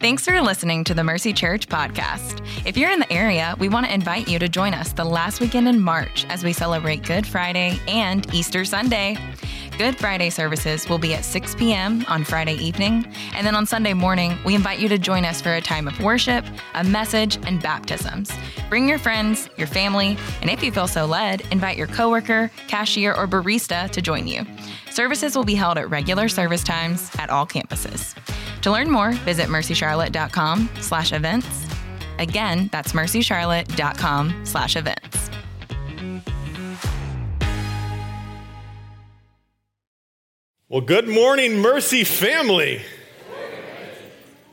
Thanks 0.00 0.24
for 0.24 0.40
listening 0.40 0.84
to 0.84 0.94
the 0.94 1.04
Mercy 1.04 1.34
Church 1.34 1.68
podcast. 1.68 2.40
If 2.64 2.78
you're 2.78 2.90
in 2.90 3.00
the 3.00 3.12
area, 3.12 3.54
we 3.58 3.68
want 3.68 3.84
to 3.84 3.92
invite 3.92 4.28
you 4.28 4.38
to 4.38 4.48
join 4.48 4.72
us 4.72 4.94
the 4.94 5.04
last 5.04 5.42
weekend 5.42 5.68
in 5.68 5.78
March 5.78 6.24
as 6.30 6.42
we 6.42 6.54
celebrate 6.54 7.02
Good 7.02 7.26
Friday 7.26 7.78
and 7.86 8.26
Easter 8.34 8.64
Sunday. 8.64 9.18
Good 9.76 9.98
Friday 9.98 10.30
services 10.30 10.88
will 10.88 10.96
be 10.96 11.12
at 11.12 11.22
6 11.22 11.54
p.m. 11.56 12.06
on 12.08 12.24
Friday 12.24 12.54
evening, 12.54 13.14
and 13.34 13.46
then 13.46 13.54
on 13.54 13.66
Sunday 13.66 13.92
morning, 13.92 14.38
we 14.42 14.54
invite 14.54 14.78
you 14.78 14.88
to 14.88 14.96
join 14.96 15.26
us 15.26 15.42
for 15.42 15.52
a 15.52 15.60
time 15.60 15.86
of 15.86 16.00
worship, 16.00 16.46
a 16.72 16.82
message, 16.82 17.36
and 17.46 17.62
baptisms. 17.62 18.32
Bring 18.70 18.88
your 18.88 18.98
friends, 18.98 19.50
your 19.58 19.66
family, 19.66 20.16
and 20.40 20.48
if 20.48 20.62
you 20.62 20.72
feel 20.72 20.88
so 20.88 21.04
led, 21.04 21.42
invite 21.50 21.76
your 21.76 21.88
coworker, 21.88 22.50
cashier, 22.68 23.12
or 23.12 23.28
barista 23.28 23.90
to 23.90 24.00
join 24.00 24.26
you. 24.26 24.46
Services 24.90 25.36
will 25.36 25.44
be 25.44 25.54
held 25.54 25.76
at 25.76 25.90
regular 25.90 26.30
service 26.30 26.64
times 26.64 27.10
at 27.18 27.28
all 27.28 27.46
campuses. 27.46 28.16
To 28.62 28.70
learn 28.70 28.90
more, 28.90 29.12
visit 29.12 29.46
mercycharlotte.com 29.46 30.68
slash 30.80 31.12
events. 31.12 31.66
Again, 32.18 32.68
that's 32.70 32.92
mercycharlotte.com 32.92 34.44
slash 34.44 34.76
events. 34.76 35.30
Well, 40.68 40.82
good 40.82 41.08
morning, 41.08 41.58
Mercy 41.58 42.04
family. 42.04 42.82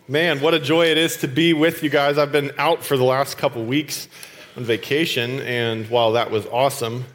Man, 0.08 0.40
what 0.40 0.54
a 0.54 0.60
joy 0.60 0.88
it 0.88 0.98
is 0.98 1.18
to 1.18 1.28
be 1.28 1.54
with 1.54 1.84
you 1.84 1.90
guys. 1.90 2.18
I've 2.18 2.32
been 2.32 2.54
out 2.58 2.84
for 2.84 2.96
the 2.96 3.04
last 3.04 3.38
couple 3.38 3.64
weeks 3.66 4.08
on 4.56 4.64
vacation, 4.64 5.42
and 5.42 5.88
while 5.90 6.14
that 6.14 6.32
was 6.32 6.48
awesome, 6.48 7.06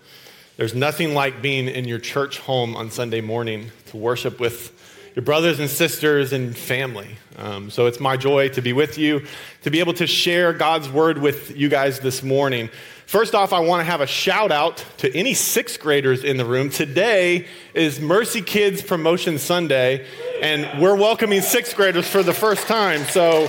there's 0.57 0.75
nothing 0.75 1.15
like 1.15 1.41
being 1.41 1.69
in 1.69 1.87
your 1.89 1.99
church 1.99 2.39
home 2.39 2.77
on 2.77 2.91
Sunday 2.91 3.23
morning 3.23 3.73
to 3.87 3.97
worship 3.97 4.39
with 4.39 4.79
your 5.15 5.23
brothers 5.23 5.61
and 5.61 5.69
sisters 5.69 6.33
and 6.33 6.57
family. 6.57 7.17
Um, 7.37 7.71
so 7.71 7.87
it's 7.87 8.01
my 8.01 8.17
joy 8.17 8.49
to 8.51 8.63
be 8.63 8.73
with 8.73 8.97
you, 8.97 9.27
to 9.63 9.71
be 9.71 9.81
able 9.81 9.93
to 9.95 10.07
share 10.07 10.53
God's 10.53 10.89
word 10.89 11.19
with 11.19 11.55
you 11.57 11.69
guys 11.69 12.01
this 12.01 12.23
morning. 12.23 12.71
First 13.05 13.35
off, 13.35 13.53
I 13.53 13.61
want 13.61 13.81
to 13.81 13.85
have 13.85 14.01
a 14.01 14.07
shout 14.07 14.51
out 14.51 14.85
to 14.99 15.15
any 15.15 15.35
sixth 15.35 15.81
graders 15.81 16.25
in 16.25 16.39
the 16.39 16.47
room. 16.47 16.71
Today 16.71 17.47
is 17.75 18.01
Mercy 18.01 18.41
Kids 18.41 18.81
Promotion 18.81 19.39
Sunday, 19.39 20.07
and 20.41 20.81
we're 20.81 20.97
welcoming 20.97 21.43
sixth 21.43 21.77
graders 21.77 22.09
for 22.09 22.23
the 22.23 22.33
first 22.33 22.67
time. 22.67 23.05
So 23.05 23.49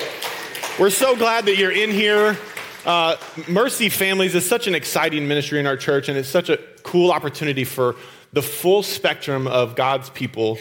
we're 0.78 0.90
so 0.90 1.16
glad 1.16 1.46
that 1.46 1.56
you're 1.56 1.72
in 1.72 1.92
here. 1.92 2.38
Uh, 2.86 3.16
Mercy 3.48 3.88
Families 3.88 4.36
is 4.36 4.46
such 4.46 4.68
an 4.68 4.76
exciting 4.76 5.30
ministry 5.30 5.62
in 5.62 5.66
our 5.66 5.78
church, 5.78 6.10
and 6.10 6.18
it's 6.18 6.28
such 6.28 6.50
a 6.50 6.58
cool 6.84 7.12
opportunity 7.12 7.64
for 7.64 7.96
the 8.34 8.42
full 8.42 8.84
spectrum 8.84 9.48
of 9.48 9.78
God's 9.78 10.10
people 10.10 10.58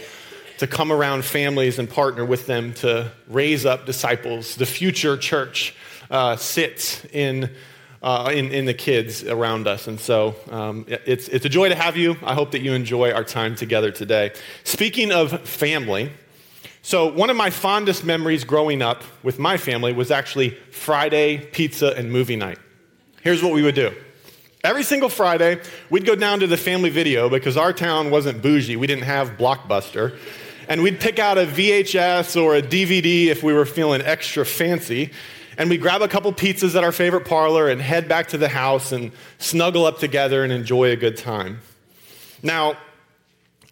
to 0.62 0.68
come 0.68 0.92
around 0.92 1.24
families 1.24 1.80
and 1.80 1.90
partner 1.90 2.24
with 2.24 2.46
them 2.46 2.72
to 2.72 3.10
raise 3.26 3.66
up 3.66 3.84
disciples. 3.84 4.54
The 4.54 4.64
future 4.64 5.16
church 5.16 5.74
uh, 6.08 6.36
sits 6.36 7.04
in, 7.06 7.50
uh, 8.00 8.30
in, 8.32 8.52
in, 8.52 8.66
the 8.66 8.72
kids 8.72 9.24
around 9.24 9.66
us. 9.66 9.88
And 9.88 9.98
so 9.98 10.36
um, 10.52 10.86
it's, 10.88 11.26
it's 11.26 11.44
a 11.44 11.48
joy 11.48 11.70
to 11.70 11.74
have 11.74 11.96
you. 11.96 12.16
I 12.22 12.34
hope 12.34 12.52
that 12.52 12.60
you 12.60 12.74
enjoy 12.74 13.10
our 13.10 13.24
time 13.24 13.56
together 13.56 13.90
today. 13.90 14.34
Speaking 14.62 15.10
of 15.10 15.40
family, 15.40 16.12
so 16.80 17.12
one 17.12 17.28
of 17.28 17.36
my 17.36 17.50
fondest 17.50 18.04
memories 18.04 18.44
growing 18.44 18.82
up 18.82 19.02
with 19.24 19.40
my 19.40 19.56
family 19.56 19.92
was 19.92 20.12
actually 20.12 20.50
Friday 20.70 21.38
pizza 21.38 21.88
and 21.96 22.12
movie 22.12 22.36
night. 22.36 22.60
Here's 23.22 23.42
what 23.42 23.52
we 23.52 23.62
would 23.64 23.74
do. 23.74 23.92
Every 24.62 24.84
single 24.84 25.08
Friday, 25.08 25.60
we'd 25.90 26.06
go 26.06 26.14
down 26.14 26.38
to 26.38 26.46
the 26.46 26.56
family 26.56 26.90
video 26.90 27.28
because 27.28 27.56
our 27.56 27.72
town 27.72 28.12
wasn't 28.12 28.42
bougie. 28.42 28.76
We 28.76 28.86
didn't 28.86 29.06
have 29.06 29.30
Blockbuster 29.30 30.16
and 30.68 30.82
we'd 30.82 31.00
pick 31.00 31.18
out 31.18 31.38
a 31.38 31.46
VHS 31.46 32.40
or 32.40 32.56
a 32.56 32.62
DVD 32.62 33.26
if 33.26 33.42
we 33.42 33.52
were 33.52 33.66
feeling 33.66 34.02
extra 34.02 34.44
fancy. 34.44 35.10
And 35.58 35.68
we'd 35.68 35.82
grab 35.82 36.00
a 36.00 36.08
couple 36.08 36.32
pizzas 36.32 36.74
at 36.76 36.82
our 36.82 36.92
favorite 36.92 37.26
parlor 37.26 37.68
and 37.68 37.80
head 37.80 38.08
back 38.08 38.28
to 38.28 38.38
the 38.38 38.48
house 38.48 38.90
and 38.90 39.12
snuggle 39.38 39.84
up 39.84 39.98
together 39.98 40.44
and 40.44 40.52
enjoy 40.52 40.90
a 40.90 40.96
good 40.96 41.16
time. 41.16 41.60
Now, 42.42 42.78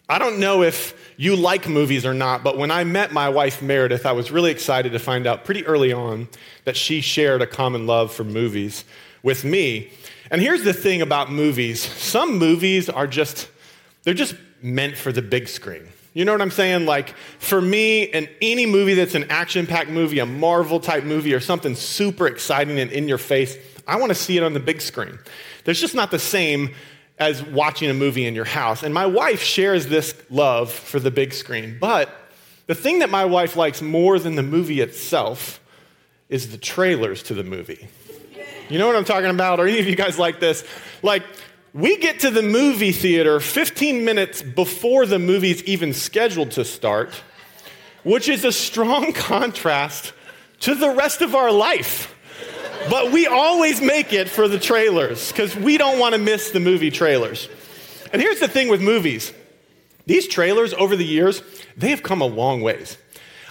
I 0.08 0.18
don't 0.18 0.38
know 0.40 0.62
if 0.62 1.14
you 1.16 1.36
like 1.36 1.68
movies 1.68 2.04
or 2.04 2.12
not, 2.12 2.42
but 2.42 2.58
when 2.58 2.70
I 2.70 2.84
met 2.84 3.12
my 3.12 3.28
wife 3.28 3.62
Meredith, 3.62 4.06
I 4.06 4.12
was 4.12 4.30
really 4.30 4.50
excited 4.50 4.92
to 4.92 4.98
find 4.98 5.26
out 5.26 5.44
pretty 5.44 5.64
early 5.66 5.92
on 5.92 6.28
that 6.64 6.76
she 6.76 7.00
shared 7.00 7.42
a 7.42 7.46
common 7.46 7.86
love 7.86 8.12
for 8.12 8.24
movies 8.24 8.84
with 9.22 9.44
me. 9.44 9.90
And 10.30 10.40
here's 10.40 10.64
the 10.64 10.72
thing 10.72 11.02
about 11.02 11.30
movies 11.30 11.80
some 11.80 12.38
movies 12.38 12.88
are 12.88 13.06
just, 13.06 13.48
they're 14.02 14.14
just 14.14 14.34
meant 14.62 14.96
for 14.96 15.12
the 15.12 15.22
big 15.22 15.48
screen. 15.48 15.88
You 16.12 16.24
know 16.24 16.32
what 16.32 16.42
I'm 16.42 16.50
saying? 16.50 16.86
Like, 16.86 17.10
for 17.38 17.60
me, 17.60 18.10
and 18.10 18.28
any 18.42 18.66
movie 18.66 18.94
that's 18.94 19.14
an 19.14 19.30
action 19.30 19.66
packed 19.66 19.90
movie, 19.90 20.18
a 20.18 20.26
Marvel 20.26 20.80
type 20.80 21.04
movie, 21.04 21.34
or 21.34 21.40
something 21.40 21.74
super 21.74 22.26
exciting 22.26 22.80
and 22.80 22.90
in 22.90 23.06
your 23.06 23.18
face, 23.18 23.56
I 23.86 23.96
want 23.96 24.10
to 24.10 24.16
see 24.16 24.36
it 24.36 24.42
on 24.42 24.52
the 24.52 24.60
big 24.60 24.80
screen. 24.80 25.18
There's 25.64 25.80
just 25.80 25.94
not 25.94 26.10
the 26.10 26.18
same 26.18 26.74
as 27.18 27.42
watching 27.42 27.90
a 27.90 27.94
movie 27.94 28.26
in 28.26 28.34
your 28.34 28.44
house. 28.44 28.82
And 28.82 28.92
my 28.94 29.06
wife 29.06 29.42
shares 29.42 29.86
this 29.86 30.14
love 30.30 30.72
for 30.72 30.98
the 30.98 31.10
big 31.10 31.32
screen. 31.32 31.76
But 31.78 32.10
the 32.66 32.74
thing 32.74 33.00
that 33.00 33.10
my 33.10 33.26
wife 33.26 33.56
likes 33.56 33.82
more 33.82 34.18
than 34.18 34.36
the 34.36 34.42
movie 34.42 34.80
itself 34.80 35.60
is 36.28 36.50
the 36.50 36.58
trailers 36.58 37.22
to 37.24 37.34
the 37.34 37.44
movie. 37.44 37.88
You 38.68 38.78
know 38.78 38.86
what 38.86 38.96
I'm 38.96 39.04
talking 39.04 39.30
about? 39.30 39.60
Are 39.60 39.66
any 39.66 39.80
of 39.80 39.86
you 39.86 39.96
guys 39.96 40.18
like 40.18 40.40
this? 40.40 40.64
Like, 41.02 41.24
we 41.72 41.96
get 41.96 42.20
to 42.20 42.30
the 42.30 42.42
movie 42.42 42.92
theater 42.92 43.38
15 43.40 44.04
minutes 44.04 44.42
before 44.42 45.06
the 45.06 45.18
movie's 45.18 45.62
even 45.64 45.92
scheduled 45.92 46.52
to 46.52 46.64
start, 46.64 47.22
which 48.02 48.28
is 48.28 48.44
a 48.44 48.52
strong 48.52 49.12
contrast 49.14 50.12
to 50.60 50.74
the 50.74 50.90
rest 50.90 51.22
of 51.22 51.34
our 51.34 51.52
life. 51.52 52.14
But 52.88 53.12
we 53.12 53.26
always 53.26 53.80
make 53.80 54.12
it 54.12 54.28
for 54.28 54.48
the 54.48 54.58
trailers 54.58 55.30
because 55.30 55.54
we 55.54 55.76
don't 55.76 55.98
want 55.98 56.14
to 56.14 56.20
miss 56.20 56.50
the 56.50 56.60
movie 56.60 56.90
trailers. 56.90 57.48
And 58.12 58.20
here's 58.20 58.40
the 58.40 58.48
thing 58.48 58.68
with 58.68 58.80
movies 58.80 59.32
these 60.06 60.26
trailers 60.26 60.74
over 60.74 60.96
the 60.96 61.04
years, 61.04 61.42
they 61.76 61.90
have 61.90 62.02
come 62.02 62.20
a 62.20 62.26
long 62.26 62.62
ways. 62.62 62.96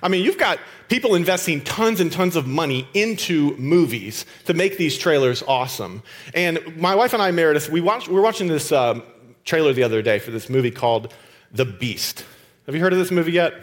I 0.04 0.10
mean, 0.10 0.26
you've 0.26 0.38
got 0.38 0.60
people 0.90 1.16
investing 1.16 1.62
tons 1.62 2.00
and 2.00 2.12
tons 2.12 2.36
of 2.36 2.46
money 2.48 2.88
into 2.94 3.56
movies 3.58 4.26
to 4.46 4.54
make 4.54 4.78
these 4.78 4.98
trailers 4.98 5.44
awesome. 5.48 6.04
And 6.34 6.78
my 6.78 6.96
wife 6.96 7.14
and 7.14 7.22
I, 7.22 7.32
Meredith, 7.32 7.70
we, 7.70 7.80
watched, 7.80 8.08
we 8.08 8.16
were 8.16 8.22
watching 8.22 8.48
this 8.48 8.72
um, 8.72 9.04
trailer 9.46 9.72
the 9.72 9.84
other 9.84 10.02
day 10.02 10.20
for 10.20 10.32
this 10.32 10.50
movie 10.50 10.72
called 10.72 11.14
The 11.52 11.66
Beast. 11.66 12.26
Have 12.66 12.76
you 12.76 12.82
heard 12.82 12.94
of 12.94 13.00
this 13.00 13.12
movie 13.12 13.32
yet? 13.32 13.54
No. 13.54 13.60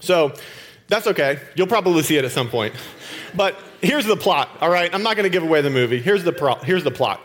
So 0.00 0.34
that's 0.88 1.06
okay. 1.06 1.40
You'll 1.54 1.68
probably 1.68 2.02
see 2.02 2.16
it 2.16 2.24
at 2.24 2.32
some 2.32 2.48
point. 2.48 2.74
But 3.34 3.58
here's 3.80 4.04
the 4.04 4.16
plot, 4.16 4.50
all 4.60 4.68
right? 4.68 4.92
I'm 4.94 5.02
not 5.02 5.16
going 5.16 5.24
to 5.24 5.30
give 5.30 5.42
away 5.42 5.62
the 5.62 5.70
movie. 5.70 6.00
Here's 6.00 6.24
the, 6.24 6.32
pro- 6.32 6.56
here's 6.56 6.84
the 6.84 6.90
plot. 6.90 7.20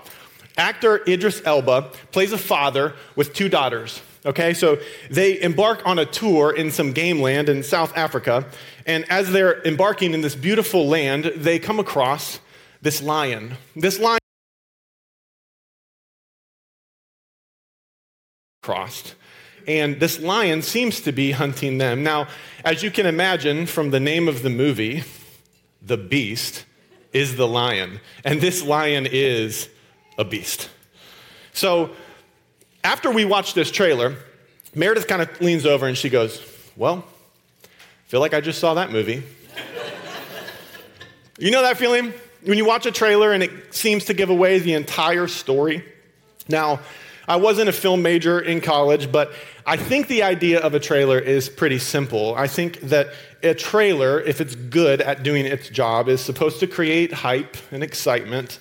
Actor 0.57 1.03
Idris 1.07 1.41
Elba 1.45 1.91
plays 2.11 2.31
a 2.31 2.37
father 2.37 2.93
with 3.15 3.33
two 3.33 3.49
daughters. 3.49 4.01
Okay, 4.25 4.53
so 4.53 4.77
they 5.09 5.39
embark 5.41 5.85
on 5.85 5.99
a 5.99 6.05
tour 6.05 6.51
in 6.51 6.71
some 6.71 6.91
game 6.91 7.21
land 7.21 7.47
in 7.47 7.63
South 7.63 7.95
Africa, 7.95 8.45
and 8.87 9.05
as 9.11 9.31
they're 9.31 9.61
embarking 9.63 10.13
in 10.13 10.21
this 10.21 10.33
beautiful 10.33 10.87
land, 10.87 11.25
they 11.35 11.59
come 11.59 11.77
across 11.77 12.39
this 12.81 13.01
lion. 13.03 13.57
This 13.75 13.99
lion 13.99 14.19
crossed. 18.63 19.15
And 19.67 19.99
this 19.99 20.21
lion 20.21 20.61
seems 20.61 21.01
to 21.01 21.11
be 21.11 21.31
hunting 21.31 21.77
them. 21.77 22.01
Now, 22.01 22.27
as 22.63 22.81
you 22.81 22.89
can 22.89 23.05
imagine 23.05 23.65
from 23.65 23.91
the 23.91 23.99
name 23.99 24.29
of 24.29 24.41
the 24.41 24.49
movie, 24.49 25.03
the 25.81 25.97
beast 25.97 26.65
is 27.11 27.35
the 27.35 27.47
lion. 27.47 27.99
And 28.23 28.39
this 28.39 28.63
lion 28.63 29.05
is 29.05 29.67
a 30.17 30.23
beast. 30.23 30.69
So 31.51 31.89
after 32.85 33.11
we 33.11 33.25
watch 33.25 33.53
this 33.53 33.69
trailer, 33.69 34.15
Meredith 34.73 35.07
kind 35.07 35.21
of 35.21 35.41
leans 35.41 35.65
over 35.65 35.87
and 35.87 35.97
she 35.97 36.09
goes, 36.09 36.41
Well, 36.77 37.03
feel 38.07 38.21
like 38.21 38.33
I 38.33 38.39
just 38.39 38.59
saw 38.59 38.73
that 38.75 38.89
movie. 38.89 39.21
you 41.37 41.51
know 41.51 41.61
that 41.61 41.77
feeling? 41.77 42.13
When 42.43 42.57
you 42.57 42.65
watch 42.65 42.85
a 42.85 42.91
trailer 42.91 43.33
and 43.33 43.43
it 43.43 43.75
seems 43.75 44.05
to 44.05 44.13
give 44.13 44.29
away 44.29 44.59
the 44.59 44.73
entire 44.73 45.27
story? 45.27 45.83
Now, 46.47 46.79
I 47.27 47.35
wasn't 47.35 47.67
a 47.67 47.73
film 47.73 48.01
major 48.01 48.39
in 48.39 48.61
college, 48.61 49.11
but 49.11 49.33
I 49.65 49.75
think 49.75 50.07
the 50.07 50.23
idea 50.23 50.61
of 50.61 50.73
a 50.73 50.79
trailer 50.79 51.19
is 51.19 51.49
pretty 51.49 51.79
simple. 51.79 52.33
I 52.35 52.47
think 52.47 52.79
that 52.81 53.09
a 53.43 53.53
trailer, 53.53 54.21
if 54.21 54.39
it's 54.39 54.55
good 54.55 55.01
at 55.01 55.23
doing 55.23 55.45
its 55.45 55.67
job, 55.67 56.07
is 56.07 56.21
supposed 56.21 56.61
to 56.61 56.67
create 56.67 57.11
hype 57.11 57.57
and 57.71 57.83
excitement 57.83 58.59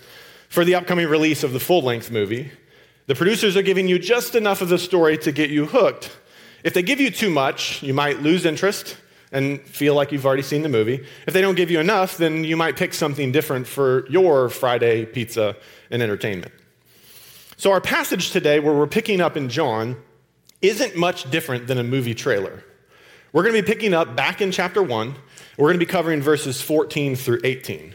for 0.48 0.64
the 0.64 0.74
upcoming 0.74 1.06
release 1.06 1.44
of 1.44 1.52
the 1.52 1.60
full 1.60 1.82
length 1.82 2.10
movie. 2.10 2.50
The 3.06 3.14
producers 3.14 3.56
are 3.56 3.62
giving 3.62 3.86
you 3.86 4.00
just 4.00 4.34
enough 4.34 4.60
of 4.60 4.68
the 4.68 4.78
story 4.78 5.16
to 5.18 5.30
get 5.30 5.50
you 5.50 5.66
hooked. 5.66 6.10
If 6.64 6.74
they 6.74 6.82
give 6.82 6.98
you 6.98 7.12
too 7.12 7.30
much, 7.30 7.84
you 7.84 7.94
might 7.94 8.20
lose 8.20 8.44
interest 8.44 8.96
and 9.36 9.60
feel 9.60 9.94
like 9.94 10.12
you've 10.12 10.24
already 10.24 10.42
seen 10.42 10.62
the 10.62 10.68
movie. 10.70 11.04
If 11.26 11.34
they 11.34 11.42
don't 11.42 11.56
give 11.56 11.70
you 11.70 11.78
enough, 11.78 12.16
then 12.16 12.42
you 12.42 12.56
might 12.56 12.74
pick 12.74 12.94
something 12.94 13.32
different 13.32 13.66
for 13.66 14.08
your 14.08 14.48
Friday 14.48 15.04
pizza 15.04 15.54
and 15.90 16.02
entertainment. 16.02 16.52
So, 17.58 17.70
our 17.70 17.82
passage 17.82 18.30
today, 18.30 18.60
where 18.60 18.72
we're 18.72 18.86
picking 18.86 19.20
up 19.20 19.36
in 19.36 19.50
John, 19.50 19.96
isn't 20.62 20.96
much 20.96 21.30
different 21.30 21.66
than 21.66 21.76
a 21.76 21.82
movie 21.82 22.14
trailer. 22.14 22.64
We're 23.34 23.42
going 23.42 23.54
to 23.54 23.62
be 23.62 23.66
picking 23.66 23.92
up 23.92 24.16
back 24.16 24.40
in 24.40 24.52
chapter 24.52 24.82
1, 24.82 25.14
We're 25.58 25.66
going 25.68 25.78
to 25.78 25.86
be 25.86 25.90
covering 25.90 26.22
verses 26.22 26.62
14 26.62 27.14
through 27.14 27.40
18. 27.44 27.94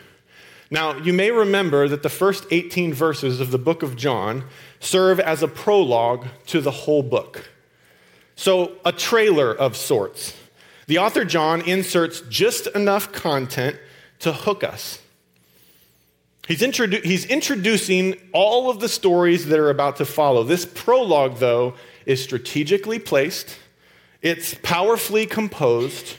Now, 0.69 0.95
you 0.97 1.11
may 1.11 1.31
remember 1.31 1.87
that 1.87 2.03
the 2.03 2.09
first 2.09 2.45
18 2.51 2.94
verses 2.94 3.39
of 3.39 3.49
the 3.49 3.57
book 3.57 3.81
of 3.81 3.95
John 3.95 4.44
serve 4.79 5.19
as 5.19 5.41
a 5.41 5.47
prologue 5.47 6.27
to 6.47 6.61
the 6.61 6.71
whole 6.71 7.01
book. 7.01 7.49
So, 8.35 8.73
a 8.85 8.91
trailer 8.91 9.51
of 9.51 9.75
sorts. 9.75 10.35
The 10.91 10.97
author 10.97 11.23
John 11.23 11.61
inserts 11.61 12.19
just 12.27 12.67
enough 12.67 13.13
content 13.13 13.77
to 14.19 14.33
hook 14.33 14.61
us. 14.61 14.99
He's, 16.49 16.59
introdu- 16.59 17.05
he's 17.05 17.23
introducing 17.23 18.15
all 18.33 18.69
of 18.69 18.81
the 18.81 18.89
stories 18.89 19.45
that 19.45 19.57
are 19.57 19.69
about 19.69 19.95
to 19.95 20.05
follow. 20.05 20.43
This 20.43 20.65
prologue, 20.65 21.38
though, 21.38 21.75
is 22.05 22.21
strategically 22.21 22.99
placed, 22.99 23.57
it's 24.21 24.53
powerfully 24.63 25.25
composed, 25.25 26.17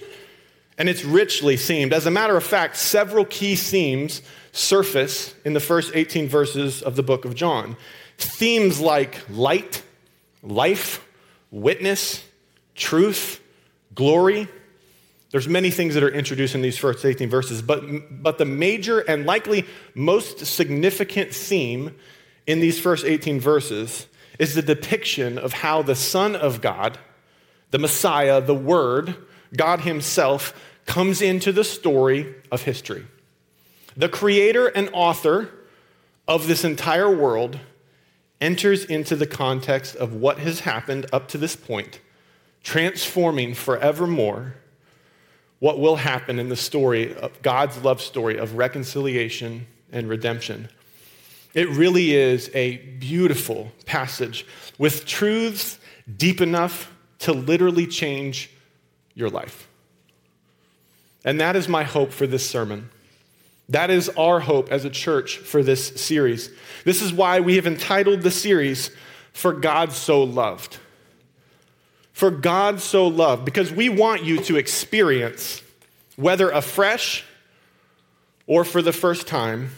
and 0.79 0.89
it's 0.89 1.05
richly 1.05 1.57
themed. 1.57 1.93
As 1.93 2.07
a 2.07 2.11
matter 2.11 2.39
of 2.39 2.43
fact, 2.43 2.79
several 2.79 3.27
key 3.27 3.57
themes 3.57 4.23
surface 4.53 5.35
in 5.45 5.53
the 5.53 5.61
first 5.61 5.93
18 5.95 6.31
verses 6.31 6.81
of 6.81 6.97
the 6.97 7.03
book 7.03 7.27
of 7.27 7.35
John. 7.35 7.77
Themes 8.17 8.81
like 8.81 9.21
light, 9.29 9.83
life, 10.43 11.07
witness, 11.51 12.25
truth, 12.75 13.43
glory. 13.95 14.49
There's 15.33 15.49
many 15.49 15.71
things 15.71 15.95
that 15.95 16.03
are 16.03 16.11
introduced 16.11 16.55
in 16.55 16.61
these 16.61 16.77
first 16.77 17.05
18 17.05 17.31
verses, 17.31 17.63
but, 17.63 17.83
but 18.23 18.37
the 18.37 18.45
major 18.45 19.01
and 19.01 19.25
likely 19.25 19.67
most 19.95 20.45
significant 20.45 21.35
theme 21.35 21.97
in 22.47 22.61
these 22.61 22.79
first 22.79 23.07
18 23.07 23.41
verses 23.41 24.07
is 24.39 24.55
the 24.55 24.61
depiction 24.61 25.39
of 25.39 25.55
how 25.55 25.81
the 25.83 25.95
Son 25.95 26.37
of 26.37 26.61
God, 26.61 26.99
the 27.71 27.79
Messiah, 27.79 28.43
the 28.43 28.55
Word, 28.55 29.17
God 29.57 29.81
Himself, 29.81 30.55
comes 30.85 31.23
into 31.23 31.51
the 31.51 31.65
story 31.65 32.35
of 32.51 32.63
history. 32.63 33.07
The 33.97 34.11
creator 34.11 34.67
and 34.67 34.91
author 34.93 35.49
of 36.29 36.47
this 36.47 36.63
entire 36.63 37.11
world 37.11 37.59
enters 38.39 38.85
into 38.85 39.17
the 39.17 39.27
context 39.27 39.97
of 39.97 40.13
what 40.13 40.39
has 40.41 40.61
happened 40.61 41.07
up 41.11 41.29
to 41.29 41.39
this 41.39 41.57
point, 41.57 42.01
transforming 42.63 43.55
forevermore 43.55 44.57
what 45.63 45.79
will 45.79 45.95
happen 45.95 46.41
in 46.41 46.49
the 46.49 46.57
story 46.57 47.15
of 47.15 47.41
God's 47.41 47.85
love 47.85 48.01
story 48.01 48.37
of 48.37 48.57
reconciliation 48.57 49.65
and 49.93 50.09
redemption. 50.09 50.69
It 51.55 51.69
really 51.69 52.17
is 52.17 52.51
a 52.53 52.79
beautiful 52.79 53.71
passage 53.87 54.45
with 54.77 55.07
truths 55.07 55.79
deep 56.17 56.41
enough 56.41 56.93
to 57.21 57.33
literally 57.33 57.87
change 57.87 58.51
your 59.15 59.31
life. 59.31 59.69
And 61.25 61.41
that 61.41 61.55
is 61.55 61.69
my 61.69 61.85
hope 61.85 62.11
for 62.11 62.27
this 62.27 62.45
sermon. 62.51 62.91
That 63.69 63.89
is 63.89 64.09
our 64.17 64.41
hope 64.41 64.73
as 64.73 64.85
a 64.85 64.91
church 64.91 65.37
for 65.37 65.63
this 65.63 65.91
series. 65.91 66.51
This 66.85 67.01
is 67.01 67.13
why 67.13 67.39
we 67.39 67.55
have 67.55 67.69
entitled 67.69 68.23
the 68.23 68.33
series, 68.33 68.91
For 69.33 69.53
God 69.53 69.93
So 69.93 70.25
Loved. 70.25 70.79
For 72.13 72.31
God 72.31 72.81
So 72.81 73.07
Loved, 73.07 73.45
because 73.45 73.73
we 73.73 73.89
want 73.89 74.25
you 74.25 74.39
to 74.43 74.57
experience, 74.57 75.63
whether 76.17 76.51
afresh 76.51 77.25
or 78.47 78.65
for 78.65 78.83
the 78.83 78.93
first 78.93 79.27
time, 79.27 79.71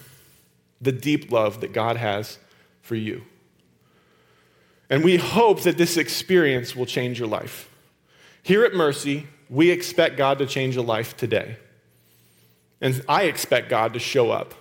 the 0.81 0.93
deep 0.93 1.31
love 1.31 1.61
that 1.61 1.73
God 1.73 1.97
has 1.97 2.39
for 2.83 2.97
you. 2.97 3.23
And 4.91 5.03
we 5.03 5.17
hope 5.17 5.63
that 5.63 5.79
this 5.79 5.97
experience 5.97 6.77
will 6.77 6.87
change 6.87 7.19
your 7.19 7.29
life. 7.29 7.71
Here 8.43 8.65
at 8.65 8.75
Mercy, 8.75 9.27
we 9.49 9.71
expect 9.71 10.17
God 10.17 10.39
to 10.39 10.47
change 10.47 10.77
a 10.77 10.83
life 10.83 11.17
today. 11.17 11.57
And 12.81 13.03
I 13.09 13.23
expect 13.25 13.71
God 13.71 13.95
to 13.95 13.99
show 13.99 14.31
up 14.31 14.55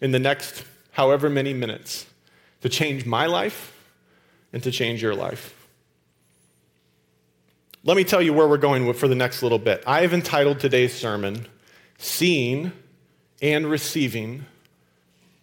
in 0.00 0.10
the 0.10 0.18
next 0.18 0.64
however 0.92 1.30
many 1.30 1.54
minutes 1.54 2.06
to 2.60 2.68
change 2.68 3.06
my 3.06 3.26
life 3.26 3.72
and 4.52 4.62
to 4.62 4.70
change 4.70 5.02
your 5.02 5.14
life. 5.14 5.59
Let 7.82 7.96
me 7.96 8.04
tell 8.04 8.20
you 8.20 8.34
where 8.34 8.46
we're 8.46 8.58
going 8.58 8.92
for 8.92 9.08
the 9.08 9.14
next 9.14 9.42
little 9.42 9.58
bit. 9.58 9.82
I 9.86 10.02
have 10.02 10.12
entitled 10.12 10.60
today's 10.60 10.92
sermon, 10.92 11.46
Seeing 11.96 12.72
and 13.40 13.66
Receiving 13.66 14.44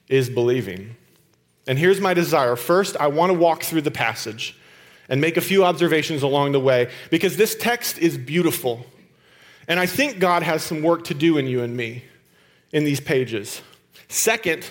is 0.08 0.30
Believing. 0.30 0.96
And 1.66 1.80
here's 1.80 2.00
my 2.00 2.14
desire. 2.14 2.56
First, 2.56 2.96
I 2.98 3.08
want 3.08 3.32
to 3.32 3.34
walk 3.38 3.64
through 3.64 3.82
the 3.82 3.92
passage 3.92 4.56
and 5.10 5.20
make 5.20 5.36
a 5.36 5.42
few 5.42 5.66
observations 5.66 6.22
along 6.22 6.52
the 6.52 6.60
way 6.60 6.92
because 7.10 7.38
this 7.38 7.56
text 7.56 7.98
is 7.98 8.20
beautiful. 8.20 8.86
And 9.68 9.80
I 9.80 9.88
think 9.88 10.20
God 10.20 10.44
has 10.44 10.62
some 10.62 10.84
work 10.84 11.06
to 11.06 11.16
do 11.16 11.40
in 11.40 11.48
you 11.48 11.64
and 11.64 11.76
me 11.76 12.04
in 12.72 12.84
these 12.84 13.00
pages. 13.00 13.64
Second, 14.10 14.70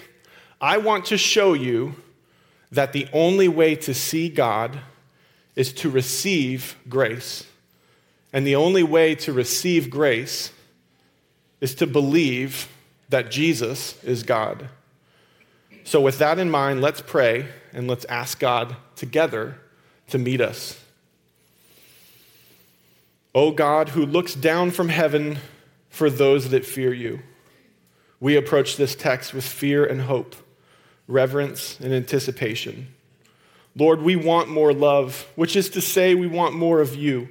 I 0.60 0.78
want 0.78 1.06
to 1.06 1.18
show 1.18 1.52
you 1.52 1.96
that 2.70 2.92
the 2.92 3.08
only 3.12 3.48
way 3.48 3.74
to 3.74 3.92
see 3.92 4.28
God 4.28 4.78
is 5.56 5.72
to 5.72 5.90
receive 5.90 6.76
grace. 6.88 7.44
And 8.32 8.46
the 8.46 8.56
only 8.56 8.82
way 8.82 9.14
to 9.17 9.32
receive 9.32 9.90
grace 9.90 10.52
is 11.61 11.75
to 11.76 11.87
believe 11.87 12.69
that 13.08 13.31
Jesus 13.31 14.02
is 14.05 14.23
God. 14.23 14.69
So, 15.84 16.00
with 16.00 16.19
that 16.19 16.38
in 16.38 16.50
mind, 16.50 16.81
let's 16.81 17.00
pray 17.00 17.46
and 17.73 17.87
let's 17.87 18.05
ask 18.06 18.40
God 18.40 18.76
together 18.96 19.58
to 20.08 20.19
meet 20.19 20.40
us. 20.40 20.82
O 23.34 23.50
God, 23.50 23.90
who 23.90 24.05
looks 24.05 24.34
down 24.34 24.70
from 24.70 24.88
heaven 24.88 25.38
for 25.90 26.11
those 26.11 26.50
that 26.50 26.64
fear 26.64 26.93
you, 26.93 27.20
we 28.19 28.37
approach 28.37 28.76
this 28.76 28.94
text 28.94 29.34
with 29.34 29.44
fear 29.44 29.84
and 29.84 30.02
hope, 30.02 30.34
reverence 31.06 31.78
and 31.78 31.93
anticipation. 31.93 32.88
Lord, 33.76 34.00
we 34.00 34.17
want 34.17 34.49
more 34.49 34.73
love, 34.73 35.28
which 35.37 35.55
is 35.55 35.69
to 35.70 35.82
say, 35.82 36.14
we 36.14 36.26
want 36.26 36.55
more 36.55 36.81
of 36.81 36.96
you. 36.96 37.28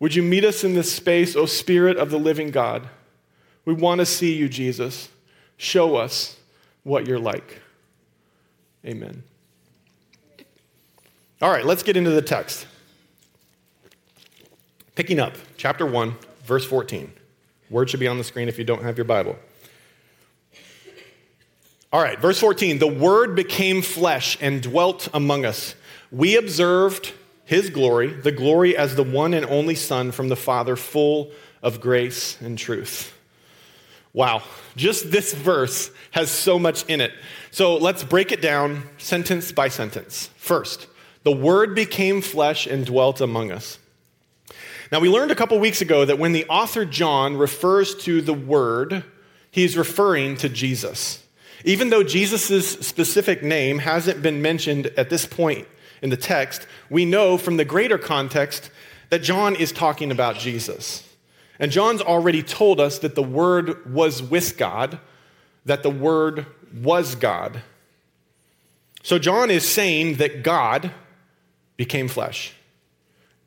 Would 0.00 0.14
you 0.14 0.22
meet 0.22 0.44
us 0.44 0.62
in 0.62 0.74
this 0.74 0.92
space, 0.92 1.34
O 1.34 1.46
Spirit 1.46 1.96
of 1.96 2.10
the 2.10 2.18
living 2.18 2.50
God? 2.50 2.88
We 3.64 3.74
want 3.74 3.98
to 4.00 4.06
see 4.06 4.34
you, 4.34 4.48
Jesus. 4.48 5.08
Show 5.56 5.96
us 5.96 6.38
what 6.84 7.06
you're 7.06 7.18
like. 7.18 7.60
Amen. 8.84 9.24
All 11.42 11.50
right, 11.50 11.64
let's 11.64 11.82
get 11.82 11.96
into 11.96 12.10
the 12.10 12.22
text. 12.22 12.66
Picking 14.94 15.20
up, 15.20 15.34
chapter 15.56 15.86
1, 15.86 16.16
verse 16.44 16.64
14. 16.64 17.12
Word 17.70 17.90
should 17.90 18.00
be 18.00 18.08
on 18.08 18.18
the 18.18 18.24
screen 18.24 18.48
if 18.48 18.58
you 18.58 18.64
don't 18.64 18.82
have 18.82 18.96
your 18.96 19.04
Bible. 19.04 19.36
All 21.92 22.02
right, 22.02 22.18
verse 22.18 22.40
14. 22.40 22.78
The 22.78 22.86
Word 22.86 23.34
became 23.34 23.82
flesh 23.82 24.36
and 24.40 24.62
dwelt 24.62 25.08
among 25.14 25.44
us. 25.44 25.74
We 26.10 26.36
observed 26.36 27.12
his 27.48 27.70
glory, 27.70 28.08
the 28.12 28.30
glory 28.30 28.76
as 28.76 28.94
the 28.94 29.02
one 29.02 29.32
and 29.32 29.46
only 29.46 29.74
Son 29.74 30.12
from 30.12 30.28
the 30.28 30.36
Father, 30.36 30.76
full 30.76 31.30
of 31.62 31.80
grace 31.80 32.38
and 32.42 32.58
truth. 32.58 33.16
Wow, 34.12 34.42
just 34.76 35.10
this 35.10 35.32
verse 35.32 35.90
has 36.10 36.30
so 36.30 36.58
much 36.58 36.84
in 36.90 37.00
it. 37.00 37.10
So 37.50 37.78
let's 37.78 38.04
break 38.04 38.32
it 38.32 38.42
down 38.42 38.82
sentence 38.98 39.50
by 39.50 39.68
sentence. 39.68 40.28
First, 40.36 40.88
the 41.22 41.32
Word 41.32 41.74
became 41.74 42.20
flesh 42.20 42.66
and 42.66 42.84
dwelt 42.84 43.22
among 43.22 43.50
us. 43.50 43.78
Now, 44.92 45.00
we 45.00 45.08
learned 45.08 45.30
a 45.30 45.34
couple 45.34 45.58
weeks 45.58 45.80
ago 45.80 46.04
that 46.04 46.18
when 46.18 46.32
the 46.32 46.44
author 46.50 46.84
John 46.84 47.38
refers 47.38 47.94
to 48.04 48.20
the 48.20 48.34
Word, 48.34 49.04
he's 49.50 49.74
referring 49.74 50.36
to 50.36 50.50
Jesus. 50.50 51.24
Even 51.64 51.88
though 51.88 52.02
Jesus' 52.02 52.72
specific 52.86 53.42
name 53.42 53.78
hasn't 53.78 54.20
been 54.20 54.42
mentioned 54.42 54.88
at 54.98 55.08
this 55.08 55.24
point 55.24 55.66
in 56.02 56.10
the 56.10 56.16
text, 56.16 56.66
we 56.90 57.04
know 57.04 57.36
from 57.38 57.56
the 57.56 57.64
greater 57.64 57.98
context 57.98 58.70
that 59.10 59.22
John 59.22 59.56
is 59.56 59.72
talking 59.72 60.10
about 60.10 60.36
Jesus. 60.36 61.04
And 61.58 61.72
John's 61.72 62.02
already 62.02 62.42
told 62.42 62.80
us 62.80 62.98
that 63.00 63.14
the 63.14 63.22
Word 63.22 63.92
was 63.92 64.22
with 64.22 64.56
God, 64.56 64.98
that 65.64 65.82
the 65.82 65.90
Word 65.90 66.46
was 66.72 67.14
God. 67.14 67.62
So 69.02 69.18
John 69.18 69.50
is 69.50 69.68
saying 69.68 70.16
that 70.16 70.42
God 70.42 70.92
became 71.76 72.08
flesh. 72.08 72.54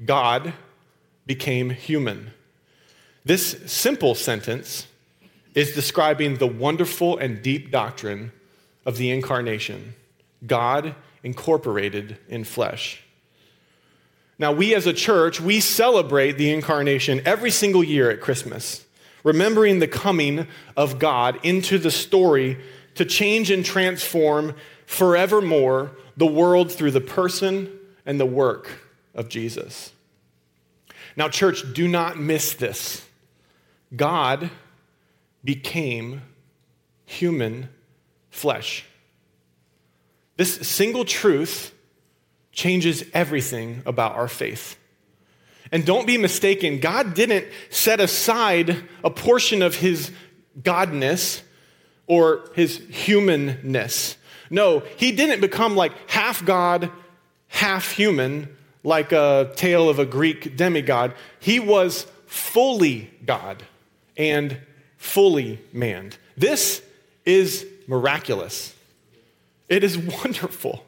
God 0.04 0.54
became 1.26 1.70
human. 1.70 2.32
This 3.24 3.60
simple 3.72 4.16
sentence 4.16 4.88
is 5.54 5.74
describing 5.74 6.38
the 6.38 6.48
wonderful 6.48 7.18
and 7.18 7.42
deep 7.42 7.72
doctrine 7.72 8.32
of 8.86 8.98
the 8.98 9.12
incarnation 9.12 9.94
God 10.46 10.96
incorporated 11.24 12.18
in 12.28 12.44
flesh. 12.44 13.04
Now, 14.40 14.52
we 14.52 14.74
as 14.74 14.88
a 14.88 14.94
church, 14.94 15.40
we 15.40 15.60
celebrate 15.60 16.34
the 16.34 16.52
incarnation 16.52 17.22
every 17.26 17.52
single 17.52 17.84
year 17.84 18.10
at 18.10 18.22
Christmas, 18.22 18.86
remembering 19.24 19.80
the 19.80 19.88
coming 19.88 20.48
of 20.76 20.98
God 20.98 21.40
into 21.44 21.78
the 21.78 21.92
story 21.92 22.58
to 22.96 23.06
change 23.06 23.52
and 23.52 23.64
transform 23.64 24.56
forevermore 24.88 25.92
the 26.18 26.26
world 26.26 26.72
through 26.72 26.92
the 26.92 27.02
person 27.02 27.72
and 28.06 28.20
the 28.20 28.26
work 28.26 28.80
of 29.14 29.30
Jesus. 29.30 29.94
Now, 31.16 31.30
church, 31.30 31.64
do 31.74 31.88
not 31.88 32.20
miss 32.20 32.54
this. 32.54 33.06
God 33.96 34.50
became 35.44 36.22
human 37.06 37.70
flesh. 38.30 38.86
This 40.42 40.68
single 40.68 41.06
truth 41.06 41.72
changes 42.52 43.04
everything 43.14 43.84
about 43.86 44.16
our 44.16 44.28
faith. 44.28 44.76
And 45.72 45.86
don't 45.86 46.08
be 46.08 46.18
mistaken, 46.18 46.80
God 46.80 47.14
didn't 47.14 47.46
set 47.70 48.00
aside 48.00 48.76
a 49.04 49.12
portion 49.12 49.62
of 49.62 49.76
his 49.76 50.10
godness 50.60 51.44
or 52.08 52.50
his 52.56 52.78
humanness. 52.90 54.18
No, 54.50 54.80
he 54.98 55.12
didn't 55.12 55.42
become 55.42 55.76
like 55.76 55.92
half 56.10 56.44
God, 56.44 56.90
half 57.48 57.92
human, 57.92 58.50
like 58.84 59.12
a 59.12 59.52
tale 59.56 59.90
of 59.90 60.00
a 60.00 60.08
Greek 60.08 60.58
demigod. 60.58 61.14
He 61.40 61.60
was 61.60 62.08
fully 62.26 63.12
God 63.28 63.62
and 64.18 64.58
fully 64.98 65.60
man. 65.72 66.14
This 66.36 66.82
is 67.28 67.64
miraculous. 67.86 68.74
It 69.72 69.86
is 69.86 69.98
wonderful. 69.98 70.86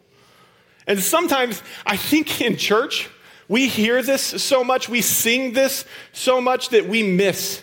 And 0.85 0.99
sometimes 0.99 1.63
I 1.85 1.95
think 1.95 2.41
in 2.41 2.57
church, 2.57 3.09
we 3.47 3.69
hear 3.69 4.03
this 4.03 4.21
so 4.21 4.61
much, 4.61 4.89
we 4.89 4.99
sing 4.99 5.53
this 5.53 5.85
so 6.11 6.41
much 6.41 6.67
that 6.69 6.85
we 6.85 7.01
miss 7.01 7.61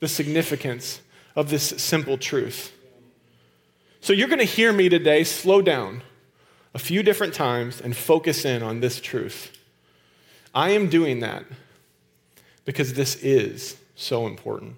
the 0.00 0.08
significance 0.08 1.00
of 1.34 1.48
this 1.48 1.68
simple 1.82 2.18
truth. 2.18 2.70
So 4.02 4.12
you're 4.12 4.28
going 4.28 4.40
to 4.40 4.44
hear 4.44 4.70
me 4.70 4.90
today 4.90 5.24
slow 5.24 5.62
down 5.62 6.02
a 6.74 6.78
few 6.78 7.02
different 7.02 7.32
times 7.32 7.80
and 7.80 7.96
focus 7.96 8.44
in 8.44 8.62
on 8.62 8.80
this 8.80 9.00
truth. 9.00 9.50
I 10.54 10.70
am 10.70 10.90
doing 10.90 11.20
that 11.20 11.44
because 12.66 12.92
this 12.92 13.16
is 13.16 13.78
so 13.94 14.26
important. 14.26 14.76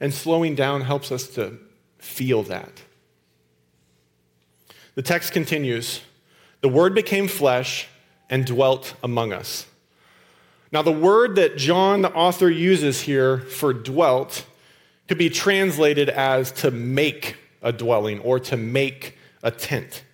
And 0.00 0.12
slowing 0.12 0.56
down 0.56 0.80
helps 0.80 1.12
us 1.12 1.28
to 1.28 1.58
feel 1.98 2.42
that. 2.44 2.82
The 5.00 5.06
text 5.06 5.32
continues 5.32 6.02
The 6.60 6.68
Word 6.68 6.94
became 6.94 7.26
flesh 7.26 7.88
and 8.28 8.44
dwelt 8.44 8.92
among 9.02 9.32
us. 9.32 9.64
Now, 10.72 10.82
the 10.82 10.92
word 10.92 11.36
that 11.36 11.56
John, 11.56 12.02
the 12.02 12.12
author, 12.12 12.50
uses 12.50 13.00
here 13.00 13.38
for 13.38 13.72
dwelt 13.72 14.44
could 15.08 15.16
be 15.16 15.30
translated 15.30 16.10
as 16.10 16.52
to 16.52 16.70
make 16.70 17.38
a 17.62 17.72
dwelling 17.72 18.18
or 18.18 18.40
to 18.40 18.58
make 18.58 19.16
a 19.42 19.50
tent. 19.50 20.04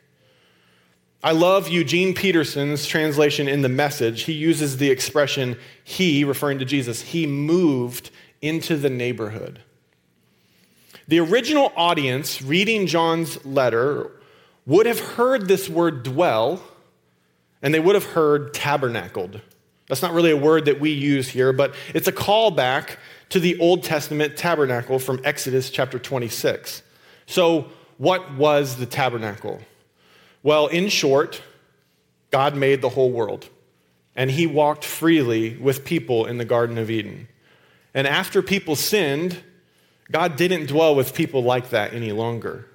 I 1.20 1.32
love 1.32 1.66
Eugene 1.66 2.14
Peterson's 2.14 2.86
translation 2.86 3.48
in 3.48 3.62
the 3.62 3.68
message. 3.68 4.22
He 4.22 4.34
uses 4.34 4.76
the 4.76 4.90
expression 4.90 5.58
he, 5.82 6.22
referring 6.22 6.60
to 6.60 6.64
Jesus, 6.64 7.02
he 7.02 7.26
moved 7.26 8.10
into 8.40 8.76
the 8.76 8.90
neighborhood. 8.90 9.58
The 11.08 11.18
original 11.18 11.72
audience 11.74 12.40
reading 12.40 12.86
John's 12.86 13.44
letter 13.44 14.12
would 14.66 14.86
have 14.86 15.00
heard 15.00 15.48
this 15.48 15.68
word 15.68 16.02
dwell 16.02 16.62
and 17.62 17.72
they 17.72 17.80
would 17.80 17.94
have 17.94 18.04
heard 18.04 18.52
tabernacled. 18.52 19.40
That's 19.88 20.02
not 20.02 20.12
really 20.12 20.32
a 20.32 20.36
word 20.36 20.64
that 20.64 20.80
we 20.80 20.90
use 20.90 21.28
here, 21.28 21.52
but 21.52 21.74
it's 21.94 22.08
a 22.08 22.12
callback 22.12 22.96
to 23.30 23.40
the 23.40 23.58
Old 23.58 23.84
Testament 23.84 24.36
tabernacle 24.36 24.98
from 24.98 25.20
Exodus 25.24 25.70
chapter 25.70 25.98
26. 25.98 26.82
So, 27.26 27.66
what 27.98 28.34
was 28.34 28.76
the 28.76 28.86
tabernacle? 28.86 29.60
Well, 30.42 30.66
in 30.66 30.88
short, 30.88 31.40
God 32.30 32.54
made 32.54 32.82
the 32.82 32.90
whole 32.90 33.10
world, 33.10 33.48
and 34.14 34.30
he 34.30 34.46
walked 34.46 34.84
freely 34.84 35.56
with 35.56 35.84
people 35.84 36.26
in 36.26 36.38
the 36.38 36.44
Garden 36.44 36.78
of 36.78 36.90
Eden. 36.90 37.28
And 37.94 38.06
after 38.06 38.42
people 38.42 38.76
sinned, 38.76 39.42
God 40.10 40.36
didn't 40.36 40.66
dwell 40.66 40.94
with 40.94 41.14
people 41.14 41.42
like 41.42 41.70
that 41.70 41.94
any 41.94 42.12
longer. 42.12 42.68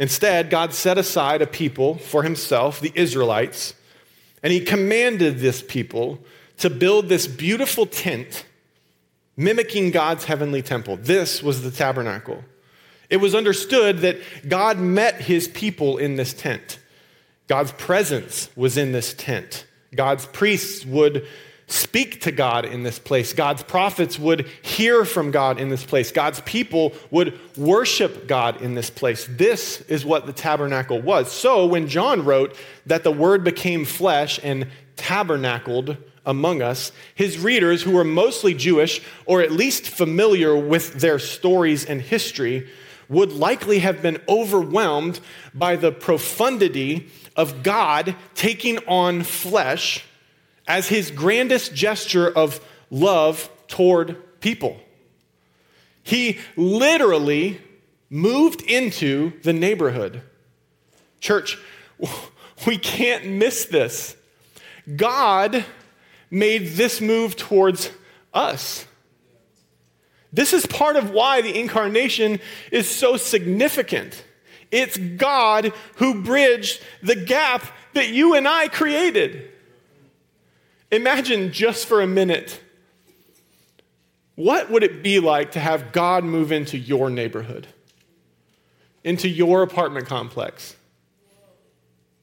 Instead, 0.00 0.48
God 0.48 0.72
set 0.72 0.96
aside 0.96 1.42
a 1.42 1.46
people 1.46 1.98
for 1.98 2.22
himself, 2.22 2.80
the 2.80 2.90
Israelites, 2.94 3.74
and 4.42 4.50
he 4.50 4.60
commanded 4.60 5.38
this 5.38 5.62
people 5.62 6.18
to 6.56 6.70
build 6.70 7.10
this 7.10 7.26
beautiful 7.26 7.84
tent 7.84 8.46
mimicking 9.36 9.90
God's 9.90 10.24
heavenly 10.24 10.62
temple. 10.62 10.96
This 10.96 11.42
was 11.42 11.62
the 11.62 11.70
tabernacle. 11.70 12.42
It 13.10 13.18
was 13.18 13.34
understood 13.34 13.98
that 13.98 14.16
God 14.48 14.78
met 14.78 15.20
his 15.20 15.48
people 15.48 15.98
in 15.98 16.16
this 16.16 16.32
tent. 16.32 16.78
God's 17.46 17.72
presence 17.72 18.48
was 18.56 18.78
in 18.78 18.92
this 18.92 19.12
tent. 19.12 19.66
God's 19.94 20.24
priests 20.24 20.86
would 20.86 21.26
speak 21.70 22.20
to 22.22 22.32
God 22.32 22.64
in 22.64 22.82
this 22.82 22.98
place. 22.98 23.32
God's 23.32 23.62
prophets 23.62 24.18
would 24.18 24.46
hear 24.62 25.04
from 25.04 25.30
God 25.30 25.60
in 25.60 25.68
this 25.68 25.84
place. 25.84 26.10
God's 26.10 26.40
people 26.40 26.92
would 27.10 27.38
worship 27.56 28.26
God 28.26 28.60
in 28.60 28.74
this 28.74 28.90
place. 28.90 29.26
This 29.30 29.80
is 29.82 30.04
what 30.04 30.26
the 30.26 30.32
tabernacle 30.32 31.00
was. 31.00 31.30
So 31.30 31.66
when 31.66 31.86
John 31.86 32.24
wrote 32.24 32.56
that 32.86 33.04
the 33.04 33.12
word 33.12 33.44
became 33.44 33.84
flesh 33.84 34.40
and 34.42 34.66
tabernacled 34.96 35.96
among 36.26 36.60
us, 36.60 36.92
his 37.14 37.38
readers, 37.38 37.82
who 37.82 37.92
were 37.92 38.04
mostly 38.04 38.52
Jewish 38.52 39.00
or 39.24 39.40
at 39.40 39.52
least 39.52 39.88
familiar 39.88 40.56
with 40.56 40.94
their 40.94 41.18
stories 41.18 41.84
and 41.84 42.02
history, 42.02 42.68
would 43.08 43.32
likely 43.32 43.80
have 43.80 44.02
been 44.02 44.20
overwhelmed 44.28 45.20
by 45.54 45.76
the 45.76 45.92
profundity 45.92 47.10
of 47.36 47.62
God 47.62 48.16
taking 48.34 48.78
on 48.86 49.22
flesh 49.22 50.04
as 50.70 50.86
his 50.86 51.10
grandest 51.10 51.74
gesture 51.74 52.30
of 52.30 52.64
love 52.92 53.50
toward 53.66 54.40
people. 54.40 54.78
He 56.04 56.38
literally 56.56 57.60
moved 58.08 58.62
into 58.62 59.32
the 59.42 59.52
neighborhood. 59.52 60.22
Church, 61.18 61.58
we 62.68 62.78
can't 62.78 63.26
miss 63.26 63.64
this. 63.64 64.14
God 64.94 65.64
made 66.30 66.68
this 66.76 67.00
move 67.00 67.34
towards 67.34 67.90
us. 68.32 68.86
This 70.32 70.52
is 70.52 70.66
part 70.66 70.94
of 70.94 71.10
why 71.10 71.42
the 71.42 71.58
incarnation 71.58 72.38
is 72.70 72.88
so 72.88 73.16
significant. 73.16 74.24
It's 74.70 74.96
God 74.96 75.72
who 75.96 76.22
bridged 76.22 76.80
the 77.02 77.16
gap 77.16 77.64
that 77.94 78.10
you 78.10 78.36
and 78.36 78.46
I 78.46 78.68
created. 78.68 79.50
Imagine 80.90 81.52
just 81.52 81.86
for 81.86 82.00
a 82.00 82.06
minute 82.06 82.60
what 84.40 84.70
would 84.70 84.82
it 84.82 85.02
be 85.02 85.20
like 85.20 85.52
to 85.52 85.60
have 85.60 85.92
God 85.92 86.24
move 86.24 86.50
into 86.50 86.78
your 86.78 87.10
neighborhood, 87.10 87.66
into 89.04 89.28
your 89.28 89.62
apartment 89.62 90.06
complex? 90.06 90.76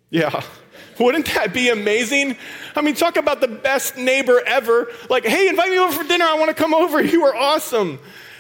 Yeah. 0.09 0.41
Wouldn't 0.99 1.27
that 1.35 1.53
be 1.53 1.69
amazing? 1.69 2.35
I 2.75 2.81
mean, 2.81 2.95
talk 2.95 3.17
about 3.17 3.39
the 3.39 3.47
best 3.47 3.97
neighbor 3.97 4.41
ever. 4.47 4.91
Like, 5.11 5.25
hey, 5.25 5.47
invite 5.47 5.69
me 5.69 5.77
over 5.77 5.91
for 5.93 6.07
dinner. 6.07 6.25
I 6.25 6.39
want 6.39 6.49
to 6.49 6.55
come 6.55 6.73
over. 6.73 6.99
You 7.07 7.23
are 7.25 7.35
awesome. 7.35 7.99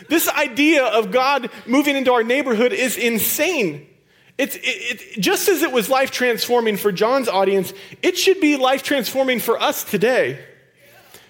This 0.09 0.27
idea 0.27 0.83
of 0.83 1.11
God 1.11 1.51
moving 1.67 1.95
into 1.95 2.11
our 2.11 2.23
neighborhood 2.23 2.73
is 2.73 2.97
insane. 2.97 3.87
It's 4.37 4.55
it, 4.55 4.61
it, 4.63 5.19
just 5.19 5.49
as 5.49 5.63
it 5.63 5.71
was 5.71 5.89
life 5.89 6.11
transforming 6.11 6.77
for 6.77 6.91
John's 6.91 7.27
audience, 7.27 7.73
it 8.01 8.17
should 8.17 8.39
be 8.39 8.55
life 8.55 8.83
transforming 8.83 9.39
for 9.39 9.59
us 9.59 9.83
today. 9.83 10.39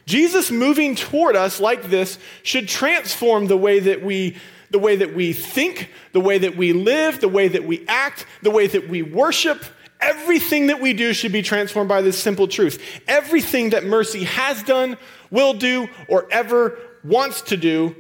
Jesus 0.05 0.51
moving 0.51 0.95
toward 0.95 1.35
us 1.35 1.59
like 1.59 1.89
this 1.89 2.17
should 2.43 2.67
transform 2.67 3.47
the 3.47 3.57
way 3.57 3.79
that 3.79 4.03
we 4.03 4.37
the 4.69 4.79
way 4.79 4.97
that 4.97 5.15
we 5.15 5.31
think, 5.31 5.89
the 6.11 6.19
way 6.19 6.37
that 6.37 6.57
we 6.57 6.73
live, 6.73 7.21
the 7.21 7.29
way 7.29 7.47
that 7.47 7.63
we 7.63 7.85
act, 7.87 8.25
the 8.41 8.51
way 8.51 8.67
that 8.67 8.89
we 8.89 9.01
worship. 9.01 9.63
Everything 9.99 10.67
that 10.67 10.79
we 10.79 10.93
do 10.93 11.13
should 11.13 11.31
be 11.31 11.41
transformed 11.41 11.89
by 11.89 12.01
this 12.01 12.21
simple 12.21 12.47
truth. 12.47 13.01
Everything 13.07 13.71
that 13.71 13.83
mercy 13.83 14.25
has 14.25 14.61
done, 14.61 14.97
will 15.31 15.53
do, 15.53 15.87
or 16.07 16.27
ever 16.31 16.77
wants 17.03 17.41
to 17.43 17.57
do 17.57 17.95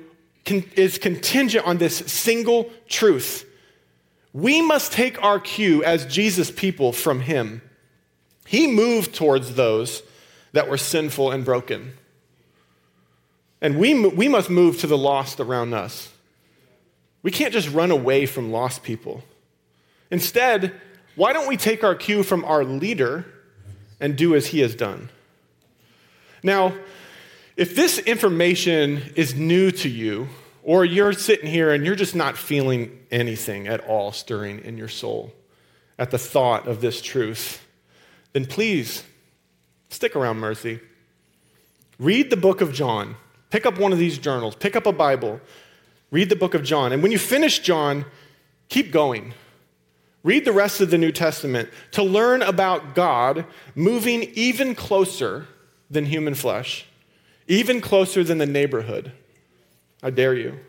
is 0.45 0.97
contingent 0.97 1.65
on 1.65 1.77
this 1.77 1.97
single 1.97 2.69
truth. 2.87 3.46
We 4.37 4.61
must 4.61 4.91
take 4.93 5.23
our 5.23 5.39
cue 5.39 5.83
as 5.83 6.05
Jesus 6.05 6.51
people 6.51 6.93
from 6.93 7.21
him. 7.21 7.63
He 8.45 8.67
moved 8.67 9.15
towards 9.15 9.55
those 9.55 10.03
that 10.51 10.69
were 10.69 10.77
sinful 10.77 11.31
and 11.31 11.43
broken. 11.43 11.93
And 13.61 13.79
we, 13.79 14.07
we 14.07 14.27
must 14.27 14.51
move 14.51 14.79
to 14.81 14.85
the 14.85 14.95
lost 14.95 15.39
around 15.39 15.73
us. 15.73 16.11
We 17.23 17.31
can't 17.31 17.51
just 17.51 17.71
run 17.71 17.89
away 17.89 18.27
from 18.27 18.51
lost 18.51 18.83
people. 18.83 19.23
Instead, 20.11 20.71
why 21.15 21.33
don't 21.33 21.47
we 21.47 21.57
take 21.57 21.83
our 21.83 21.95
cue 21.95 22.21
from 22.21 22.45
our 22.45 22.63
leader 22.63 23.25
and 23.99 24.15
do 24.15 24.35
as 24.35 24.45
he 24.45 24.59
has 24.59 24.75
done? 24.75 25.09
Now, 26.43 26.75
if 27.55 27.75
this 27.75 27.97
information 27.97 29.01
is 29.15 29.33
new 29.33 29.71
to 29.71 29.89
you, 29.89 30.29
or 30.67 30.83
you're 30.83 31.13
sitting 31.13 31.49
here 31.49 31.71
and 31.71 31.85
you're 31.85 31.95
just 31.95 32.13
not 32.13 32.37
feeling 32.37 32.99
anything 33.09 33.69
at 33.69 33.79
all 33.87 34.11
stirring 34.11 34.59
in 34.65 34.77
your 34.77 34.89
soul 34.89 35.31
at 35.97 36.11
the 36.11 36.17
thought 36.17 36.67
of 36.67 36.81
this 36.81 37.01
truth, 37.01 37.65
then 38.33 38.45
please 38.45 39.05
stick 39.87 40.13
around, 40.13 40.39
Mercy. 40.39 40.81
Read 41.97 42.29
the 42.29 42.35
book 42.35 42.59
of 42.59 42.73
John. 42.73 43.15
Pick 43.49 43.65
up 43.65 43.79
one 43.79 43.93
of 43.93 43.97
these 43.97 44.17
journals, 44.17 44.55
pick 44.55 44.75
up 44.75 44.85
a 44.85 44.91
Bible, 44.91 45.39
read 46.11 46.27
the 46.27 46.35
book 46.35 46.53
of 46.53 46.63
John. 46.63 46.91
And 46.91 47.01
when 47.01 47.13
you 47.13 47.17
finish 47.17 47.59
John, 47.59 48.03
keep 48.67 48.91
going. 48.91 49.33
Read 50.21 50.43
the 50.43 50.51
rest 50.51 50.81
of 50.81 50.91
the 50.91 50.97
New 50.97 51.13
Testament 51.13 51.69
to 51.91 52.03
learn 52.03 52.41
about 52.41 52.93
God 52.93 53.45
moving 53.73 54.23
even 54.33 54.75
closer 54.75 55.47
than 55.89 56.07
human 56.07 56.35
flesh, 56.35 56.85
even 57.47 57.79
closer 57.79 58.21
than 58.21 58.37
the 58.37 58.45
neighborhood. 58.45 59.13
I 60.01 60.09
dare 60.09 60.33
you. 60.33 60.59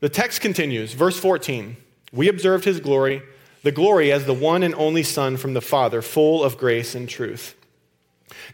The 0.00 0.08
text 0.08 0.40
continues, 0.40 0.94
verse 0.94 1.18
14. 1.18 1.76
We 2.12 2.28
observed 2.28 2.64
his 2.64 2.80
glory, 2.80 3.22
the 3.62 3.72
glory 3.72 4.10
as 4.10 4.26
the 4.26 4.34
one 4.34 4.62
and 4.62 4.74
only 4.74 5.02
Son 5.02 5.36
from 5.36 5.54
the 5.54 5.60
Father, 5.60 6.02
full 6.02 6.42
of 6.42 6.58
grace 6.58 6.94
and 6.94 7.08
truth. 7.08 7.54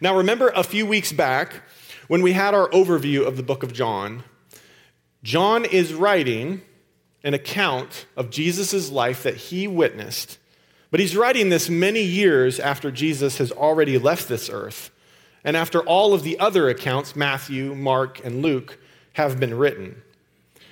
Now, 0.01 0.17
remember 0.17 0.49
a 0.49 0.63
few 0.63 0.87
weeks 0.87 1.13
back 1.13 1.63
when 2.07 2.23
we 2.23 2.33
had 2.33 2.55
our 2.55 2.69
overview 2.71 3.27
of 3.27 3.37
the 3.37 3.43
book 3.43 3.63
of 3.63 3.73
John, 3.73 4.25
John 5.23 5.65
is 5.65 5.95
writing 5.95 6.63
an 7.25 7.35
account 7.35 8.07
of 8.17 8.31
Jesus' 8.31 8.91
life 8.91 9.23
that 9.23 9.37
he 9.37 9.67
witnessed, 9.67 10.39
but 10.91 11.01
he's 11.01 11.17
writing 11.17 11.49
this 11.49 11.69
many 11.69 12.03
years 12.03 12.61
after 12.61 12.91
Jesus 12.91 13.39
has 13.39 13.51
already 13.51 13.99
left 13.99 14.29
this 14.29 14.49
earth, 14.49 14.91
and 15.43 15.57
after 15.57 15.81
all 15.81 16.15
of 16.15 16.23
the 16.23 16.39
other 16.39 16.69
accounts, 16.69 17.17
Matthew, 17.17 17.75
Mark, 17.75 18.25
and 18.25 18.43
Luke, 18.43 18.79
have 19.19 19.41
been 19.41 19.59
written. 19.59 20.01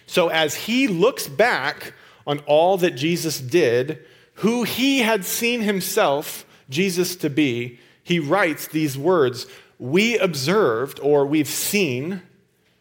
So 0.07 0.29
as 0.29 0.55
he 0.55 0.87
looks 0.87 1.27
back 1.27 1.93
on 2.27 2.39
all 2.47 2.77
that 2.79 2.93
Jesus 2.93 3.41
did, 3.41 4.05
who 4.35 4.63
he 4.63 5.01
had 5.01 5.25
seen 5.25 5.63
himself, 5.63 6.47
Jesus, 6.71 7.17
to 7.17 7.29
be, 7.29 7.81
he 8.05 8.21
writes 8.21 8.69
these 8.69 8.97
words 8.97 9.47
We 9.81 10.17
observed, 10.17 11.01
or 11.03 11.27
we've 11.27 11.49
seen, 11.49 12.23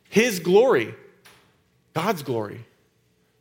his 0.07 0.39
glory, 0.39 0.93
God's 1.95 2.21
glory. 2.21 2.65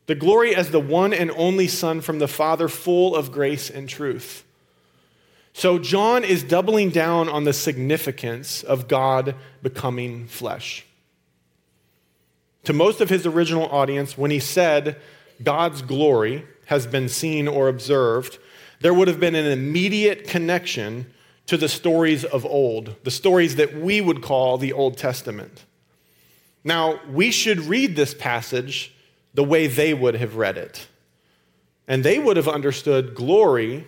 The 0.07 0.15
glory 0.15 0.55
as 0.55 0.71
the 0.71 0.79
one 0.79 1.13
and 1.13 1.29
only 1.31 1.67
Son 1.67 2.01
from 2.01 2.17
the 2.17 2.27
Father, 2.27 2.67
full 2.67 3.15
of 3.15 3.31
grace 3.31 3.69
and 3.69 3.87
truth. 3.87 4.43
So, 5.53 5.79
John 5.79 6.23
is 6.23 6.43
doubling 6.43 6.89
down 6.89 7.29
on 7.29 7.43
the 7.43 7.53
significance 7.53 8.63
of 8.63 8.87
God 8.87 9.35
becoming 9.61 10.27
flesh. 10.27 10.85
To 12.65 12.73
most 12.73 13.01
of 13.01 13.09
his 13.09 13.25
original 13.25 13.67
audience, 13.67 14.17
when 14.17 14.31
he 14.31 14.39
said 14.39 14.97
God's 15.41 15.81
glory 15.81 16.45
has 16.65 16.87
been 16.87 17.09
seen 17.09 17.47
or 17.47 17.67
observed, 17.67 18.39
there 18.81 18.93
would 18.93 19.07
have 19.07 19.19
been 19.19 19.35
an 19.35 19.45
immediate 19.45 20.27
connection 20.27 21.11
to 21.45 21.57
the 21.57 21.69
stories 21.69 22.25
of 22.25 22.45
old, 22.45 22.95
the 23.03 23.11
stories 23.11 23.55
that 23.57 23.75
we 23.75 24.01
would 24.01 24.21
call 24.21 24.57
the 24.57 24.73
Old 24.73 24.97
Testament. 24.97 25.65
Now, 26.63 26.99
we 27.07 27.29
should 27.29 27.59
read 27.59 27.95
this 27.95 28.15
passage 28.15 28.93
the 29.35 29.43
way 29.43 29.67
they 29.67 29.93
would 29.93 30.15
have 30.15 30.35
read 30.35 30.57
it. 30.57 30.87
And 31.87 32.03
they 32.03 32.17
would 32.17 32.37
have 32.37 32.47
understood 32.47 33.13
glory 33.13 33.87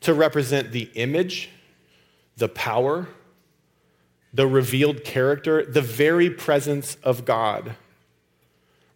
to 0.00 0.12
represent 0.12 0.72
the 0.72 0.90
image, 0.94 1.50
the 2.36 2.48
power, 2.48 3.06
the 4.32 4.46
revealed 4.48 5.04
character, 5.04 5.64
the 5.64 5.80
very 5.80 6.30
presence 6.30 6.96
of 7.04 7.24
God. 7.24 7.76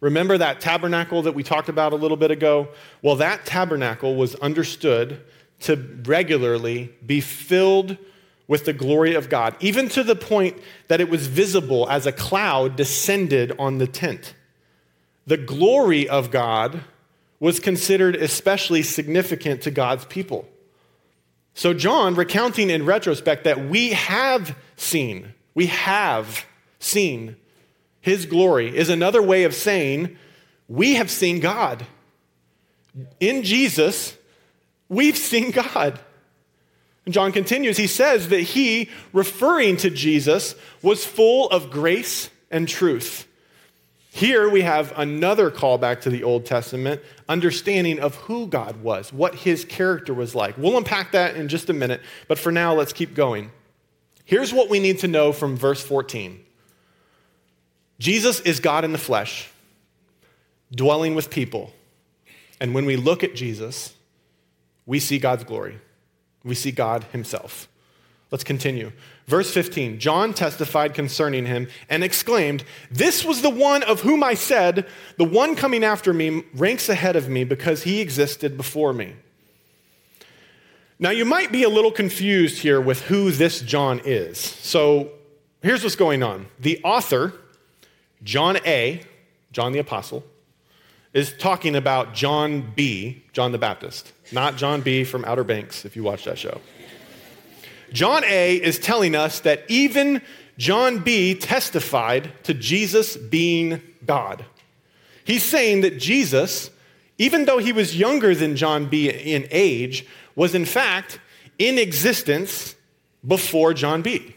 Remember 0.03 0.37
that 0.37 0.59
tabernacle 0.59 1.21
that 1.21 1.33
we 1.33 1.43
talked 1.43 1.69
about 1.69 1.93
a 1.93 1.95
little 1.95 2.17
bit 2.17 2.29
ago? 2.29 2.67
Well, 3.01 3.15
that 3.15 3.45
tabernacle 3.45 4.17
was 4.17 4.35
understood 4.35 5.21
to 5.61 5.77
regularly 6.03 6.93
be 7.05 7.21
filled 7.21 7.97
with 8.45 8.65
the 8.65 8.73
glory 8.73 9.13
of 9.13 9.29
God, 9.29 9.55
even 9.61 9.87
to 9.87 10.03
the 10.03 10.17
point 10.17 10.57
that 10.89 10.99
it 10.99 11.09
was 11.09 11.27
visible 11.27 11.89
as 11.89 12.05
a 12.05 12.11
cloud 12.11 12.75
descended 12.75 13.53
on 13.57 13.77
the 13.77 13.87
tent. 13.87 14.35
The 15.25 15.37
glory 15.37 16.09
of 16.09 16.31
God 16.31 16.81
was 17.39 17.61
considered 17.61 18.17
especially 18.17 18.83
significant 18.83 19.61
to 19.61 19.71
God's 19.71 20.03
people. 20.03 20.45
So, 21.53 21.73
John, 21.73 22.15
recounting 22.15 22.69
in 22.69 22.85
retrospect 22.85 23.45
that 23.45 23.69
we 23.69 23.91
have 23.93 24.57
seen, 24.75 25.33
we 25.55 25.67
have 25.67 26.45
seen 26.79 27.37
his 28.03 28.25
glory, 28.25 28.75
is 28.75 28.89
another 28.89 29.21
way 29.21 29.45
of 29.45 29.55
saying 29.55 30.17
we 30.67 30.95
have 30.95 31.09
seen 31.09 31.39
God. 31.39 31.85
In 33.21 33.43
Jesus, 33.43 34.17
we've 34.89 35.17
seen 35.17 35.51
God. 35.51 35.97
And 37.05 37.13
John 37.13 37.31
continues, 37.31 37.77
he 37.77 37.87
says 37.87 38.27
that 38.27 38.41
he, 38.41 38.89
referring 39.13 39.77
to 39.77 39.89
Jesus, 39.89 40.53
was 40.81 41.05
full 41.05 41.49
of 41.49 41.71
grace 41.71 42.29
and 42.51 42.67
truth. 42.67 43.25
Here 44.11 44.49
we 44.49 44.63
have 44.63 44.91
another 44.97 45.49
callback 45.49 46.01
to 46.01 46.09
the 46.09 46.25
Old 46.25 46.45
Testament, 46.45 47.01
understanding 47.29 48.01
of 48.01 48.15
who 48.15 48.47
God 48.47 48.83
was, 48.83 49.13
what 49.13 49.33
his 49.33 49.63
character 49.63 50.13
was 50.13 50.35
like. 50.35 50.57
We'll 50.57 50.77
unpack 50.77 51.13
that 51.13 51.37
in 51.37 51.47
just 51.47 51.69
a 51.69 51.73
minute, 51.73 52.01
but 52.27 52.37
for 52.37 52.51
now, 52.51 52.73
let's 52.73 52.91
keep 52.91 53.15
going. 53.15 53.49
Here's 54.25 54.53
what 54.53 54.69
we 54.69 54.79
need 54.79 54.99
to 54.99 55.07
know 55.07 55.31
from 55.31 55.55
verse 55.55 55.81
14 55.81 56.43
Jesus 57.99 58.39
is 58.41 58.59
God 58.59 58.83
in 58.83 58.91
the 58.91 58.97
flesh, 58.97 59.49
dwelling 60.71 61.15
with 61.15 61.29
people. 61.29 61.71
And 62.59 62.73
when 62.73 62.85
we 62.85 62.95
look 62.95 63.23
at 63.23 63.35
Jesus, 63.35 63.93
we 64.85 64.99
see 64.99 65.19
God's 65.19 65.43
glory. 65.43 65.79
We 66.43 66.55
see 66.55 66.71
God 66.71 67.03
himself. 67.05 67.67
Let's 68.31 68.43
continue. 68.43 68.91
Verse 69.27 69.53
15 69.53 69.99
John 69.99 70.33
testified 70.33 70.95
concerning 70.95 71.45
him 71.45 71.67
and 71.87 72.03
exclaimed, 72.03 72.63
This 72.89 73.23
was 73.23 73.41
the 73.41 73.49
one 73.49 73.83
of 73.83 74.01
whom 74.01 74.23
I 74.23 74.33
said, 74.33 74.87
The 75.17 75.23
one 75.23 75.55
coming 75.55 75.83
after 75.83 76.13
me 76.13 76.43
ranks 76.55 76.89
ahead 76.89 77.15
of 77.15 77.29
me 77.29 77.43
because 77.43 77.83
he 77.83 78.01
existed 78.01 78.57
before 78.57 78.91
me. 78.91 79.13
Now, 80.97 81.11
you 81.11 81.25
might 81.25 81.51
be 81.51 81.63
a 81.63 81.69
little 81.69 81.91
confused 81.91 82.59
here 82.59 82.81
with 82.81 83.03
who 83.03 83.29
this 83.29 83.61
John 83.61 84.01
is. 84.03 84.39
So, 84.39 85.11
here's 85.61 85.83
what's 85.83 85.95
going 85.95 86.23
on. 86.23 86.47
The 86.59 86.81
author, 86.83 87.33
John 88.23 88.57
A., 88.65 89.01
John 89.51 89.71
the 89.73 89.79
Apostle, 89.79 90.23
is 91.13 91.33
talking 91.37 91.75
about 91.75 92.13
John 92.13 92.71
B., 92.75 93.23
John 93.33 93.51
the 93.51 93.57
Baptist, 93.57 94.11
not 94.31 94.55
John 94.55 94.81
B. 94.81 95.03
from 95.03 95.23
Outer 95.25 95.43
Banks, 95.43 95.85
if 95.85 95.95
you 95.95 96.03
watch 96.03 96.25
that 96.25 96.37
show. 96.37 96.59
John 97.91 98.23
A 98.25 98.55
is 98.55 98.79
telling 98.79 99.15
us 99.15 99.41
that 99.41 99.63
even 99.67 100.21
John 100.57 100.99
B 100.99 101.35
testified 101.35 102.31
to 102.43 102.53
Jesus 102.53 103.15
being 103.15 103.81
God. 104.05 104.45
He's 105.23 105.43
saying 105.43 105.81
that 105.81 105.99
Jesus, 105.99 106.71
even 107.17 107.45
though 107.45 107.59
he 107.59 107.71
was 107.71 107.95
younger 107.95 108.33
than 108.33 108.55
John 108.55 108.87
B 108.87 109.09
in 109.09 109.47
age, 109.51 110.07
was 110.35 110.55
in 110.55 110.65
fact 110.65 111.19
in 111.59 111.77
existence 111.77 112.75
before 113.25 113.73
John 113.73 114.01
B. 114.01 114.35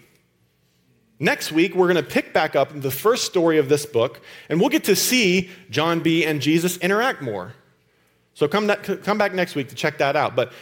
Next 1.19 1.51
week, 1.51 1.75
we're 1.75 1.91
going 1.91 2.03
to 2.03 2.11
pick 2.11 2.35
back 2.35 2.55
up 2.55 2.79
the 2.79 2.91
first 2.91 3.25
story 3.25 3.59
of 3.59 3.69
this 3.69 3.87
book, 3.87 4.21
and 4.49 4.61
we'll 4.61 4.69
get 4.69 4.85
to 4.85 4.97
see 4.97 5.51
John 5.71 6.01
B 6.01 6.25
and 6.25 6.43
Jesus 6.43 6.77
interact 6.79 7.23
more. 7.23 7.55
So 8.37 8.47
come, 8.47 8.69
come 8.69 9.17
back 9.17 9.33
next 9.33 9.55
week 9.55 9.71
to 9.71 9.75
check 9.75 9.97
that 9.99 10.15
out. 10.15 10.37
But 10.37 10.53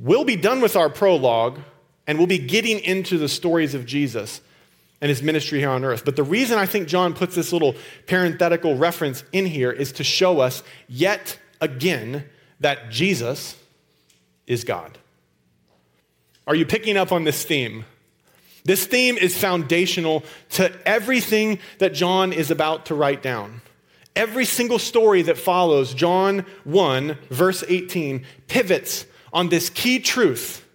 we'll 0.00 0.24
be 0.24 0.36
done 0.36 0.62
with 0.62 0.76
our 0.76 0.88
prologue 0.88 1.60
and 2.06 2.16
we'll 2.16 2.26
be 2.26 2.38
getting 2.38 2.78
into 2.80 3.18
the 3.18 3.28
stories 3.28 3.74
of 3.74 3.84
Jesus 3.84 4.40
and 5.02 5.10
his 5.10 5.22
ministry 5.22 5.58
here 5.58 5.68
on 5.68 5.84
earth. 5.84 6.06
But 6.06 6.16
the 6.16 6.22
reason 6.22 6.58
I 6.58 6.64
think 6.64 6.88
John 6.88 7.12
puts 7.12 7.34
this 7.34 7.52
little 7.52 7.74
parenthetical 8.06 8.78
reference 8.78 9.24
in 9.32 9.44
here 9.44 9.70
is 9.70 9.92
to 9.92 10.04
show 10.04 10.40
us 10.40 10.62
yet 10.88 11.38
again 11.60 12.24
that 12.60 12.90
Jesus 12.90 13.56
is 14.46 14.64
God. 14.64 14.96
Are 16.46 16.54
you 16.54 16.64
picking 16.64 16.96
up 16.96 17.12
on 17.12 17.24
this 17.24 17.44
theme? 17.44 17.84
This 18.66 18.84
theme 18.84 19.16
is 19.16 19.38
foundational 19.38 20.24
to 20.50 20.72
everything 20.86 21.60
that 21.78 21.94
John 21.94 22.32
is 22.32 22.50
about 22.50 22.86
to 22.86 22.96
write 22.96 23.22
down. 23.22 23.62
Every 24.16 24.44
single 24.44 24.80
story 24.80 25.22
that 25.22 25.38
follows 25.38 25.94
John 25.94 26.44
1, 26.64 27.16
verse 27.30 27.62
18, 27.68 28.26
pivots 28.48 29.06
on 29.32 29.50
this 29.50 29.70
key 29.70 30.00
truth 30.00 30.66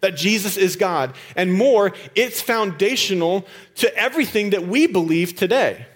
that 0.00 0.14
Jesus 0.14 0.58
is 0.58 0.76
God. 0.76 1.14
And 1.36 1.54
more, 1.54 1.94
it's 2.14 2.42
foundational 2.42 3.46
to 3.76 3.96
everything 3.96 4.50
that 4.50 4.68
we 4.68 4.86
believe 4.86 5.34
today. 5.34 5.86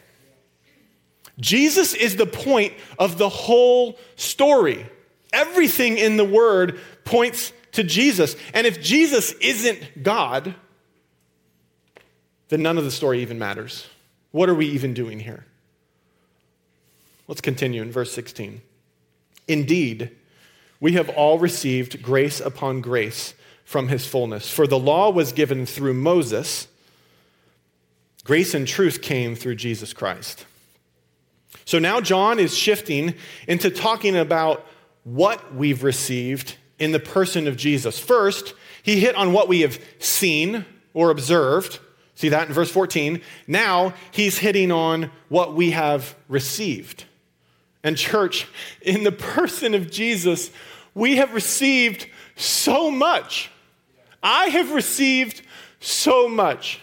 Jesus 1.38 1.92
is 1.92 2.16
the 2.16 2.26
point 2.26 2.72
of 2.98 3.18
the 3.18 3.28
whole 3.28 3.98
story. 4.16 4.86
Everything 5.34 5.98
in 5.98 6.16
the 6.16 6.24
Word 6.24 6.80
points 7.04 7.52
to 7.72 7.84
Jesus. 7.84 8.36
And 8.54 8.66
if 8.66 8.82
Jesus 8.82 9.32
isn't 9.32 10.02
God, 10.02 10.54
then 12.52 12.62
none 12.62 12.76
of 12.76 12.84
the 12.84 12.90
story 12.90 13.22
even 13.22 13.38
matters. 13.38 13.86
What 14.30 14.48
are 14.50 14.54
we 14.54 14.66
even 14.66 14.92
doing 14.92 15.20
here? 15.20 15.46
Let's 17.26 17.40
continue 17.40 17.80
in 17.80 17.90
verse 17.90 18.12
16. 18.12 18.60
Indeed, 19.48 20.10
we 20.78 20.92
have 20.92 21.08
all 21.08 21.38
received 21.38 22.02
grace 22.02 22.40
upon 22.40 22.82
grace 22.82 23.32
from 23.64 23.88
his 23.88 24.06
fullness. 24.06 24.50
For 24.50 24.66
the 24.66 24.78
law 24.78 25.10
was 25.10 25.32
given 25.32 25.64
through 25.64 25.94
Moses, 25.94 26.68
Grace 28.24 28.54
and 28.54 28.68
truth 28.68 29.02
came 29.02 29.34
through 29.34 29.56
Jesus 29.56 29.92
Christ. 29.92 30.46
So 31.64 31.78
now 31.78 32.00
John 32.00 32.38
is 32.38 32.56
shifting 32.56 33.14
into 33.48 33.70
talking 33.70 34.16
about 34.16 34.64
what 35.04 35.54
we've 35.54 35.82
received 35.82 36.56
in 36.78 36.92
the 36.92 37.00
person 37.00 37.48
of 37.48 37.56
Jesus. 37.56 37.98
First, 37.98 38.54
he 38.82 39.00
hit 39.00 39.16
on 39.16 39.32
what 39.32 39.48
we 39.48 39.62
have 39.62 39.78
seen 39.98 40.64
or 40.94 41.10
observed. 41.10 41.80
See 42.22 42.28
that 42.28 42.46
in 42.46 42.54
verse 42.54 42.70
14. 42.70 43.20
Now 43.48 43.94
he's 44.12 44.38
hitting 44.38 44.70
on 44.70 45.10
what 45.28 45.56
we 45.56 45.72
have 45.72 46.14
received. 46.28 47.04
And, 47.82 47.96
church, 47.96 48.46
in 48.80 49.02
the 49.02 49.10
person 49.10 49.74
of 49.74 49.90
Jesus, 49.90 50.52
we 50.94 51.16
have 51.16 51.34
received 51.34 52.06
so 52.36 52.92
much. 52.92 53.50
I 54.22 54.46
have 54.50 54.70
received 54.70 55.42
so 55.80 56.28
much. 56.28 56.78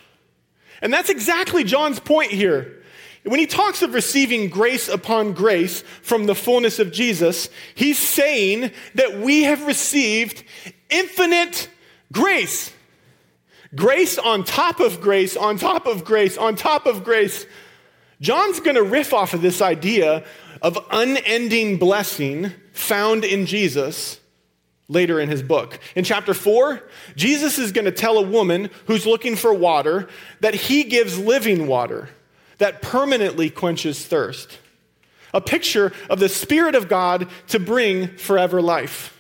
And 0.82 0.92
that's 0.92 1.10
exactly 1.10 1.64
John's 1.64 2.02
point 2.02 2.32
here. 2.34 2.84
When 3.24 3.40
he 3.40 3.46
talks 3.46 3.82
of 3.82 3.94
receiving 3.94 4.50
grace 4.50 4.90
upon 4.90 5.32
grace 5.32 5.86
from 6.02 6.26
the 6.26 6.36
fullness 6.36 6.80
of 6.80 6.92
Jesus, 6.92 7.48
he's 7.76 7.98
saying 7.98 8.72
that 8.96 9.20
we 9.22 9.44
have 9.44 9.66
received 9.66 10.44
infinite 10.90 11.70
grace. 12.12 12.74
Grace 13.76 14.18
on 14.18 14.44
top 14.44 14.80
of 14.80 15.00
grace, 15.00 15.38
on 15.38 15.58
top 15.58 15.86
of 15.86 16.04
grace, 16.04 16.38
on 16.38 16.56
top 16.56 16.86
of 16.86 17.04
grace. 17.04 17.46
John's 18.22 18.60
going 18.60 18.76
to 18.76 18.84
riff 18.84 19.14
off 19.14 19.34
of 19.34 19.42
this 19.42 19.62
idea 19.62 20.26
of 20.62 20.78
unending 20.92 21.78
blessing 21.78 22.52
found 22.74 23.24
in 23.24 23.46
Jesus 23.46 24.20
later 24.88 25.20
in 25.20 25.30
his 25.30 25.44
book. 25.44 25.80
In 25.96 26.04
chapter 26.04 26.34
4, 26.34 26.82
Jesus 27.16 27.60
is 27.60 27.72
going 27.72 27.86
to 27.86 27.92
tell 27.92 28.18
a 28.18 28.24
woman 28.24 28.70
who's 28.88 29.06
looking 29.06 29.36
for 29.36 29.54
water 29.54 30.10
that 30.42 30.56
he 30.56 30.84
gives 30.84 31.18
living 31.18 31.68
water 31.68 32.10
that 32.58 32.82
permanently 32.82 33.50
quenches 33.50 34.06
thirst. 34.06 34.58
A 35.34 35.40
picture 35.40 35.94
of 36.10 36.20
the 36.20 36.28
Spirit 36.28 36.74
of 36.74 36.90
God 36.90 37.30
to 37.48 37.60
bring 37.60 38.08
forever 38.18 38.62
life. 38.62 39.16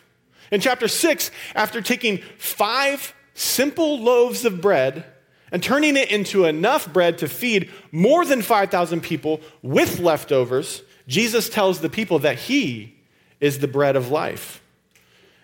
In 0.51 0.59
chapter 0.59 0.87
6, 0.87 1.29
after 1.53 1.81
taking 1.81 2.17
five 2.37 3.13
simple 3.39 3.99
loaves 3.99 4.43
of 4.45 4.61
bread 4.61 5.05
and 5.51 5.63
turning 5.63 5.97
it 5.97 6.11
into 6.11 6.45
enough 6.45 6.91
bread 6.91 7.17
to 7.19 7.27
feed 7.27 7.71
more 7.91 8.25
than 8.25 8.41
5,000 8.41 9.01
people 9.01 9.41
with 9.61 9.99
leftovers, 9.99 10.83
Jesus 11.07 11.49
tells 11.49 11.79
the 11.79 11.89
people 11.89 12.19
that 12.19 12.37
he 12.37 12.95
is 13.39 13.59
the 13.59 13.67
bread 13.67 13.95
of 13.95 14.11
life. 14.11 14.61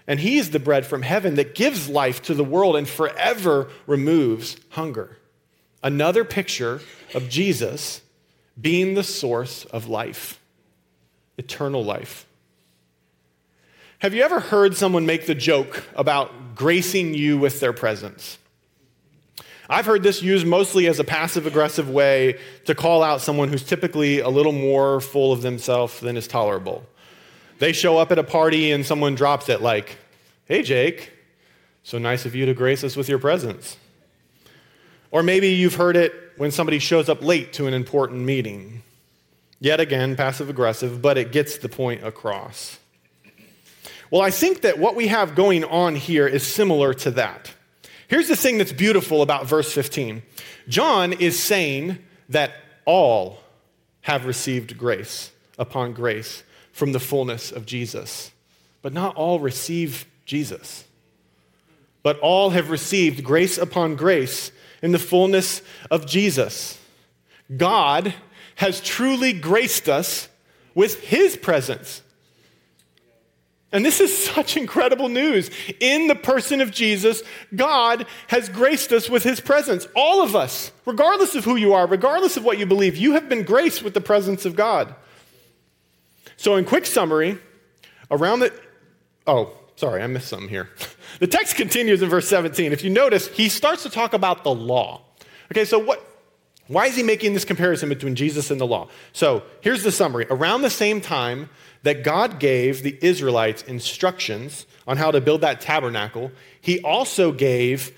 And 0.07 0.19
he 0.19 0.37
is 0.37 0.51
the 0.51 0.59
bread 0.59 0.85
from 0.85 1.01
heaven 1.01 1.35
that 1.35 1.55
gives 1.55 1.89
life 1.89 2.21
to 2.23 2.35
the 2.35 2.43
world 2.43 2.75
and 2.75 2.87
forever 2.87 3.69
removes 3.87 4.57
hunger. 4.69 5.17
Another 5.81 6.23
picture 6.23 6.81
of 7.13 7.29
Jesus 7.29 8.01
being 8.59 8.93
the 8.93 9.03
source 9.03 9.65
of 9.65 9.87
life, 9.87 10.39
eternal 11.37 11.83
life. 11.83 12.27
Have 13.99 14.13
you 14.13 14.21
ever 14.21 14.39
heard 14.39 14.75
someone 14.75 15.05
make 15.05 15.25
the 15.25 15.33
joke 15.33 15.83
about 15.95 16.31
gracing 16.55 17.13
you 17.13 17.37
with 17.37 17.59
their 17.59 17.73
presence? 17.73 18.37
I've 19.69 19.85
heard 19.85 20.03
this 20.03 20.21
used 20.21 20.45
mostly 20.45 20.87
as 20.87 20.99
a 20.99 21.03
passive 21.03 21.47
aggressive 21.47 21.89
way 21.89 22.39
to 22.65 22.75
call 22.75 23.01
out 23.01 23.21
someone 23.21 23.49
who's 23.49 23.63
typically 23.63 24.19
a 24.19 24.29
little 24.29 24.51
more 24.51 25.01
full 25.01 25.31
of 25.31 25.41
themselves 25.41 25.99
than 25.99 26.17
is 26.17 26.27
tolerable. 26.27 26.85
They 27.59 27.71
show 27.71 27.97
up 27.97 28.11
at 28.11 28.19
a 28.19 28.23
party 28.23 28.71
and 28.71 28.85
someone 28.85 29.15
drops 29.15 29.49
it 29.49 29.61
like, 29.61 29.97
Hey, 30.45 30.61
Jake, 30.61 31.11
so 31.81 31.97
nice 31.97 32.25
of 32.25 32.35
you 32.35 32.45
to 32.45 32.53
grace 32.53 32.83
us 32.83 32.95
with 32.95 33.09
your 33.09 33.17
presence. 33.17 33.77
Or 35.09 35.23
maybe 35.23 35.49
you've 35.49 35.75
heard 35.75 35.95
it 35.95 36.13
when 36.37 36.51
somebody 36.51 36.77
shows 36.77 37.09
up 37.09 37.23
late 37.23 37.53
to 37.53 37.65
an 37.67 37.73
important 37.73 38.21
meeting. 38.21 38.83
Yet 39.59 39.79
again, 39.79 40.15
passive 40.15 40.49
aggressive, 40.49 41.01
but 41.01 41.17
it 41.17 41.31
gets 41.31 41.57
the 41.57 41.69
point 41.69 42.03
across. 42.03 42.77
Well, 44.11 44.21
I 44.21 44.31
think 44.31 44.61
that 44.61 44.77
what 44.77 44.95
we 44.95 45.07
have 45.07 45.35
going 45.35 45.63
on 45.63 45.95
here 45.95 46.27
is 46.27 46.45
similar 46.45 46.93
to 46.95 47.11
that. 47.11 47.53
Here's 48.07 48.27
the 48.27 48.35
thing 48.35 48.57
that's 48.57 48.71
beautiful 48.71 49.21
about 49.21 49.47
verse 49.47 49.71
15 49.71 50.21
John 50.67 51.13
is 51.13 51.41
saying 51.41 51.99
that 52.29 52.51
all 52.85 53.39
have 54.01 54.25
received 54.25 54.77
grace 54.77 55.31
upon 55.57 55.93
grace 55.93 56.43
from 56.71 56.91
the 56.91 56.99
fullness 56.99 57.51
of 57.51 57.65
Jesus. 57.65 58.31
But 58.81 58.93
not 58.93 59.15
all 59.15 59.39
receive 59.39 60.05
Jesus. 60.25 60.83
But 62.03 62.19
all 62.19 62.51
have 62.51 62.69
received 62.69 63.23
grace 63.23 63.57
upon 63.57 63.95
grace 63.95 64.51
in 64.83 64.91
the 64.91 64.99
fullness 64.99 65.63
of 65.89 66.05
Jesus. 66.05 66.79
God 67.55 68.13
has 68.55 68.81
truly 68.81 69.33
graced 69.33 69.89
us 69.89 70.29
with 70.75 71.01
his 71.01 71.35
presence. 71.35 72.03
And 73.71 73.85
this 73.85 73.99
is 73.99 74.25
such 74.33 74.57
incredible 74.57 75.09
news. 75.09 75.49
In 75.79 76.07
the 76.07 76.15
person 76.15 76.61
of 76.61 76.71
Jesus, 76.71 77.23
God 77.55 78.05
has 78.27 78.49
graced 78.49 78.91
us 78.91 79.09
with 79.09 79.23
his 79.23 79.39
presence. 79.39 79.87
All 79.95 80.21
of 80.21 80.35
us, 80.35 80.71
regardless 80.85 81.35
of 81.35 81.45
who 81.45 81.55
you 81.55 81.73
are, 81.73 81.87
regardless 81.87 82.37
of 82.37 82.43
what 82.43 82.57
you 82.57 82.65
believe, 82.65 82.95
you 82.95 83.13
have 83.13 83.29
been 83.29 83.43
graced 83.43 83.83
with 83.83 83.93
the 83.93 84.01
presence 84.01 84.45
of 84.45 84.55
God. 84.55 84.95
So, 86.37 86.55
in 86.55 86.65
quick 86.65 86.85
summary, 86.85 87.37
around 88.11 88.39
the, 88.39 88.53
oh, 89.25 89.57
sorry, 89.75 90.01
I 90.01 90.07
missed 90.07 90.27
something 90.27 90.49
here. 90.49 90.69
The 91.17 91.27
text 91.27 91.55
continues 91.55 92.01
in 92.01 92.09
verse 92.09 92.27
17. 92.27 92.73
If 92.73 92.83
you 92.83 92.89
notice, 92.89 93.29
he 93.29 93.47
starts 93.47 93.83
to 93.83 93.89
talk 93.89 94.13
about 94.13 94.43
the 94.43 94.53
law. 94.53 95.01
Okay, 95.49 95.63
so 95.63 95.79
what, 95.79 96.05
why 96.67 96.87
is 96.87 96.95
he 96.97 97.03
making 97.03 97.33
this 97.33 97.45
comparison 97.45 97.87
between 97.87 98.15
Jesus 98.15 98.51
and 98.51 98.59
the 98.59 98.67
law? 98.67 98.89
So 99.13 99.43
here's 99.61 99.83
the 99.83 99.93
summary. 99.93 100.25
Around 100.29 100.63
the 100.63 100.69
same 100.69 100.99
time 100.99 101.49
that 101.85 102.03
God 102.03 102.39
gave 102.39 102.81
the 102.81 102.97
Israelites 102.99 103.61
instructions 103.61 104.65
on 104.87 104.97
how 104.97 105.11
to 105.11 105.21
build 105.21 105.41
that 105.41 105.61
tabernacle, 105.61 106.31
he 106.59 106.81
also 106.81 107.31
gave 107.31 107.93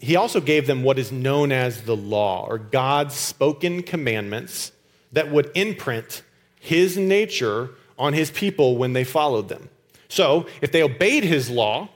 he 0.00 0.16
also 0.16 0.40
gave 0.40 0.66
them 0.66 0.82
what 0.82 0.98
is 0.98 1.12
known 1.12 1.52
as 1.52 1.82
the 1.82 1.94
law 1.94 2.44
or 2.48 2.58
God's 2.58 3.14
spoken 3.14 3.84
commandments 3.84 4.72
that 5.12 5.30
would 5.30 5.52
imprint 5.54 6.22
his 6.58 6.96
nature 6.96 7.70
on 7.96 8.12
his 8.12 8.32
people 8.32 8.78
when 8.78 8.94
they 8.94 9.04
followed 9.04 9.48
them. 9.48 9.68
So, 10.08 10.46
if 10.60 10.72
they 10.72 10.82
obeyed 10.82 11.22
his 11.22 11.48
law, 11.50 11.88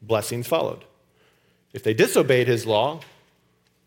blessings 0.00 0.46
followed. 0.46 0.84
If 1.74 1.82
they 1.82 1.92
disobeyed 1.92 2.48
his 2.48 2.64
law, 2.64 3.00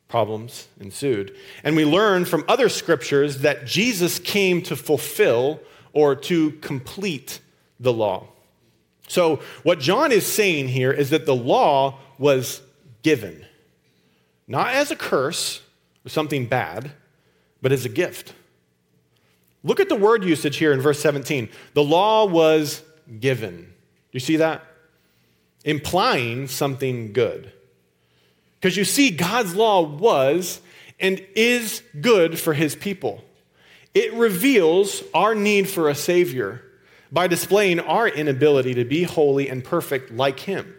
problems 0.08 0.68
ensued. 0.80 1.36
And 1.64 1.76
we 1.76 1.86
learn 1.86 2.26
from 2.26 2.46
other 2.48 2.70
scriptures 2.70 3.40
that 3.40 3.66
Jesus 3.66 4.20
came 4.20 4.62
to 4.64 4.76
fulfill 4.76 5.62
or 5.96 6.16
to 6.16 6.52
complete 6.52 7.40
the 7.80 7.92
law. 7.92 8.28
So, 9.08 9.40
what 9.64 9.80
John 9.80 10.12
is 10.12 10.28
saying 10.28 10.68
here 10.68 10.92
is 10.92 11.10
that 11.10 11.26
the 11.26 11.36
law 11.36 12.00
was 12.20 12.62
given, 13.02 13.46
not 14.48 14.74
as 14.74 14.92
a 14.92 14.96
curse 14.96 15.62
or 16.06 16.10
something 16.10 16.46
bad, 16.48 16.92
but 17.62 17.72
as 17.72 17.86
a 17.86 17.90
gift. 17.90 18.34
Look 19.64 19.80
at 19.80 19.90
the 19.90 19.96
word 19.96 20.24
usage 20.24 20.58
here 20.58 20.74
in 20.74 20.82
verse 20.82 21.00
17. 21.00 21.50
The 21.74 21.84
law 21.84 22.26
was 22.26 22.84
given. 23.20 23.58
Do 23.58 23.66
you 24.12 24.20
see 24.20 24.38
that? 24.38 24.64
Implying 25.64 26.48
something 26.48 27.14
good. 27.14 27.52
Because 28.56 28.78
you 28.78 28.86
see, 28.86 29.12
God's 29.12 29.56
law 29.56 29.82
was 29.82 30.62
and 31.00 31.26
is 31.36 31.84
good 32.00 32.40
for 32.40 32.54
his 32.54 32.76
people. 32.76 33.24
It 33.96 34.14
reveals 34.14 35.04
our 35.14 35.34
need 35.34 35.70
for 35.70 35.90
a 35.90 35.96
Savior 35.96 36.62
by 37.12 37.28
displaying 37.28 37.80
our 37.80 38.08
inability 38.08 38.74
to 38.76 38.84
be 38.84 39.04
holy 39.04 39.50
and 39.50 39.64
perfect 39.64 40.12
like 40.12 40.42
him. 40.42 40.76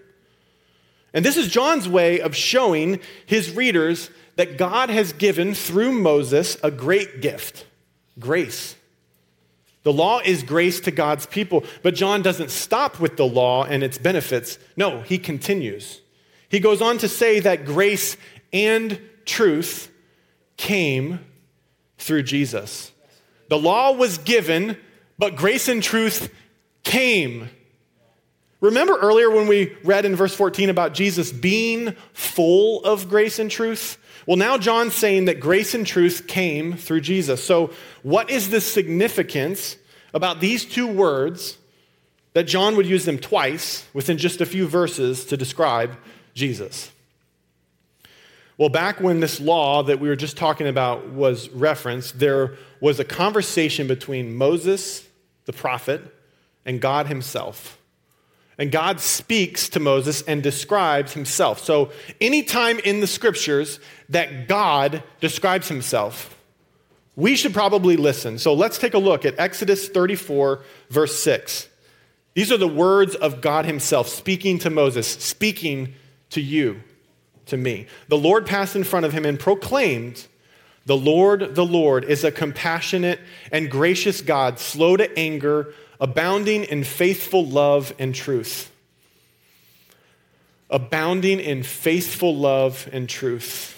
And 1.14 1.24
this 1.24 1.38
is 1.38 1.48
John's 1.48 1.88
way 1.88 2.20
of 2.20 2.36
showing 2.36 3.00
his 3.24 3.56
readers 3.56 4.10
that 4.36 4.58
God 4.58 4.90
has 4.90 5.14
given 5.14 5.54
through 5.54 5.92
Moses 5.92 6.58
a 6.62 6.70
great 6.70 7.22
gift 7.22 7.64
grace. 8.18 8.76
The 9.82 9.92
law 9.92 10.20
is 10.22 10.42
grace 10.42 10.80
to 10.80 10.90
God's 10.90 11.26
people, 11.26 11.64
but 11.82 11.94
John 11.94 12.20
doesn't 12.20 12.50
stop 12.50 12.98
with 12.98 13.16
the 13.16 13.26
law 13.26 13.64
and 13.64 13.82
its 13.82 13.98
benefits. 13.98 14.58
No, 14.76 15.00
he 15.02 15.16
continues. 15.16 16.02
He 16.48 16.60
goes 16.60 16.82
on 16.82 16.98
to 16.98 17.08
say 17.08 17.40
that 17.40 17.64
grace 17.64 18.16
and 18.52 19.00
truth 19.24 19.90
came 20.56 21.20
through 21.98 22.24
Jesus. 22.24 22.92
The 23.48 23.58
law 23.58 23.92
was 23.92 24.18
given, 24.18 24.76
but 25.18 25.36
grace 25.36 25.68
and 25.68 25.82
truth 25.82 26.32
came. 26.82 27.48
Remember 28.60 28.96
earlier 28.98 29.30
when 29.30 29.46
we 29.46 29.76
read 29.84 30.04
in 30.04 30.16
verse 30.16 30.34
14 30.34 30.70
about 30.70 30.94
Jesus 30.94 31.30
being 31.30 31.94
full 32.12 32.82
of 32.84 33.08
grace 33.08 33.38
and 33.38 33.50
truth? 33.50 33.98
Well, 34.26 34.36
now 34.36 34.58
John's 34.58 34.94
saying 34.94 35.26
that 35.26 35.40
grace 35.40 35.74
and 35.74 35.86
truth 35.86 36.26
came 36.26 36.72
through 36.76 37.02
Jesus. 37.02 37.44
So, 37.44 37.70
what 38.02 38.30
is 38.30 38.50
the 38.50 38.60
significance 38.60 39.76
about 40.12 40.40
these 40.40 40.64
two 40.64 40.86
words 40.86 41.58
that 42.32 42.44
John 42.44 42.76
would 42.76 42.86
use 42.86 43.04
them 43.04 43.18
twice 43.18 43.86
within 43.94 44.18
just 44.18 44.40
a 44.40 44.46
few 44.46 44.66
verses 44.66 45.26
to 45.26 45.36
describe 45.36 45.96
Jesus? 46.34 46.90
Well, 48.58 48.70
back 48.70 49.00
when 49.00 49.20
this 49.20 49.38
law 49.38 49.82
that 49.82 50.00
we 50.00 50.08
were 50.08 50.16
just 50.16 50.36
talking 50.36 50.66
about 50.66 51.10
was 51.10 51.48
referenced, 51.50 52.18
there 52.18 52.54
was 52.80 52.98
a 52.98 53.04
conversation 53.04 53.86
between 53.86 54.34
Moses, 54.34 55.06
the 55.44 55.52
prophet, 55.52 56.02
and 56.64 56.80
God 56.80 57.06
himself. 57.06 57.78
And 58.58 58.72
God 58.72 59.00
speaks 59.00 59.68
to 59.70 59.80
Moses 59.80 60.22
and 60.22 60.42
describes 60.42 61.12
himself. 61.12 61.62
So, 61.62 61.90
anytime 62.20 62.78
in 62.78 63.00
the 63.00 63.06
scriptures 63.06 63.78
that 64.08 64.48
God 64.48 65.02
describes 65.20 65.68
himself, 65.68 66.34
we 67.14 67.36
should 67.36 67.52
probably 67.52 67.98
listen. 67.98 68.38
So, 68.38 68.54
let's 68.54 68.78
take 68.78 68.94
a 68.94 68.98
look 68.98 69.26
at 69.26 69.38
Exodus 69.38 69.88
34, 69.88 70.62
verse 70.88 71.22
6. 71.22 71.68
These 72.32 72.50
are 72.50 72.56
the 72.56 72.68
words 72.68 73.14
of 73.14 73.42
God 73.42 73.66
himself 73.66 74.08
speaking 74.08 74.58
to 74.60 74.70
Moses, 74.70 75.06
speaking 75.06 75.94
to 76.30 76.40
you, 76.40 76.82
to 77.46 77.56
me. 77.56 77.86
The 78.08 78.18
Lord 78.18 78.46
passed 78.46 78.76
in 78.76 78.84
front 78.84 79.06
of 79.06 79.12
him 79.12 79.24
and 79.24 79.38
proclaimed, 79.38 80.26
The 80.84 80.96
Lord, 80.96 81.54
the 81.54 81.64
Lord, 81.64 82.04
is 82.04 82.24
a 82.24 82.30
compassionate 82.30 83.20
and 83.50 83.70
gracious 83.70 84.20
God, 84.20 84.58
slow 84.58 84.96
to 84.96 85.18
anger 85.18 85.72
abounding 86.00 86.64
in 86.64 86.84
faithful 86.84 87.44
love 87.44 87.94
and 87.98 88.14
truth. 88.14 88.70
Abounding 90.68 91.40
in 91.40 91.62
faithful 91.62 92.36
love 92.36 92.88
and 92.92 93.08
truth. 93.08 93.72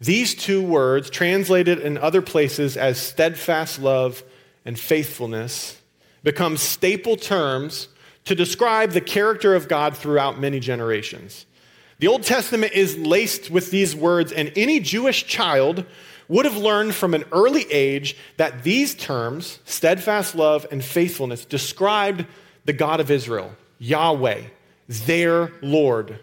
These 0.00 0.34
two 0.34 0.62
words, 0.62 1.08
translated 1.08 1.78
in 1.78 1.96
other 1.96 2.20
places 2.20 2.76
as 2.76 3.00
steadfast 3.00 3.80
love 3.80 4.22
and 4.64 4.78
faithfulness, 4.78 5.80
become 6.22 6.56
staple 6.56 7.16
terms 7.16 7.88
to 8.24 8.34
describe 8.34 8.90
the 8.90 9.00
character 9.00 9.54
of 9.54 9.68
God 9.68 9.96
throughout 9.96 10.40
many 10.40 10.58
generations. 10.58 11.46
The 11.98 12.08
Old 12.08 12.22
Testament 12.22 12.72
is 12.72 12.96
laced 12.96 13.50
with 13.50 13.70
these 13.70 13.94
words, 13.94 14.32
and 14.32 14.52
any 14.56 14.80
Jewish 14.80 15.26
child 15.26 15.86
would 16.28 16.44
have 16.44 16.56
learned 16.56 16.94
from 16.94 17.14
an 17.14 17.24
early 17.32 17.70
age 17.70 18.16
that 18.36 18.64
these 18.64 18.94
terms, 18.94 19.58
steadfast 19.64 20.34
love 20.34 20.66
and 20.70 20.84
faithfulness, 20.84 21.44
described 21.44 22.26
the 22.64 22.72
God 22.72 23.00
of 23.00 23.10
Israel, 23.10 23.52
Yahweh, 23.78 24.42
their 24.88 25.52
Lord. 25.60 26.18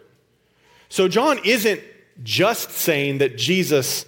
So 0.89 1.07
John 1.07 1.39
isn't 1.45 1.81
just 2.23 2.71
saying 2.71 3.19
that 3.19 3.37
Jesus 3.37 4.05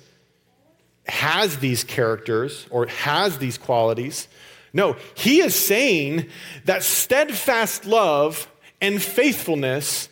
has 1.07 1.57
these 1.57 1.83
characters 1.83 2.65
or 2.69 2.87
has 2.87 3.37
these 3.37 3.57
qualities. 3.57 4.27
No, 4.73 4.95
he 5.15 5.41
is 5.41 5.55
saying 5.55 6.29
that 6.65 6.83
steadfast 6.83 7.85
love 7.85 8.49
and 8.81 9.01
faithfulness 9.01 10.09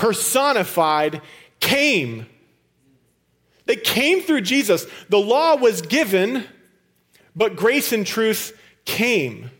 personified 0.00 1.20
came 1.60 2.26
they 3.70 3.76
came 3.76 4.20
through 4.20 4.40
Jesus. 4.40 4.84
The 5.10 5.20
law 5.20 5.54
was 5.54 5.80
given, 5.80 6.44
but 7.36 7.54
grace 7.54 7.92
and 7.92 8.04
truth 8.04 8.60
came. 8.84 9.52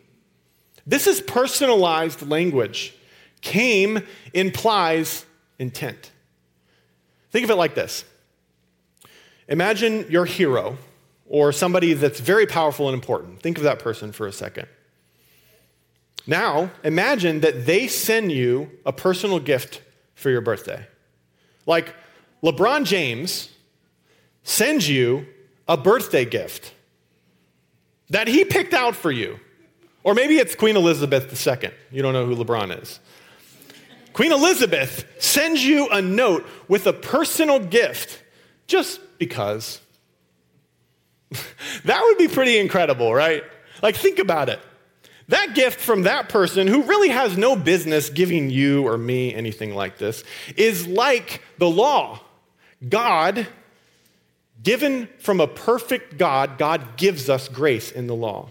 This 0.85 1.07
is 1.07 1.21
personalized 1.21 2.29
language. 2.29 2.93
Came 3.41 4.01
implies 4.35 5.25
intent. 5.61 6.11
Think 7.31 7.45
of 7.45 7.51
it 7.51 7.55
like 7.55 7.77
this 7.77 8.05
Imagine 9.47 10.05
your 10.11 10.25
hero 10.25 10.77
or 11.29 11.53
somebody 11.53 11.93
that's 11.93 12.19
very 12.19 12.47
powerful 12.47 12.89
and 12.89 12.95
important. 12.95 13.41
Think 13.41 13.59
of 13.59 13.63
that 13.63 13.79
person 13.79 14.11
for 14.11 14.27
a 14.27 14.33
second. 14.33 14.67
Now, 16.27 16.73
imagine 16.83 17.43
that 17.43 17.65
they 17.65 17.87
send 17.87 18.33
you 18.33 18.73
a 18.85 18.93
personal 18.93 19.39
gift 19.39 19.83
for 20.21 20.31
your 20.31 20.41
birthday. 20.41 20.87
Like 21.67 21.95
LeBron 22.43 22.85
James 22.85 23.49
sends 24.43 24.89
you 24.89 25.27
a 25.69 25.77
birthday 25.77 26.25
gift 26.25 26.75
that 28.11 28.29
he 28.29 28.45
picked 28.45 28.75
out 28.75 28.95
for 28.97 29.11
you. 29.11 29.39
Or 30.03 30.15
maybe 30.15 30.37
it's 30.37 30.55
Queen 30.55 30.77
Elizabeth 30.77 31.47
II. 31.47 31.71
You 31.91 32.03
don't 32.03 32.13
know 32.13 32.27
who 32.27 32.37
LeBron 32.37 32.81
is. 32.83 33.01
Queen 34.13 34.33
Elizabeth 34.33 35.05
sends 35.19 35.65
you 35.65 35.89
a 35.89 36.03
note 36.03 36.47
with 36.69 36.87
a 36.87 36.93
personal 36.93 37.61
gift 37.61 38.23
just 38.67 39.01
because. 39.19 39.81
that 41.85 42.03
would 42.03 42.19
be 42.19 42.29
pretty 42.29 42.59
incredible, 42.59 43.15
right? 43.15 43.45
Like, 43.83 43.97
think 43.97 44.19
about 44.19 44.49
it. 44.49 44.61
That 45.31 45.55
gift 45.55 45.81
from 45.81 46.03
that 46.03 46.29
person 46.29 46.69
who 46.69 46.83
really 46.83 47.09
has 47.09 47.37
no 47.37 47.57
business 47.57 48.09
giving 48.11 48.51
you 48.51 48.87
or 48.87 48.97
me 48.97 49.35
anything 49.35 49.75
like 49.75 49.99
this 49.99 50.23
is 50.57 50.87
like 50.87 51.43
the 51.59 51.69
law. 51.69 52.21
God 52.89 53.49
Given 54.63 55.09
from 55.19 55.41
a 55.41 55.47
perfect 55.47 56.19
God, 56.19 56.59
God 56.59 56.97
gives 56.97 57.31
us 57.31 57.49
grace 57.49 57.91
in 57.91 58.07
the 58.07 58.15
law. 58.15 58.51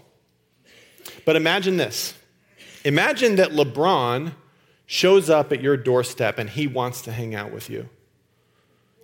But 1.24 1.36
imagine 1.36 1.76
this 1.76 2.14
imagine 2.84 3.36
that 3.36 3.50
LeBron 3.50 4.32
shows 4.86 5.30
up 5.30 5.52
at 5.52 5.62
your 5.62 5.76
doorstep 5.76 6.38
and 6.38 6.50
he 6.50 6.66
wants 6.66 7.02
to 7.02 7.12
hang 7.12 7.34
out 7.34 7.52
with 7.52 7.70
you. 7.70 7.88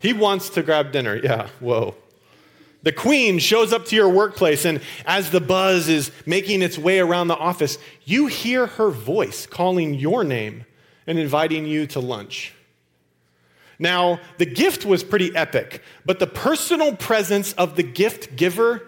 He 0.00 0.12
wants 0.12 0.50
to 0.50 0.62
grab 0.62 0.92
dinner. 0.92 1.16
Yeah, 1.16 1.48
whoa. 1.60 1.94
The 2.82 2.92
queen 2.92 3.38
shows 3.38 3.72
up 3.72 3.86
to 3.86 3.96
your 3.96 4.08
workplace, 4.08 4.64
and 4.64 4.80
as 5.06 5.30
the 5.30 5.40
buzz 5.40 5.88
is 5.88 6.12
making 6.24 6.62
its 6.62 6.78
way 6.78 7.00
around 7.00 7.28
the 7.28 7.36
office, 7.36 7.78
you 8.04 8.26
hear 8.26 8.66
her 8.66 8.90
voice 8.90 9.46
calling 9.46 9.94
your 9.94 10.22
name 10.22 10.64
and 11.06 11.18
inviting 11.18 11.66
you 11.66 11.86
to 11.88 12.00
lunch. 12.00 12.54
Now, 13.78 14.20
the 14.38 14.46
gift 14.46 14.84
was 14.84 15.04
pretty 15.04 15.34
epic, 15.34 15.82
but 16.04 16.18
the 16.18 16.26
personal 16.26 16.96
presence 16.96 17.52
of 17.54 17.76
the 17.76 17.82
gift 17.82 18.36
giver, 18.36 18.82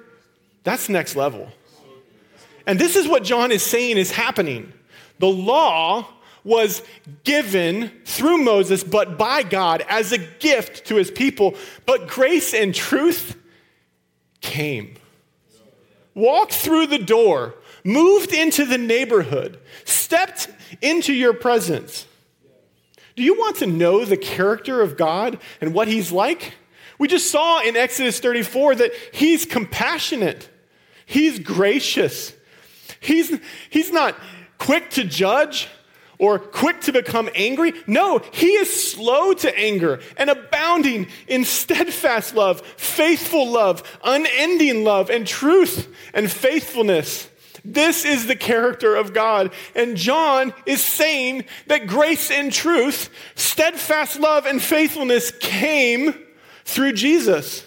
that's 0.65 0.89
next 0.89 1.17
level. 1.17 1.49
And 2.67 2.79
this 2.79 2.97
is 2.97 3.09
what 3.09 3.25
John 3.25 3.51
is 3.51 3.63
saying 3.63 3.97
is 3.97 4.11
happening. 4.11 4.73
The 5.19 5.27
law 5.27 6.07
was 6.45 6.83
given 7.25 7.91
through 8.05 8.39
Moses, 8.39 8.85
but 8.85 9.19
by 9.19 9.43
God 9.43 9.85
as 9.89 10.13
a 10.13 10.19
gift 10.19 10.87
to 10.87 10.97
his 10.97 11.11
people. 11.11 11.55
But 11.85 12.09
grace 12.09 12.55
and 12.55 12.75
truth 12.75 13.37
came. 14.41 14.95
Walked 16.15 16.53
through 16.53 16.89
the 16.89 16.99
door, 16.99 17.55
moved 17.85 18.33
into 18.33 18.65
the 18.65 18.79
neighborhood, 18.79 19.59
stepped 19.85 20.49
into 20.83 21.13
your 21.13 21.33
presence. 21.33 22.07
Do 23.17 23.23
you 23.23 23.35
want 23.35 23.57
to 23.57 23.67
know 23.67 24.05
the 24.05 24.17
character 24.17 24.81
of 24.81 24.97
God 24.97 25.39
and 25.61 25.75
what 25.75 25.89
He's 25.89 26.13
like? 26.13 26.55
We 26.99 27.09
just 27.09 27.31
saw 27.31 27.61
in 27.63 27.77
Exodus 27.77 28.19
34 28.21 28.77
that 28.77 28.93
He's 29.13 29.45
compassionate, 29.45 30.49
He's 31.07 31.39
gracious, 31.39 32.33
He's, 33.01 33.39
he's 33.71 33.93
not 33.93 34.17
quick 34.59 34.91
to 34.91 35.05
judge 35.05 35.69
or 36.19 36.39
quick 36.39 36.81
to 36.83 36.93
become 36.93 37.29
angry. 37.35 37.73
No, 37.87 38.21
He 38.33 38.49
is 38.49 38.93
slow 38.93 39.33
to 39.35 39.59
anger 39.59 40.01
and 40.17 40.31
abounding 40.31 41.07
in 41.27 41.45
steadfast 41.45 42.35
love, 42.35 42.61
faithful 42.77 43.49
love, 43.49 43.83
unending 44.03 44.85
love, 44.85 45.11
and 45.11 45.27
truth 45.27 45.89
and 46.13 46.31
faithfulness. 46.31 47.29
This 47.65 48.05
is 48.05 48.27
the 48.27 48.37
character 48.37 48.97
of 48.97 49.13
God. 49.13 49.53
And 49.75 49.97
John 49.97 50.55
is 50.65 50.83
saying 50.83 51.45
that 51.67 51.87
grace 51.87 52.31
and 52.31 52.53
truth, 52.53 53.11
steadfast 53.35 54.19
love 54.19 54.47
and 54.47 54.63
faithfulness 54.63 55.33
came 55.41 56.15
through 56.65 56.93
Jesus. 56.95 57.65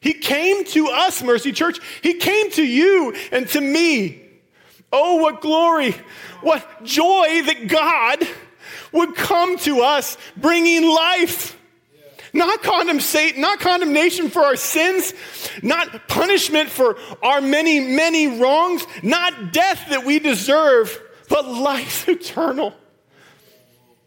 He 0.00 0.12
came 0.12 0.64
to 0.66 0.88
us, 0.88 1.22
Mercy 1.22 1.52
Church. 1.52 1.78
He 2.02 2.14
came 2.14 2.50
to 2.52 2.62
you 2.62 3.14
and 3.32 3.48
to 3.48 3.60
me. 3.60 4.23
Oh, 4.96 5.16
what 5.16 5.40
glory, 5.40 5.96
what 6.40 6.84
joy 6.84 7.42
that 7.46 7.66
God 7.66 8.22
would 8.92 9.16
come 9.16 9.58
to 9.58 9.80
us 9.80 10.16
bringing 10.36 10.86
life 10.86 11.58
not, 12.32 12.62
condemnation, 12.62 13.40
not 13.40 13.60
condemnation 13.60 14.28
for 14.28 14.42
our 14.42 14.56
sins, 14.56 15.14
not 15.62 16.08
punishment 16.08 16.68
for 16.68 16.96
our 17.22 17.40
many, 17.40 17.78
many 17.78 18.40
wrongs, 18.40 18.84
not 19.02 19.52
death 19.52 19.86
that 19.90 20.04
we 20.04 20.18
deserve, 20.18 21.00
but 21.28 21.46
life 21.46 22.08
eternal. 22.08 22.74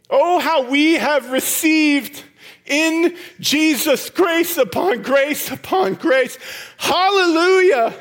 Oh, 0.10 0.40
how 0.40 0.70
we 0.70 0.96
have 0.96 1.32
received 1.32 2.24
in 2.66 3.16
Jesus 3.40 4.10
grace 4.10 4.58
upon 4.58 5.02
grace 5.02 5.50
upon 5.50 5.94
grace. 5.96 6.38
Hallelujah. 6.78 7.94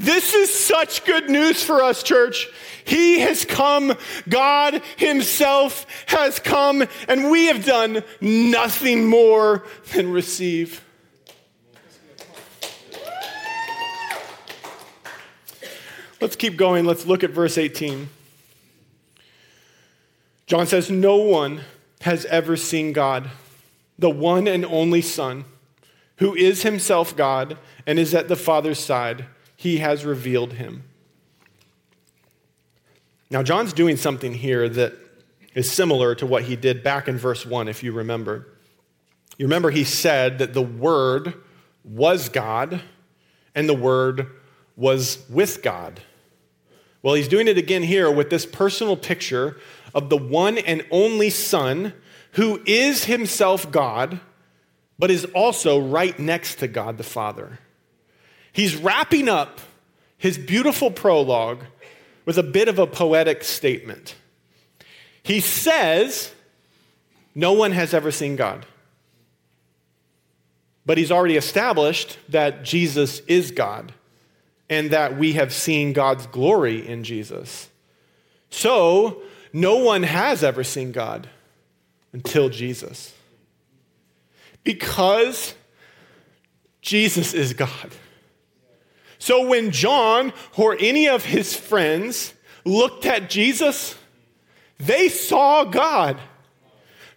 This 0.00 0.32
is 0.32 0.52
such 0.52 1.04
good 1.04 1.28
news 1.28 1.62
for 1.62 1.82
us, 1.82 2.02
church. 2.02 2.48
He 2.86 3.20
has 3.20 3.44
come, 3.44 3.92
God 4.30 4.80
Himself 4.96 5.84
has 6.06 6.38
come, 6.38 6.86
and 7.06 7.30
we 7.30 7.48
have 7.48 7.66
done 7.66 8.02
nothing 8.18 9.06
more 9.06 9.62
than 9.92 10.10
receive. 10.10 10.82
Let's 16.18 16.34
keep 16.34 16.56
going. 16.56 16.86
Let's 16.86 17.04
look 17.04 17.22
at 17.22 17.30
verse 17.30 17.58
18. 17.58 18.08
John 20.46 20.66
says, 20.66 20.90
No 20.90 21.16
one 21.16 21.60
has 22.00 22.24
ever 22.24 22.56
seen 22.56 22.94
God, 22.94 23.28
the 23.98 24.08
one 24.08 24.48
and 24.48 24.64
only 24.64 25.02
Son, 25.02 25.44
who 26.16 26.34
is 26.34 26.62
himself 26.62 27.14
God 27.14 27.58
and 27.86 27.98
is 27.98 28.14
at 28.14 28.28
the 28.28 28.36
Father's 28.36 28.78
side, 28.78 29.26
he 29.60 29.76
has 29.76 30.06
revealed 30.06 30.54
him. 30.54 30.84
Now, 33.30 33.42
John's 33.42 33.74
doing 33.74 33.98
something 33.98 34.32
here 34.32 34.70
that 34.70 34.94
is 35.52 35.70
similar 35.70 36.14
to 36.14 36.24
what 36.24 36.44
he 36.44 36.56
did 36.56 36.82
back 36.82 37.08
in 37.08 37.18
verse 37.18 37.44
1, 37.44 37.68
if 37.68 37.82
you 37.82 37.92
remember. 37.92 38.46
You 39.36 39.44
remember 39.44 39.70
he 39.70 39.84
said 39.84 40.38
that 40.38 40.54
the 40.54 40.62
Word 40.62 41.34
was 41.84 42.30
God 42.30 42.80
and 43.54 43.68
the 43.68 43.74
Word 43.74 44.28
was 44.76 45.26
with 45.28 45.62
God. 45.62 46.00
Well, 47.02 47.12
he's 47.12 47.28
doing 47.28 47.46
it 47.46 47.58
again 47.58 47.82
here 47.82 48.10
with 48.10 48.30
this 48.30 48.46
personal 48.46 48.96
picture 48.96 49.58
of 49.94 50.08
the 50.08 50.16
one 50.16 50.56
and 50.56 50.86
only 50.90 51.28
Son 51.28 51.92
who 52.32 52.62
is 52.64 53.04
himself 53.04 53.70
God, 53.70 54.20
but 54.98 55.10
is 55.10 55.26
also 55.34 55.78
right 55.78 56.18
next 56.18 56.60
to 56.60 56.66
God 56.66 56.96
the 56.96 57.04
Father. 57.04 57.58
He's 58.52 58.76
wrapping 58.76 59.28
up 59.28 59.60
his 60.18 60.36
beautiful 60.36 60.90
prologue 60.90 61.64
with 62.24 62.36
a 62.38 62.42
bit 62.42 62.68
of 62.68 62.78
a 62.78 62.86
poetic 62.86 63.42
statement. 63.42 64.14
He 65.22 65.40
says, 65.40 66.32
No 67.34 67.52
one 67.52 67.72
has 67.72 67.94
ever 67.94 68.10
seen 68.10 68.36
God. 68.36 68.66
But 70.86 70.98
he's 70.98 71.12
already 71.12 71.36
established 71.36 72.18
that 72.28 72.64
Jesus 72.64 73.20
is 73.20 73.50
God 73.50 73.92
and 74.68 74.90
that 74.90 75.16
we 75.16 75.34
have 75.34 75.52
seen 75.52 75.92
God's 75.92 76.26
glory 76.26 76.86
in 76.86 77.04
Jesus. 77.04 77.68
So, 78.50 79.22
no 79.52 79.76
one 79.76 80.02
has 80.02 80.42
ever 80.42 80.64
seen 80.64 80.92
God 80.92 81.28
until 82.12 82.48
Jesus. 82.48 83.14
Because 84.64 85.54
Jesus 86.80 87.34
is 87.34 87.52
God. 87.52 87.90
So 89.20 89.46
when 89.46 89.70
John 89.70 90.32
or 90.56 90.76
any 90.80 91.08
of 91.08 91.24
his 91.24 91.54
friends 91.54 92.34
looked 92.64 93.06
at 93.06 93.30
Jesus, 93.30 93.94
they 94.78 95.08
saw 95.08 95.64
God. 95.64 96.18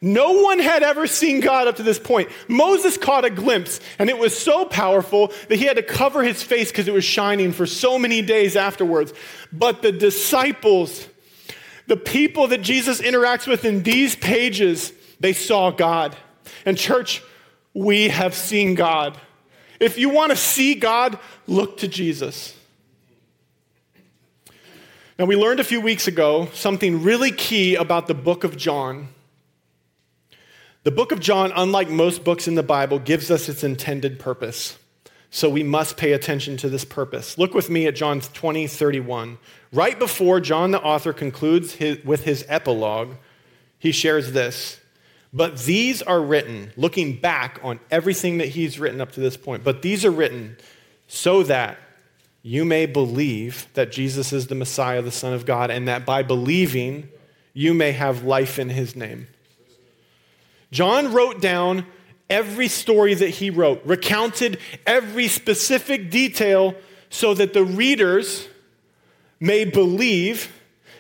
No 0.02 0.42
one 0.42 0.60
had 0.60 0.84
ever 0.84 1.08
seen 1.08 1.40
God 1.40 1.66
up 1.66 1.78
to 1.78 1.84
this 1.84 1.98
point. 1.98 2.30
Moses 2.50 2.98
caught 2.98 3.24
a 3.24 3.30
glimpse, 3.30 3.80
and 3.98 4.10
it 4.10 4.18
was 4.18 4.38
so 4.38 4.66
powerful 4.66 5.32
that 5.48 5.56
he 5.56 5.64
had 5.64 5.78
to 5.78 5.82
cover 5.82 6.24
his 6.24 6.44
face 6.44 6.70
because 6.70 6.90
it 6.90 6.94
was 6.94 7.06
shining 7.06 7.54
for 7.54 7.66
so 7.66 7.98
many 7.98 8.22
days 8.22 8.58
afterwards. 8.58 9.14
But 9.54 9.82
the 9.82 9.94
disciples, 9.94 11.08
the 11.88 11.96
people 11.96 12.50
that 12.50 12.62
Jesus 12.62 13.02
interacts 13.02 13.48
with 13.48 13.64
in 13.64 13.84
these 13.84 14.14
pages, 14.14 14.92
they 15.22 15.32
saw 15.32 15.72
God. 15.72 16.18
And, 16.66 16.78
church, 16.78 17.24
we 17.74 18.10
have 18.10 18.34
seen 18.34 18.76
God. 18.76 19.18
If 19.84 19.98
you 19.98 20.10
want 20.10 20.32
to 20.32 20.38
see 20.38 20.76
God, 20.76 21.20
look 21.46 21.78
to 21.80 21.88
Jesus. 21.88 22.56
Now, 25.20 25.26
we 25.26 25.36
learned 25.36 25.60
a 25.60 25.64
few 25.64 25.82
weeks 25.82 26.08
ago 26.08 26.48
something 26.54 27.04
really 27.04 27.32
key 27.32 27.76
about 27.76 28.08
the 28.08 28.14
book 28.14 28.44
of 28.44 28.56
John. 28.56 29.10
The 30.84 30.92
book 30.92 31.12
of 31.12 31.20
John, 31.20 31.52
unlike 31.56 31.90
most 31.90 32.24
books 32.24 32.48
in 32.48 32.56
the 32.56 32.64
Bible, 32.64 32.98
gives 32.98 33.30
us 33.30 33.50
its 33.50 33.64
intended 33.64 34.20
purpose. 34.20 34.78
So 35.30 35.50
we 35.50 35.64
must 35.64 35.98
pay 35.98 36.14
attention 36.14 36.58
to 36.58 36.70
this 36.70 36.86
purpose. 36.86 37.38
Look 37.38 37.54
with 37.54 37.70
me 37.70 37.86
at 37.86 37.96
John 37.96 38.22
20, 38.22 38.68
31. 38.68 39.38
Right 39.72 39.98
before 40.00 40.40
John 40.40 40.72
the 40.72 40.82
author 40.82 41.12
concludes 41.12 41.74
his, 41.74 42.04
with 42.06 42.24
his 42.24 42.46
epilogue, 42.48 43.16
he 43.80 43.92
shares 43.92 44.32
this. 44.32 44.80
But 45.34 45.58
these 45.58 46.04
are 46.04 46.22
written, 46.22 46.72
looking 46.78 47.18
back 47.18 47.60
on 47.64 47.80
everything 47.90 48.38
that 48.38 48.50
he's 48.50 48.80
written 48.80 49.02
up 49.02 49.14
to 49.14 49.20
this 49.20 49.36
point, 49.36 49.64
but 49.64 49.82
these 49.82 50.06
are 50.06 50.12
written 50.12 50.58
so 51.08 51.42
that 51.44 51.80
you 52.44 52.64
may 52.64 52.86
believe 52.86 53.68
that 53.74 53.92
Jesus 53.92 54.32
is 54.32 54.48
the 54.48 54.56
Messiah, 54.56 55.02
the 55.02 55.12
Son 55.12 55.34
of 55.34 55.46
God, 55.46 55.72
and 55.72 55.88
that 55.88 56.06
by 56.06 56.22
believing, 56.22 57.10
you 57.54 57.74
may 57.74 57.94
have 57.94 58.24
life 58.24 58.60
in 58.60 58.70
his 58.70 58.96
name. 58.96 59.28
John 60.72 61.14
wrote 61.14 61.42
down 61.42 61.86
every 62.30 62.68
story 62.68 63.14
that 63.14 63.30
he 63.30 63.50
wrote, 63.50 63.82
recounted 63.86 64.60
every 64.86 65.28
specific 65.28 66.12
detail 66.12 66.76
so 67.10 67.34
that 67.34 67.54
the 67.54 67.64
readers 67.64 68.48
may 69.40 69.66
believe, 69.66 70.52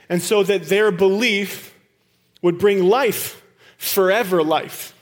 and 0.10 0.22
so 0.22 0.43
that 0.43 0.65
their 0.65 0.91
belief 0.91 1.76
would 2.41 2.58
bring 2.58 2.84
life 2.84 3.43
forever 3.84 4.43
life. 4.43 4.93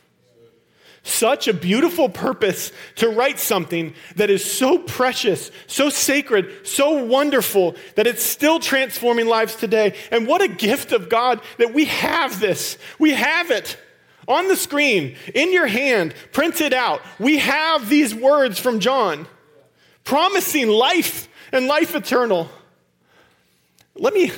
Such 1.04 1.48
a 1.48 1.54
beautiful 1.54 2.10
purpose 2.10 2.72
to 2.98 3.10
write 3.10 3.40
something 3.40 3.96
that 4.18 4.30
is 4.30 4.46
so 4.46 4.78
precious, 4.78 5.50
so 5.66 5.90
sacred, 5.90 6.68
so 6.68 7.04
wonderful 7.04 7.76
that 7.96 8.06
it's 8.06 8.22
still 8.24 8.60
transforming 8.60 9.26
lives 9.26 9.56
today. 9.56 9.96
And 10.12 10.28
what 10.28 10.44
a 10.44 10.48
gift 10.48 10.92
of 10.92 11.10
God 11.10 11.42
that 11.58 11.74
we 11.74 11.86
have 11.86 12.40
this. 12.40 12.78
We 13.00 13.12
have 13.12 13.50
it 13.50 13.78
on 14.28 14.48
the 14.48 14.56
screen, 14.56 15.16
in 15.34 15.52
your 15.52 15.66
hand, 15.66 16.14
printed 16.32 16.74
out. 16.74 17.02
We 17.20 17.40
have 17.40 17.90
these 17.90 18.14
words 18.14 18.60
from 18.60 18.80
John 18.80 19.28
promising 20.04 20.68
life 20.68 21.28
and 21.52 21.68
life 21.68 21.96
eternal. 21.96 22.50
Let 23.96 24.14
me, 24.14 24.32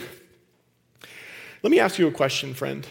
let 1.61 1.71
me 1.71 1.79
ask 1.79 1.99
you 1.99 2.07
a 2.07 2.11
question, 2.11 2.53
friend. 2.53 2.87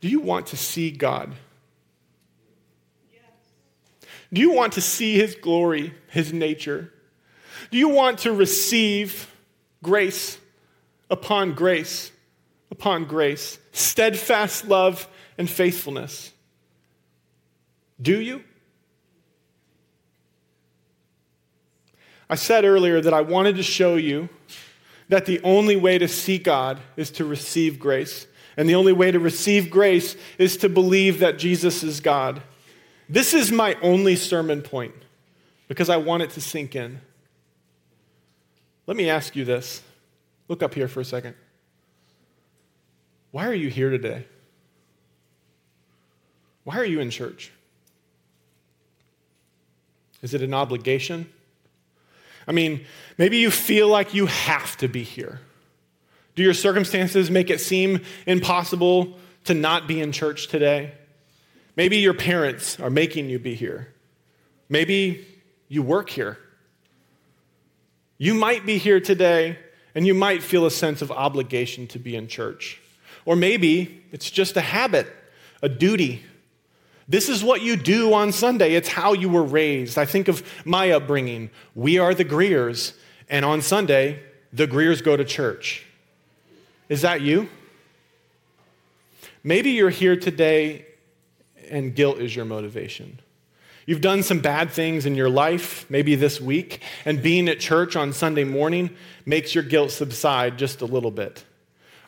Do 0.00 0.08
you 0.08 0.20
want 0.20 0.48
to 0.48 0.56
see 0.56 0.90
God? 0.90 1.32
Do 4.32 4.40
you 4.40 4.52
want 4.52 4.74
to 4.74 4.80
see 4.80 5.16
His 5.16 5.34
glory, 5.34 5.92
His 6.08 6.32
nature? 6.32 6.92
Do 7.70 7.78
you 7.78 7.88
want 7.88 8.20
to 8.20 8.32
receive 8.32 9.32
grace 9.82 10.38
upon 11.10 11.54
grace 11.54 12.12
upon 12.70 13.04
grace, 13.04 13.58
steadfast 13.72 14.66
love 14.66 15.08
and 15.36 15.48
faithfulness? 15.48 16.32
Do 18.00 18.20
you? 18.20 18.44
I 22.28 22.36
said 22.36 22.64
earlier 22.64 23.00
that 23.00 23.12
I 23.12 23.22
wanted 23.22 23.56
to 23.56 23.62
show 23.62 23.96
you 23.96 24.28
that 25.08 25.26
the 25.26 25.40
only 25.42 25.76
way 25.76 25.98
to 25.98 26.06
see 26.06 26.38
God 26.38 26.78
is 26.96 27.10
to 27.12 27.24
receive 27.24 27.80
grace. 27.80 28.26
And 28.60 28.68
the 28.68 28.74
only 28.74 28.92
way 28.92 29.10
to 29.10 29.18
receive 29.18 29.70
grace 29.70 30.16
is 30.36 30.58
to 30.58 30.68
believe 30.68 31.20
that 31.20 31.38
Jesus 31.38 31.82
is 31.82 31.98
God. 31.98 32.42
This 33.08 33.32
is 33.32 33.50
my 33.50 33.74
only 33.80 34.16
sermon 34.16 34.60
point 34.60 34.92
because 35.66 35.88
I 35.88 35.96
want 35.96 36.24
it 36.24 36.30
to 36.32 36.42
sink 36.42 36.76
in. 36.76 37.00
Let 38.86 38.98
me 38.98 39.08
ask 39.08 39.34
you 39.34 39.46
this. 39.46 39.82
Look 40.46 40.62
up 40.62 40.74
here 40.74 40.88
for 40.88 41.00
a 41.00 41.06
second. 41.06 41.36
Why 43.30 43.46
are 43.46 43.54
you 43.54 43.70
here 43.70 43.88
today? 43.88 44.26
Why 46.64 46.76
are 46.76 46.84
you 46.84 47.00
in 47.00 47.08
church? 47.08 47.50
Is 50.20 50.34
it 50.34 50.42
an 50.42 50.52
obligation? 50.52 51.32
I 52.46 52.52
mean, 52.52 52.84
maybe 53.16 53.38
you 53.38 53.50
feel 53.50 53.88
like 53.88 54.12
you 54.12 54.26
have 54.26 54.76
to 54.76 54.86
be 54.86 55.02
here. 55.02 55.40
Do 56.34 56.42
your 56.42 56.54
circumstances 56.54 57.30
make 57.30 57.50
it 57.50 57.60
seem 57.60 58.02
impossible 58.26 59.18
to 59.44 59.54
not 59.54 59.88
be 59.88 60.00
in 60.00 60.12
church 60.12 60.48
today? 60.48 60.92
Maybe 61.76 61.98
your 61.98 62.14
parents 62.14 62.78
are 62.80 62.90
making 62.90 63.28
you 63.30 63.38
be 63.38 63.54
here. 63.54 63.92
Maybe 64.68 65.26
you 65.68 65.82
work 65.82 66.10
here. 66.10 66.38
You 68.18 68.34
might 68.34 68.66
be 68.66 68.78
here 68.78 69.00
today 69.00 69.58
and 69.94 70.06
you 70.06 70.14
might 70.14 70.42
feel 70.42 70.66
a 70.66 70.70
sense 70.70 71.02
of 71.02 71.10
obligation 71.10 71.86
to 71.88 71.98
be 71.98 72.14
in 72.16 72.28
church. 72.28 72.80
Or 73.24 73.36
maybe 73.36 74.02
it's 74.12 74.30
just 74.30 74.56
a 74.56 74.60
habit, 74.60 75.06
a 75.62 75.68
duty. 75.68 76.22
This 77.08 77.28
is 77.28 77.42
what 77.42 77.62
you 77.62 77.76
do 77.76 78.14
on 78.14 78.30
Sunday. 78.32 78.74
It's 78.74 78.88
how 78.88 79.14
you 79.14 79.28
were 79.28 79.42
raised. 79.42 79.98
I 79.98 80.04
think 80.04 80.28
of 80.28 80.42
my 80.64 80.90
upbringing. 80.90 81.50
We 81.74 81.98
are 81.98 82.14
the 82.14 82.24
Greers, 82.24 82.94
and 83.28 83.44
on 83.44 83.62
Sunday, 83.62 84.22
the 84.52 84.66
Greers 84.66 85.02
go 85.02 85.16
to 85.16 85.24
church. 85.24 85.86
Is 86.90 87.02
that 87.02 87.22
you? 87.22 87.48
Maybe 89.44 89.70
you're 89.70 89.90
here 89.90 90.16
today 90.16 90.84
and 91.70 91.94
guilt 91.94 92.18
is 92.18 92.34
your 92.34 92.44
motivation. 92.44 93.20
You've 93.86 94.00
done 94.00 94.24
some 94.24 94.40
bad 94.40 94.70
things 94.70 95.06
in 95.06 95.14
your 95.14 95.30
life, 95.30 95.88
maybe 95.88 96.16
this 96.16 96.40
week, 96.40 96.82
and 97.04 97.22
being 97.22 97.48
at 97.48 97.60
church 97.60 97.94
on 97.94 98.12
Sunday 98.12 98.42
morning 98.42 98.90
makes 99.24 99.54
your 99.54 99.64
guilt 99.64 99.92
subside 99.92 100.58
just 100.58 100.80
a 100.80 100.84
little 100.84 101.12
bit. 101.12 101.44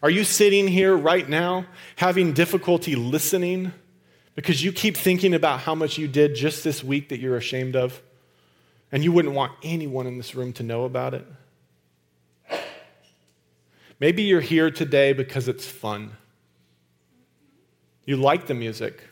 Are 0.03 0.11
you 0.11 0.25
sitting 0.25 0.67
here 0.67 0.97
right 0.97 1.29
now 1.29 1.65
having 1.95 2.33
difficulty 2.33 2.97
listening 2.97 3.73
because 4.35 4.65
you 4.65 4.73
keep 4.73 4.97
thinking 4.97 5.33
about 5.33 5.61
how 5.61 5.77
much 5.77 5.97
you 5.97 6.09
did 6.09 6.35
just 6.35 6.65
this 6.65 6.83
week 6.83 7.09
that 7.11 7.21
you're 7.21 7.37
ashamed 7.37 7.77
of? 7.77 8.03
And 8.91 9.05
you 9.05 9.13
wouldn't 9.13 9.35
want 9.35 9.53
anyone 9.63 10.09
in 10.09 10.19
this 10.19 10.35
room 10.35 10.53
to 10.55 10.65
know 10.65 10.85
about 10.85 11.15
it? 11.15 11.25
Maybe 14.03 14.25
you're 14.25 14.41
here 14.41 14.69
today 14.69 15.13
because 15.13 15.47
it's 15.47 15.65
fun. 15.65 16.17
You 18.05 18.17
like 18.17 18.49
the 18.49 18.53
music, 18.53 19.05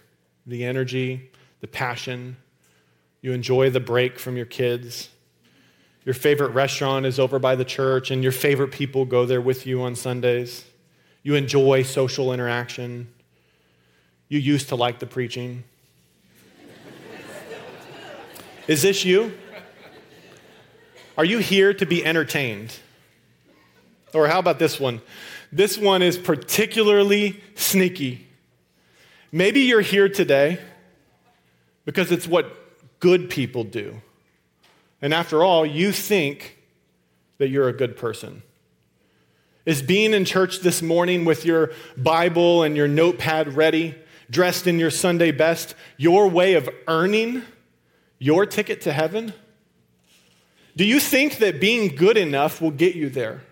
the 0.47 0.64
energy, 0.64 1.30
the 1.61 1.68
passion. 1.68 2.36
You 3.20 3.30
enjoy 3.30 3.70
the 3.70 3.78
break 3.78 4.18
from 4.18 4.36
your 4.36 4.47
kids. 4.47 5.11
Your 6.05 6.14
favorite 6.14 6.51
restaurant 6.51 7.07
is 7.07 7.20
over 7.20 7.38
by 7.38 7.55
the 7.55 7.64
church, 7.64 8.11
and 8.11 8.20
your 8.20 8.32
favorite 8.32 8.72
people 8.72 9.05
go 9.05 9.24
there 9.26 9.41
with 9.41 9.64
you 9.64 9.80
on 9.80 9.95
Sundays. 9.95 10.64
You 11.22 11.36
enjoy 11.36 11.84
social 11.84 12.32
interaction. 12.32 13.14
You 14.26 14.41
used 14.41 14.70
to 14.70 14.74
like 14.74 14.99
the 14.99 15.07
preaching. 15.07 15.62
Is 18.66 18.82
this 18.82 19.05
you? 19.05 19.34
Are 21.16 21.24
you 21.24 21.38
here 21.38 21.72
to 21.74 21.86
be 21.86 22.05
entertained? 22.05 22.74
Or 24.15 24.29
how 24.29 24.39
about 24.39 24.59
this 24.59 24.81
one? 24.81 25.01
This 25.53 25.79
one 25.79 26.03
is 26.03 26.19
particularly 26.19 27.43
sneaky. 27.55 28.27
Maybe 29.33 29.61
you're 29.61 29.81
here 29.81 30.09
today 30.09 30.59
because 31.85 32.11
it's 32.11 32.27
what 32.27 33.01
good 33.01 33.31
people 33.31 33.65
do. 33.65 34.01
And 35.03 35.15
after 35.15 35.43
all, 35.43 35.65
you 35.65 35.93
think 35.93 36.59
that 37.39 37.49
you're 37.49 37.69
a 37.69 37.73
good 37.73 37.97
person. 37.97 38.43
Is 39.65 39.83
being 39.83 40.15
in 40.15 40.25
church 40.25 40.61
this 40.61 40.83
morning 40.83 41.25
with 41.25 41.45
your 41.45 41.73
Bible 41.97 42.63
and 42.63 42.77
your 42.77 42.89
notepad 42.89 43.55
ready, 43.55 43.95
dressed 44.31 44.67
in 44.67 44.79
your 44.79 44.91
Sunday 44.91 45.31
best, 45.31 45.75
your 45.97 46.29
way 46.29 46.55
of 46.55 46.69
earning 46.87 47.43
your 48.19 48.47
ticket 48.47 48.83
to 48.83 48.93
heaven? 48.93 49.33
Do 50.77 50.85
you 50.85 51.01
think 51.01 51.39
that 51.39 51.61
being 51.61 51.95
good 51.95 52.17
enough 52.17 52.61
will 52.61 52.71
get 52.71 52.95
you 52.95 53.11
there? 53.11 53.43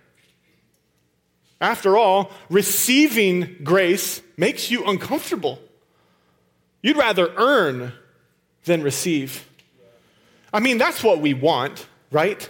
After 1.61 1.97
all, 1.97 2.31
receiving 2.49 3.57
grace 3.65 4.23
makes 4.37 4.71
you 4.71 4.85
uncomfortable. 4.85 5.59
You'd 6.83 6.97
rather 6.97 7.33
earn 7.37 7.93
than 8.65 8.83
receive. 8.83 9.49
I 10.53 10.61
mean, 10.61 10.79
that's 10.79 11.03
what 11.03 11.21
we 11.21 11.35
want, 11.35 11.87
right? 12.11 12.49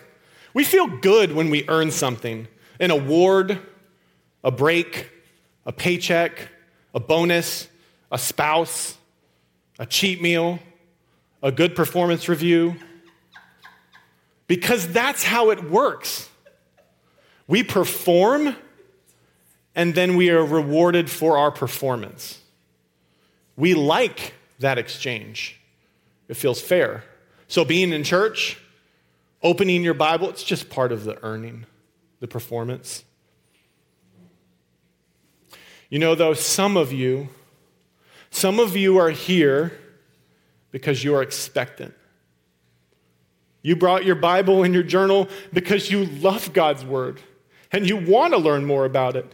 We 0.53 0.65
feel 0.65 0.87
good 0.87 1.33
when 1.33 1.51
we 1.51 1.65
earn 1.69 1.91
something 1.91 2.49
an 2.81 2.91
award, 2.93 3.59
a 4.45 4.51
break, 4.51 5.11
a 5.67 5.73
paycheck, 5.73 6.49
a 6.95 7.01
bonus, 7.01 7.69
a 8.13 8.19
spouse, 8.19 8.97
a 9.79 9.87
cheat 9.87 10.23
meal, 10.23 10.61
a 11.43 11.51
good 11.51 11.75
performance 11.75 12.29
review. 12.29 12.77
Because 14.47 14.89
that's 14.89 15.23
how 15.23 15.51
it 15.51 15.69
works. 15.71 16.29
We 17.47 17.63
perform, 17.63 18.57
and 19.79 19.95
then 19.95 20.17
we 20.17 20.29
are 20.29 20.45
rewarded 20.45 21.09
for 21.09 21.39
our 21.39 21.53
performance. 21.53 22.41
We 23.57 23.75
like 23.75 24.35
that 24.59 24.77
exchange, 24.77 25.59
it 26.27 26.35
feels 26.35 26.61
fair. 26.61 27.05
So, 27.47 27.65
being 27.65 27.93
in 27.93 28.03
church, 28.03 28.59
opening 29.41 29.85
your 29.85 29.95
Bible, 29.95 30.29
it's 30.31 30.43
just 30.43 30.69
part 30.69 30.91
of 30.91 31.05
the 31.05 31.25
earning, 31.25 31.65
the 32.19 32.27
performance. 32.27 33.05
You 35.89 36.01
know, 36.01 36.17
though, 36.17 36.35
some 36.35 36.77
of 36.77 36.93
you, 36.93 37.29
some 38.31 38.59
of 38.59 38.77
you 38.77 38.99
are 38.99 39.11
here 39.11 39.79
because 40.73 41.05
you 41.05 41.15
are 41.15 41.23
expectant. 41.23 41.95
You 43.63 43.77
brought 43.77 44.05
your 44.05 44.17
Bible 44.17 44.65
and 44.65 44.75
your 44.75 44.83
journal 44.83 45.29
because 45.53 45.89
you 45.89 46.05
love 46.05 46.53
God's 46.53 46.85
Word 46.85 47.21
and 47.71 47.89
you 47.89 47.97
want 47.97 48.35
to 48.35 48.41
learn 48.41 48.65
more 48.65 48.85
about 48.85 49.15
it. 49.15 49.33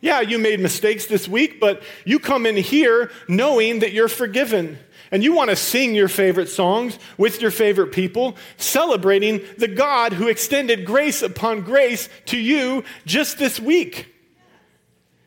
Yeah, 0.00 0.20
you 0.20 0.38
made 0.38 0.60
mistakes 0.60 1.06
this 1.06 1.26
week, 1.26 1.58
but 1.60 1.82
you 2.04 2.18
come 2.18 2.46
in 2.46 2.56
here 2.56 3.10
knowing 3.26 3.80
that 3.80 3.92
you're 3.92 4.08
forgiven. 4.08 4.78
And 5.10 5.24
you 5.24 5.32
want 5.32 5.50
to 5.50 5.56
sing 5.56 5.94
your 5.94 6.08
favorite 6.08 6.48
songs 6.48 6.98
with 7.16 7.40
your 7.40 7.50
favorite 7.50 7.92
people, 7.92 8.36
celebrating 8.58 9.40
the 9.56 9.68
God 9.68 10.12
who 10.12 10.28
extended 10.28 10.84
grace 10.84 11.22
upon 11.22 11.62
grace 11.62 12.08
to 12.26 12.36
you 12.36 12.84
just 13.06 13.38
this 13.38 13.58
week. 13.58 14.14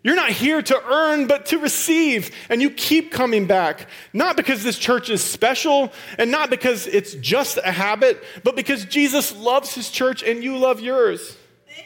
You're 0.04 0.16
not 0.16 0.32
here 0.32 0.62
to 0.62 0.84
earn, 0.84 1.28
but 1.28 1.48
to 1.48 1.60
receive. 1.60 2.32
And 2.50 2.62
you 2.62 2.72
keep 2.72 3.12
coming 3.12 3.46
back, 3.46 3.88
not 4.14 4.36
because 4.36 4.64
this 4.64 4.78
church 4.78 5.10
is 5.10 5.24
special 5.24 5.92
and 6.18 6.32
not 6.32 6.50
because 6.50 6.88
it's 6.88 7.14
just 7.16 7.60
a 7.64 7.72
habit, 7.72 8.24
but 8.44 8.56
because 8.56 8.86
Jesus 8.86 9.36
loves 9.36 9.76
his 9.76 9.92
church 9.92 10.24
and 10.24 10.44
you 10.44 10.58
love 10.58 10.80
yours. 10.80 11.38
Amen. 11.70 11.86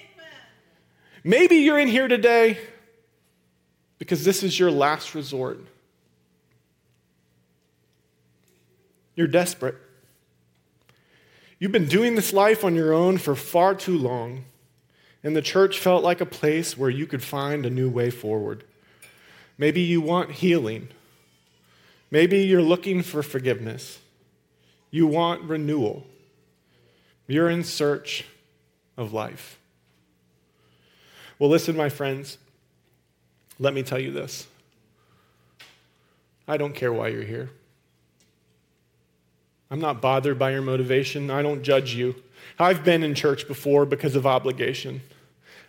Maybe 1.25 1.57
you're 1.57 1.79
in 1.79 1.89
here 1.89 2.07
today 2.07 2.57
because 3.97 4.25
this 4.25 4.43
is 4.43 4.59
your 4.59 4.71
last 4.71 5.15
resort. 5.15 5.59
You're 9.15 9.27
desperate. 9.27 9.75
You've 11.59 11.71
been 11.71 11.87
doing 11.87 12.15
this 12.15 12.33
life 12.33 12.63
on 12.63 12.75
your 12.75 12.93
own 12.93 13.17
for 13.17 13.33
far 13.35 13.73
too 13.75 13.97
long, 13.97 14.45
and 15.23 15.35
the 15.35 15.41
church 15.41 15.79
felt 15.79 16.03
like 16.03 16.19
a 16.19 16.25
place 16.25 16.77
where 16.77 16.89
you 16.89 17.07
could 17.07 17.23
find 17.23 17.65
a 17.65 17.69
new 17.69 17.89
way 17.89 18.09
forward. 18.09 18.65
Maybe 19.57 19.81
you 19.81 20.01
want 20.01 20.31
healing. 20.31 20.89
Maybe 22.11 22.39
you're 22.39 22.61
looking 22.61 23.01
for 23.01 23.23
forgiveness. 23.23 23.99
You 24.91 25.07
want 25.07 25.43
renewal. 25.43 26.05
You're 27.27 27.49
in 27.49 27.63
search 27.63 28.25
of 28.97 29.13
life. 29.13 29.57
Well, 31.39 31.49
listen, 31.49 31.75
my 31.75 31.89
friends. 31.89 32.37
Let 33.59 33.73
me 33.73 33.83
tell 33.83 33.99
you 33.99 34.11
this 34.11 34.47
I 36.47 36.57
don't 36.57 36.75
care 36.75 36.93
why 36.93 37.09
you're 37.09 37.23
here. 37.23 37.49
I'm 39.71 39.79
not 39.79 40.01
bothered 40.01 40.37
by 40.37 40.51
your 40.51 40.61
motivation. 40.61 41.31
I 41.31 41.41
don't 41.41 41.63
judge 41.63 41.95
you. 41.95 42.15
I've 42.59 42.83
been 42.83 43.03
in 43.03 43.15
church 43.15 43.47
before 43.47 43.85
because 43.85 44.15
of 44.15 44.27
obligation. 44.27 45.01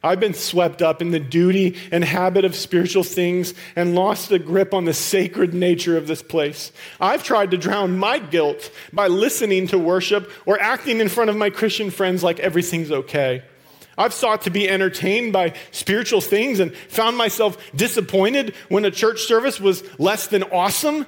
I've 0.03 0.21
been 0.21 0.35
swept 0.35 0.83
up 0.83 1.01
in 1.01 1.11
the 1.11 1.19
duty 1.19 1.77
and 1.91 2.05
habit 2.05 2.45
of 2.45 2.55
spiritual 2.55 3.03
things 3.03 3.55
and 3.75 3.95
lost 3.95 4.29
the 4.29 4.39
grip 4.39 4.75
on 4.75 4.85
the 4.85 4.95
sacred 4.95 5.55
nature 5.55 5.97
of 5.97 6.07
this 6.07 6.23
place. 6.23 6.71
I've 7.01 7.25
tried 7.25 7.51
to 7.53 7.57
drown 7.57 7.99
my 7.99 8.19
guilt 8.19 8.71
by 8.93 9.09
listening 9.09 9.67
to 9.69 9.79
worship 9.79 10.31
or 10.45 10.61
acting 10.61 11.01
in 11.01 11.09
front 11.09 11.31
of 11.31 11.37
my 11.37 11.51
Christian 11.51 11.91
friends 11.91 12.23
like 12.23 12.39
everything's 12.39 12.93
okay. 12.93 13.43
I've 13.99 14.13
sought 14.13 14.43
to 14.43 14.51
be 14.51 14.69
entertained 14.69 15.33
by 15.33 15.55
spiritual 15.71 16.21
things 16.21 16.61
and 16.61 16.75
found 16.75 17.17
myself 17.17 17.57
disappointed 17.75 18.55
when 18.69 18.85
a 18.85 18.91
church 18.91 19.23
service 19.23 19.59
was 19.59 19.83
less 19.99 20.27
than 20.27 20.43
awesome. 20.45 21.07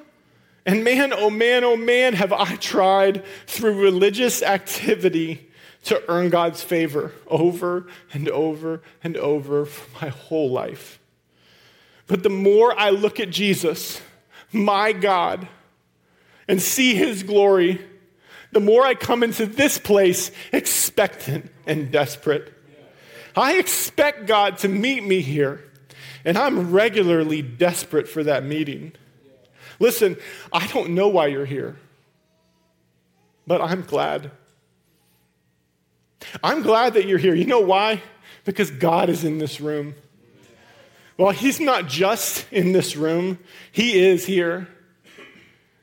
And 0.64 0.84
man, 0.84 1.12
oh 1.12 1.30
man, 1.30 1.64
oh 1.64 1.76
man, 1.76 2.14
have 2.14 2.32
I 2.32 2.56
tried 2.56 3.24
through 3.46 3.82
religious 3.82 4.42
activity 4.42 5.50
to 5.84 6.02
earn 6.08 6.30
God's 6.30 6.62
favor 6.62 7.12
over 7.26 7.86
and 8.12 8.28
over 8.28 8.82
and 9.02 9.16
over 9.16 9.64
for 9.64 10.04
my 10.04 10.10
whole 10.10 10.50
life. 10.50 10.98
But 12.06 12.22
the 12.22 12.30
more 12.30 12.78
I 12.78 12.90
look 12.90 13.20
at 13.20 13.30
Jesus, 13.30 14.00
my 14.50 14.92
God, 14.92 15.46
and 16.48 16.60
see 16.60 16.94
his 16.94 17.22
glory, 17.22 17.84
the 18.52 18.60
more 18.60 18.84
I 18.84 18.94
come 18.94 19.22
into 19.22 19.46
this 19.46 19.78
place 19.78 20.30
expectant 20.52 21.50
and 21.66 21.92
desperate. 21.92 22.54
I 23.38 23.52
expect 23.52 24.26
God 24.26 24.58
to 24.58 24.68
meet 24.68 25.04
me 25.04 25.20
here, 25.20 25.62
and 26.24 26.36
I'm 26.36 26.72
regularly 26.72 27.40
desperate 27.40 28.08
for 28.08 28.24
that 28.24 28.44
meeting. 28.44 28.92
Listen, 29.78 30.16
I 30.52 30.66
don't 30.66 30.90
know 30.90 31.06
why 31.06 31.28
you're 31.28 31.46
here, 31.46 31.76
but 33.46 33.60
I'm 33.60 33.82
glad. 33.82 34.32
I'm 36.42 36.62
glad 36.62 36.94
that 36.94 37.06
you're 37.06 37.18
here. 37.18 37.32
You 37.32 37.46
know 37.46 37.60
why? 37.60 38.02
Because 38.44 38.72
God 38.72 39.08
is 39.08 39.22
in 39.22 39.38
this 39.38 39.60
room. 39.60 39.94
Well, 41.16 41.30
He's 41.30 41.60
not 41.60 41.86
just 41.86 42.44
in 42.52 42.72
this 42.72 42.96
room, 42.96 43.38
He 43.70 44.00
is 44.00 44.26
here. 44.26 44.66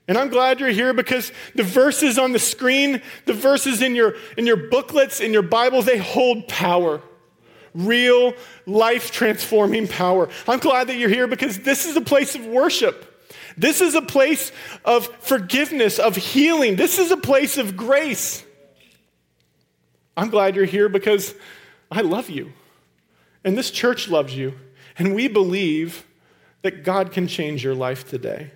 And 0.09 0.17
I'm 0.17 0.27
glad 0.27 0.59
you're 0.59 0.69
here 0.69 0.93
because 0.93 1.31
the 1.55 1.63
verses 1.63 2.19
on 2.19 2.33
the 2.33 2.39
screen, 2.39 3.01
the 3.25 3.33
verses 3.33 3.81
in 3.81 3.95
your, 3.95 4.15
in 4.37 4.45
your 4.45 4.57
booklets, 4.57 5.21
in 5.21 5.31
your 5.31 5.41
Bibles, 5.41 5.85
they 5.85 5.97
hold 5.97 6.49
power 6.49 7.01
real, 7.75 8.33
life 8.65 9.11
transforming 9.11 9.87
power. 9.87 10.29
I'm 10.47 10.59
glad 10.59 10.87
that 10.87 10.97
you're 10.97 11.09
here 11.09 11.27
because 11.27 11.59
this 11.59 11.85
is 11.85 11.95
a 11.95 12.01
place 12.01 12.33
of 12.33 12.45
worship. 12.45 13.11
This 13.57 13.81
is 13.81 13.95
a 13.95 14.01
place 14.01 14.51
of 14.83 15.07
forgiveness, 15.19 15.99
of 15.99 16.15
healing. 16.15 16.75
This 16.75 16.99
is 16.99 17.11
a 17.11 17.17
place 17.17 17.57
of 17.57 17.77
grace. 17.77 18.43
I'm 20.17 20.29
glad 20.29 20.55
you're 20.55 20.65
here 20.65 20.89
because 20.89 21.35
I 21.91 22.01
love 22.01 22.29
you. 22.29 22.53
And 23.43 23.57
this 23.57 23.71
church 23.71 24.09
loves 24.09 24.35
you. 24.35 24.55
And 24.97 25.13
we 25.13 25.27
believe 25.27 26.05
that 26.61 26.83
God 26.83 27.11
can 27.11 27.27
change 27.27 27.63
your 27.63 27.75
life 27.75 28.09
today. 28.09 28.51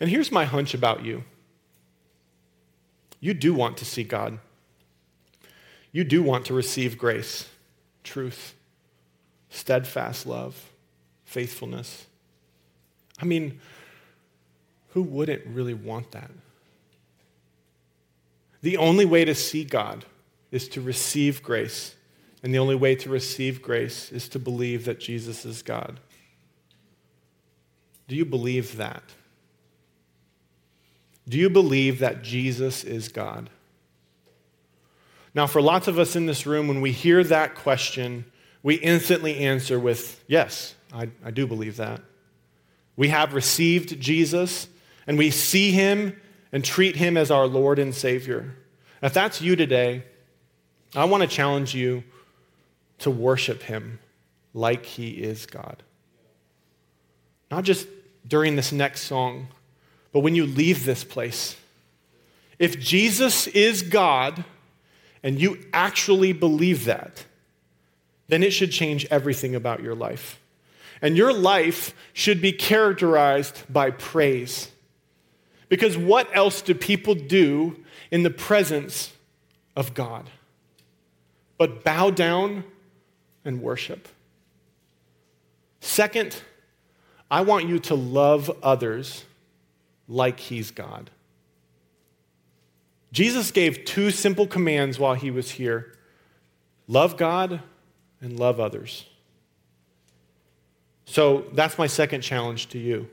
And 0.00 0.10
here's 0.10 0.30
my 0.30 0.44
hunch 0.44 0.74
about 0.74 1.04
you 1.04 1.24
you 3.20 3.32
do 3.32 3.54
want 3.54 3.78
to 3.78 3.86
see 3.86 4.04
God. 4.04 4.38
You 5.94 6.02
do 6.02 6.24
want 6.24 6.46
to 6.46 6.54
receive 6.54 6.98
grace, 6.98 7.48
truth, 8.02 8.54
steadfast 9.48 10.26
love, 10.26 10.72
faithfulness. 11.24 12.06
I 13.22 13.24
mean, 13.24 13.60
Who 14.94 15.02
wouldn't 15.02 15.46
really 15.46 15.74
want 15.74 16.10
that? 16.10 16.30
The 18.60 18.76
only 18.76 19.04
way 19.04 19.24
to 19.24 19.34
see 19.34 19.64
God 19.64 20.04
is 20.50 20.68
to 20.70 20.80
receive 20.80 21.42
grace. 21.42 21.94
And 22.42 22.52
the 22.52 22.58
only 22.58 22.74
way 22.74 22.96
to 22.96 23.08
receive 23.08 23.62
grace 23.62 24.10
is 24.10 24.28
to 24.30 24.38
believe 24.38 24.84
that 24.86 24.98
Jesus 25.00 25.44
is 25.44 25.62
God. 25.62 26.00
Do 28.08 28.16
you 28.16 28.24
believe 28.24 28.76
that? 28.76 29.02
Do 31.28 31.38
you 31.38 31.50
believe 31.50 32.00
that 32.00 32.22
Jesus 32.22 32.82
is 32.84 33.08
God? 33.08 33.48
Now, 35.34 35.48
for 35.48 35.60
lots 35.60 35.88
of 35.88 35.98
us 35.98 36.14
in 36.14 36.26
this 36.26 36.46
room, 36.46 36.68
when 36.68 36.80
we 36.80 36.92
hear 36.92 37.24
that 37.24 37.56
question, 37.56 38.24
we 38.62 38.76
instantly 38.76 39.38
answer 39.38 39.78
with, 39.80 40.22
Yes, 40.28 40.74
I, 40.92 41.08
I 41.24 41.30
do 41.32 41.46
believe 41.46 41.76
that. 41.76 42.00
We 42.96 43.08
have 43.08 43.34
received 43.34 44.00
Jesus, 44.00 44.68
and 45.06 45.18
we 45.18 45.30
see 45.30 45.72
him 45.72 46.20
and 46.52 46.64
treat 46.64 46.94
him 46.96 47.16
as 47.16 47.32
our 47.32 47.46
Lord 47.46 47.80
and 47.80 47.92
Savior. 47.92 48.56
If 49.02 49.12
that's 49.12 49.42
you 49.42 49.56
today, 49.56 50.04
I 50.94 51.04
want 51.06 51.22
to 51.22 51.28
challenge 51.28 51.74
you 51.74 52.04
to 53.00 53.10
worship 53.10 53.62
him 53.62 53.98
like 54.54 54.86
he 54.86 55.10
is 55.10 55.46
God. 55.46 55.82
Not 57.50 57.64
just 57.64 57.88
during 58.26 58.54
this 58.54 58.70
next 58.70 59.02
song, 59.02 59.48
but 60.12 60.20
when 60.20 60.36
you 60.36 60.46
leave 60.46 60.84
this 60.84 61.02
place. 61.02 61.56
If 62.60 62.78
Jesus 62.78 63.48
is 63.48 63.82
God 63.82 64.44
and 65.24 65.40
you 65.40 65.58
actually 65.72 66.34
believe 66.34 66.84
that, 66.84 67.24
then 68.28 68.42
it 68.42 68.52
should 68.52 68.70
change 68.70 69.06
everything 69.10 69.54
about 69.54 69.82
your 69.82 69.94
life. 69.94 70.38
And 71.00 71.16
your 71.16 71.32
life 71.32 71.94
should 72.12 72.42
be 72.42 72.52
characterized 72.52 73.64
by 73.70 73.90
praise. 73.90 74.70
Because 75.70 75.96
what 75.96 76.28
else 76.36 76.60
do 76.60 76.74
people 76.74 77.14
do 77.14 77.82
in 78.10 78.22
the 78.22 78.30
presence 78.30 79.12
of 79.74 79.94
God 79.94 80.28
but 81.56 81.82
bow 81.82 82.10
down 82.10 82.64
and 83.46 83.62
worship? 83.62 84.08
Second, 85.80 86.38
I 87.30 87.40
want 87.40 87.66
you 87.66 87.78
to 87.80 87.94
love 87.94 88.50
others 88.62 89.24
like 90.06 90.38
He's 90.38 90.70
God. 90.70 91.10
Jesus 93.14 93.52
gave 93.52 93.84
two 93.84 94.10
simple 94.10 94.44
commands 94.44 94.98
while 94.98 95.14
He 95.14 95.30
was 95.30 95.52
here 95.52 95.94
love 96.88 97.16
God 97.16 97.62
and 98.20 98.38
love 98.38 98.58
others. 98.58 99.06
So 101.04 101.46
that's 101.52 101.78
my 101.78 101.86
second 101.86 102.22
challenge 102.22 102.70
to 102.70 102.78
you. 102.78 103.08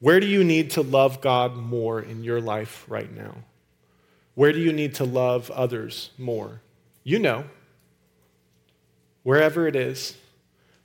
Where 0.00 0.20
do 0.20 0.26
you 0.26 0.44
need 0.44 0.72
to 0.72 0.82
love 0.82 1.22
God 1.22 1.56
more 1.56 2.02
in 2.02 2.22
your 2.22 2.42
life 2.42 2.84
right 2.88 3.10
now? 3.10 3.36
Where 4.34 4.52
do 4.52 4.58
you 4.58 4.72
need 4.72 4.94
to 4.96 5.04
love 5.04 5.50
others 5.50 6.10
more? 6.18 6.60
You 7.02 7.20
know. 7.20 7.44
Wherever 9.22 9.66
it 9.66 9.76
is, 9.76 10.16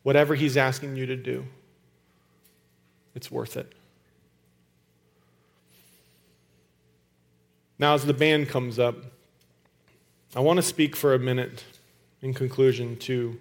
whatever 0.04 0.36
He's 0.36 0.56
asking 0.56 0.96
you 0.96 1.06
to 1.06 1.18
do, 1.18 1.46
it's 3.14 3.30
worth 3.30 3.58
it. 3.58 3.75
Now, 7.78 7.94
as 7.94 8.06
the 8.06 8.14
band 8.14 8.48
comes 8.48 8.80
up, 8.80 8.96
I 10.36 10.40
want 10.40 10.58
to 10.58 10.64
speak 10.64 10.96
for 10.96 11.14
a 11.14 11.20
minute 11.20 11.64
in 12.22 12.34
conclusion 12.34 12.98
to 12.98 13.40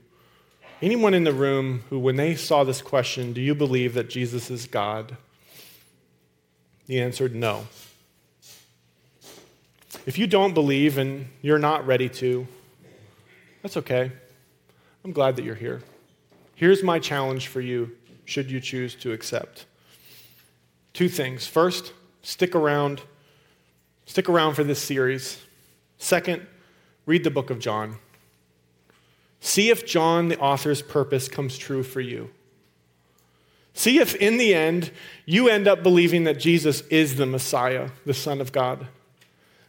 anyone 0.82 1.14
in 1.14 1.24
the 1.24 1.32
room 1.32 1.84
who, 1.88 1.98
when 1.98 2.16
they 2.16 2.34
saw 2.34 2.64
this 2.64 2.82
question, 2.82 3.32
do 3.32 3.40
you 3.40 3.54
believe 3.54 3.94
that 3.94 4.10
Jesus 4.10 4.50
is 4.50 4.66
God? 4.66 5.16
He 6.86 7.00
answered 7.00 7.34
no. 7.34 7.66
If 10.06 10.18
you 10.18 10.26
don't 10.26 10.52
believe 10.52 10.98
and 10.98 11.28
you're 11.40 11.58
not 11.58 11.86
ready 11.86 12.08
to, 12.10 12.46
that's 13.62 13.76
okay. 13.78 14.12
I'm 15.04 15.12
glad 15.12 15.36
that 15.36 15.44
you're 15.44 15.54
here. 15.54 15.82
Here's 16.54 16.82
my 16.82 16.98
challenge 16.98 17.48
for 17.48 17.60
you, 17.60 17.96
should 18.24 18.50
you 18.50 18.60
choose 18.60 18.94
to 18.96 19.12
accept. 19.12 19.66
Two 20.92 21.08
things. 21.08 21.46
First, 21.46 21.92
stick 22.22 22.54
around. 22.54 23.00
Stick 24.06 24.28
around 24.28 24.54
for 24.54 24.64
this 24.64 24.82
series. 24.82 25.38
Second, 25.98 26.46
read 27.06 27.24
the 27.24 27.30
book 27.30 27.50
of 27.50 27.58
John. 27.58 27.96
See 29.40 29.70
if 29.70 29.86
John, 29.86 30.28
the 30.28 30.38
author's 30.38 30.82
purpose, 30.82 31.28
comes 31.28 31.58
true 31.58 31.82
for 31.82 32.00
you. 32.00 32.30
See 33.74 33.98
if 33.98 34.14
in 34.14 34.38
the 34.38 34.54
end 34.54 34.92
you 35.26 35.48
end 35.48 35.66
up 35.66 35.82
believing 35.82 36.24
that 36.24 36.38
Jesus 36.38 36.80
is 36.82 37.16
the 37.16 37.26
Messiah, 37.26 37.90
the 38.06 38.14
Son 38.14 38.40
of 38.40 38.52
God. 38.52 38.86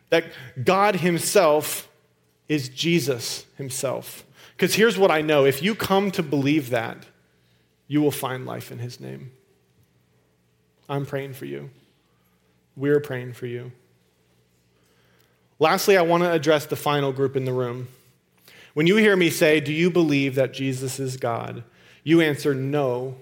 That 0.09 0.25
God 0.63 0.97
Himself 0.97 1.89
is 2.47 2.69
Jesus 2.69 3.45
Himself. 3.57 4.23
Because 4.55 4.75
here's 4.75 4.97
what 4.97 5.11
I 5.11 5.21
know 5.21 5.43
if 5.45 5.61
you 5.61 5.75
come 5.75 6.11
to 6.11 6.23
believe 6.23 6.69
that, 6.69 7.05
you 7.87 8.01
will 8.01 8.11
find 8.11 8.45
life 8.45 8.71
in 8.71 8.79
His 8.79 8.99
name. 8.99 9.31
I'm 10.87 11.05
praying 11.05 11.33
for 11.33 11.45
you. 11.45 11.71
We're 12.77 12.99
praying 12.99 13.33
for 13.33 13.47
you. 13.47 13.71
Lastly, 15.59 15.97
I 15.97 16.01
want 16.01 16.23
to 16.23 16.31
address 16.31 16.65
the 16.65 16.75
final 16.75 17.13
group 17.13 17.35
in 17.35 17.45
the 17.45 17.53
room. 17.53 17.87
When 18.73 18.87
you 18.87 18.97
hear 18.97 19.15
me 19.15 19.29
say, 19.29 19.59
Do 19.59 19.71
you 19.71 19.89
believe 19.89 20.35
that 20.35 20.53
Jesus 20.53 20.99
is 20.99 21.17
God? 21.17 21.63
you 22.03 22.21
answer, 22.21 22.53
No, 22.53 23.15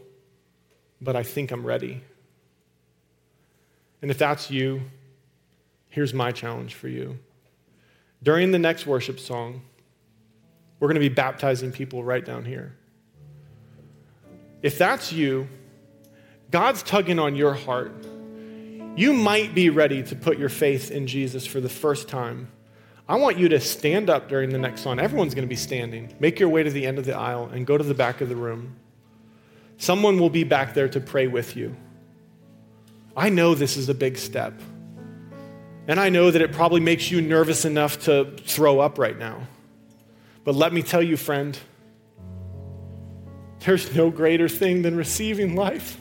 but 1.02 1.16
I 1.16 1.24
think 1.24 1.52
I'm 1.52 1.66
ready. 1.66 2.02
And 4.02 4.12
if 4.12 4.18
that's 4.18 4.52
you, 4.52 4.82
here's 5.90 6.14
my 6.14 6.32
challenge 6.32 6.74
for 6.76 6.90
you. 6.90 7.18
During 8.22 8.52
the 8.52 8.60
next 8.60 8.86
worship 8.86 9.20
song, 9.20 9.62
we're 10.80 10.88
going 10.88 10.96
to 10.96 11.00
be 11.00 11.10
baptizing 11.10 11.72
people 11.72 12.04
right 12.04 12.26
down 12.26 12.46
here. 12.46 12.76
If 14.62 14.78
that's 14.78 15.14
you, 15.14 15.48
God's 16.52 16.84
tugging 16.84 17.20
on 17.20 17.36
your 17.36 17.54
heart. 17.54 17.94
You 18.96 19.14
might 19.14 19.56
be 19.56 19.70
ready 19.70 20.04
to 20.04 20.16
put 20.16 20.38
your 20.38 20.50
faith 20.50 20.92
in 20.92 21.08
Jesus 21.08 21.46
for 21.46 21.60
the 21.60 21.70
first 21.70 22.08
time 22.08 22.48
I 23.08 23.18
want 23.18 23.38
you 23.38 23.50
to 23.50 23.60
stand 23.60 24.10
up 24.10 24.30
during 24.30 24.50
the 24.50 24.58
next 24.58 24.82
song. 24.82 24.98
Everyone's 25.00 25.36
going 25.36 25.46
to 25.46 25.50
be 25.50 25.58
standing. 25.58 26.14
Make 26.20 26.40
your 26.40 26.48
way 26.48 26.64
to 26.64 26.70
the 26.70 26.86
end 26.86 26.98
of 26.98 27.06
the 27.06 27.16
aisle 27.16 27.50
and 27.52 27.68
go 27.68 27.78
to 27.78 27.84
the 27.84 27.94
back 27.94 28.22
of 28.22 28.30
the 28.30 28.36
room. 28.36 28.78
Someone 29.78 30.20
will 30.20 30.30
be 30.30 30.46
back 30.46 30.74
there 30.74 30.88
to 30.88 31.02
pray 31.02 31.28
with 31.28 31.58
you. 31.58 31.76
I 33.16 33.30
know 33.30 33.56
this 33.56 33.76
is 33.76 33.90
a 33.90 33.94
big 33.94 34.18
step. 34.18 34.54
And 35.88 36.00
I 36.00 36.08
know 36.08 36.32
that 36.32 36.42
it 36.42 36.54
probably 36.54 36.80
makes 36.80 37.12
you 37.12 37.20
nervous 37.20 37.66
enough 37.66 38.04
to 38.06 38.38
throw 38.46 38.80
up 38.80 38.98
right 38.98 39.18
now. 39.18 39.48
But 40.46 40.56
let 40.56 40.72
me 40.72 40.82
tell 40.82 41.04
you, 41.04 41.18
friend, 41.18 41.58
there's 43.60 43.94
no 43.94 44.12
greater 44.12 44.48
thing 44.48 44.82
than 44.82 44.96
receiving 44.96 45.56
life. 45.56 46.00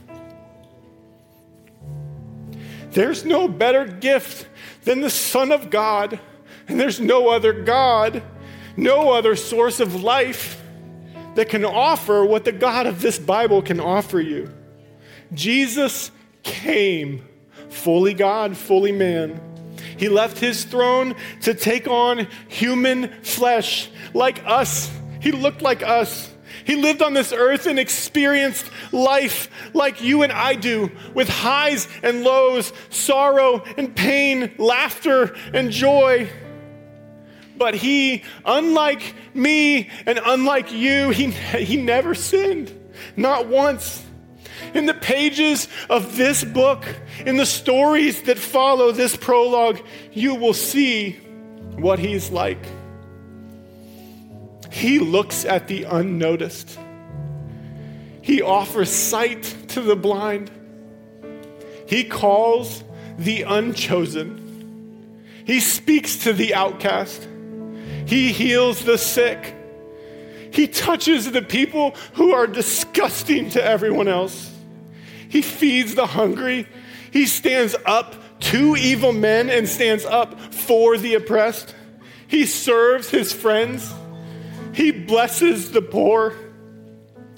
There's 2.93 3.24
no 3.24 3.49
better 3.49 3.86
gift 3.86 4.47
than 4.84 5.01
the 5.01 5.11
Son 5.11 5.53
of 5.53 5.70
God 5.70 6.20
and 6.68 6.80
there's 6.80 7.01
no 7.01 7.28
other 7.28 7.53
God, 7.53 8.22
no 8.76 9.12
other 9.12 9.36
source 9.36 9.80
of 9.80 10.03
life 10.03 10.61
that 11.34 11.49
can 11.49 11.64
offer 11.64 12.24
what 12.24 12.45
the 12.45 12.53
God 12.53 12.86
of 12.86 13.01
this 13.01 13.18
Bible 13.18 13.62
can 13.62 13.80
offer 13.80 14.20
you. 14.20 14.53
Jesus 15.32 16.11
came, 16.43 17.26
fully 17.68 18.14
God, 18.14 18.57
fully 18.57 18.93
man. 18.93 19.40
He 19.97 20.09
left 20.09 20.38
his 20.38 20.64
throne 20.64 21.14
to 21.43 21.55
take 21.55 21.86
on 21.88 22.26
human 22.49 23.09
flesh 23.22 23.90
like 24.14 24.43
us. 24.47 24.90
He 25.20 25.32
looked 25.32 25.62
like 25.62 25.82
us. 25.82 26.32
He 26.64 26.76
lived 26.76 27.02
on 27.02 27.14
this 27.14 27.32
earth 27.32 27.66
and 27.66 27.78
experienced 27.78 28.70
life 28.92 29.48
like 29.74 30.02
you 30.02 30.22
and 30.22 30.32
I 30.32 30.54
do, 30.54 30.90
with 31.14 31.28
highs 31.28 31.88
and 32.02 32.22
lows, 32.22 32.72
sorrow 32.90 33.64
and 33.76 33.94
pain, 33.94 34.54
laughter 34.58 35.34
and 35.52 35.70
joy. 35.70 36.28
But 37.56 37.74
he, 37.74 38.24
unlike 38.44 39.14
me 39.34 39.90
and 40.06 40.20
unlike 40.24 40.72
you, 40.72 41.10
he, 41.10 41.30
he 41.30 41.76
never 41.76 42.14
sinned, 42.14 42.72
not 43.16 43.46
once. 43.46 44.04
In 44.74 44.86
the 44.86 44.94
pages 44.94 45.68
of 45.90 46.16
this 46.16 46.44
book, 46.44 46.84
in 47.26 47.36
the 47.36 47.46
stories 47.46 48.22
that 48.22 48.38
follow 48.38 48.90
this 48.92 49.16
prologue, 49.16 49.80
you 50.12 50.34
will 50.34 50.54
see 50.54 51.12
what 51.76 51.98
he's 51.98 52.30
like. 52.30 52.64
He 54.73 54.99
looks 54.99 55.45
at 55.45 55.68
the 55.68 55.85
unnoticed. 55.85 56.79
He 58.23 58.41
offers 58.41 58.91
sight 58.91 59.43
to 59.68 59.83
the 59.83 59.95
blind. 59.95 60.51
He 61.87 62.05
calls 62.05 62.83
the 63.18 63.43
unchosen. 63.43 65.20
He 65.45 65.61
speaks 65.61 66.25
to 66.25 66.33
the 66.33 66.55
outcast. 66.55 67.29
He 68.07 68.33
heals 68.33 68.83
the 68.83 68.97
sick. 68.97 69.55
He 70.51 70.66
touches 70.66 71.31
the 71.31 71.43
people 71.43 71.95
who 72.14 72.33
are 72.33 72.47
disgusting 72.47 73.51
to 73.51 73.62
everyone 73.62 74.09
else. 74.09 74.55
He 75.29 75.43
feeds 75.43 75.95
the 75.95 76.07
hungry. 76.07 76.66
He 77.11 77.27
stands 77.27 77.77
up 77.85 78.14
to 78.41 78.75
evil 78.75 79.12
men 79.12 79.51
and 79.51 79.68
stands 79.68 80.07
up 80.07 80.41
for 80.55 80.97
the 80.97 81.14
oppressed. 81.14 81.75
He 82.27 82.47
serves 82.47 83.11
his 83.11 83.35
friends. 83.35 83.93
He 84.73 84.91
blesses 84.91 85.70
the 85.70 85.83
poor. 85.83 86.35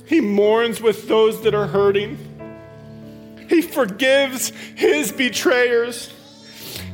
He 0.06 0.20
mourns 0.20 0.80
with 0.80 1.08
those 1.08 1.42
that 1.42 1.54
are 1.54 1.66
hurting. 1.66 2.18
He 3.48 3.62
forgives 3.62 4.50
his 4.74 5.12
betrayers. 5.12 6.12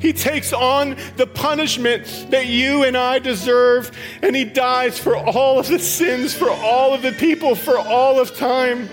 He 0.01 0.13
takes 0.15 0.53
on 0.53 0.97
the 1.17 1.27
punishment 1.27 2.07
that 2.31 2.47
you 2.47 2.85
and 2.85 2.97
I 2.97 3.19
deserve, 3.19 3.91
and 4.23 4.35
He 4.35 4.45
dies 4.45 4.99
for 4.99 5.15
all 5.15 5.59
of 5.59 5.69
the 5.69 5.79
sins, 5.79 6.35
for 6.35 6.51
all 6.51 6.95
of 6.95 7.03
the 7.03 7.13
people, 7.13 7.55
for 7.55 7.79
all 7.79 8.19
of 8.19 8.35
time. 8.35 8.89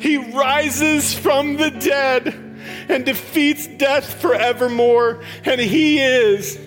He 0.00 0.16
rises 0.16 1.12
from 1.12 1.56
the 1.56 1.70
dead 1.70 2.28
and 2.88 3.04
defeats 3.04 3.66
death 3.66 4.20
forevermore, 4.20 5.24
and 5.44 5.60
He 5.60 6.00
is 6.00 6.58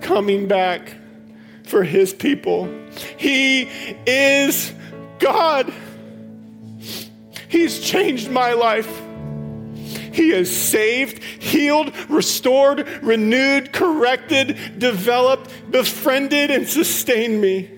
coming 0.00 0.48
back 0.48 0.94
for 1.64 1.82
His 1.82 2.12
people. 2.12 2.68
He 3.16 3.68
is 4.06 4.72
God. 5.18 5.72
He's 7.48 7.80
changed 7.80 8.30
my 8.30 8.52
life. 8.52 9.02
He 10.12 10.30
has 10.30 10.54
saved, 10.54 11.22
healed, 11.22 11.92
restored, 12.08 12.86
renewed, 13.02 13.72
corrected, 13.72 14.78
developed, 14.78 15.50
befriended, 15.70 16.50
and 16.50 16.68
sustained 16.68 17.40
me. 17.40 17.70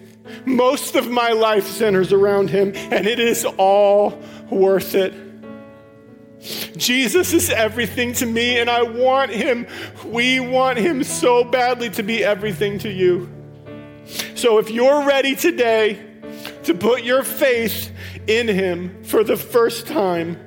Most 0.44 0.96
of 0.96 1.10
my 1.10 1.30
life 1.30 1.66
centers 1.66 2.12
around 2.12 2.50
him, 2.50 2.72
and 2.74 3.06
it 3.06 3.18
is 3.18 3.46
all 3.56 4.20
worth 4.50 4.94
it. 4.94 5.14
Jesus 6.76 7.32
is 7.32 7.50
everything 7.50 8.12
to 8.14 8.26
me, 8.26 8.58
and 8.58 8.68
I 8.68 8.82
want 8.82 9.30
him. 9.30 9.66
We 10.04 10.40
want 10.40 10.78
him 10.78 11.02
so 11.02 11.42
badly 11.42 11.90
to 11.90 12.02
be 12.02 12.22
everything 12.22 12.78
to 12.80 12.90
you. 12.90 13.35
So 14.36 14.58
if 14.58 14.70
you're 14.70 15.06
ready 15.06 15.34
today 15.34 15.98
to 16.64 16.74
put 16.74 17.02
your 17.02 17.22
faith 17.22 17.90
in 18.26 18.46
him 18.48 19.02
for 19.02 19.24
the 19.24 19.38
first 19.38 19.86
time, 19.86 20.38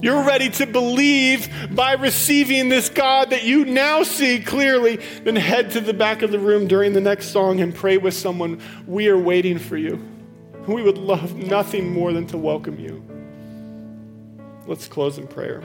you're 0.00 0.24
ready 0.24 0.48
to 0.48 0.66
believe 0.66 1.50
by 1.70 1.92
receiving 1.92 2.70
this 2.70 2.88
God 2.88 3.28
that 3.28 3.44
you 3.44 3.66
now 3.66 4.04
see 4.04 4.40
clearly, 4.40 4.96
then 5.22 5.36
head 5.36 5.72
to 5.72 5.82
the 5.82 5.92
back 5.92 6.22
of 6.22 6.30
the 6.30 6.38
room 6.38 6.66
during 6.66 6.94
the 6.94 7.00
next 7.02 7.26
song 7.26 7.60
and 7.60 7.74
pray 7.74 7.98
with 7.98 8.14
someone. 8.14 8.62
We 8.86 9.08
are 9.08 9.18
waiting 9.18 9.58
for 9.58 9.76
you. 9.76 10.02
We 10.66 10.82
would 10.82 10.96
love 10.96 11.36
nothing 11.36 11.92
more 11.92 12.10
than 12.10 12.26
to 12.28 12.38
welcome 12.38 12.80
you. 12.80 13.04
Let's 14.66 14.88
close 14.88 15.18
in 15.18 15.28
prayer. 15.28 15.60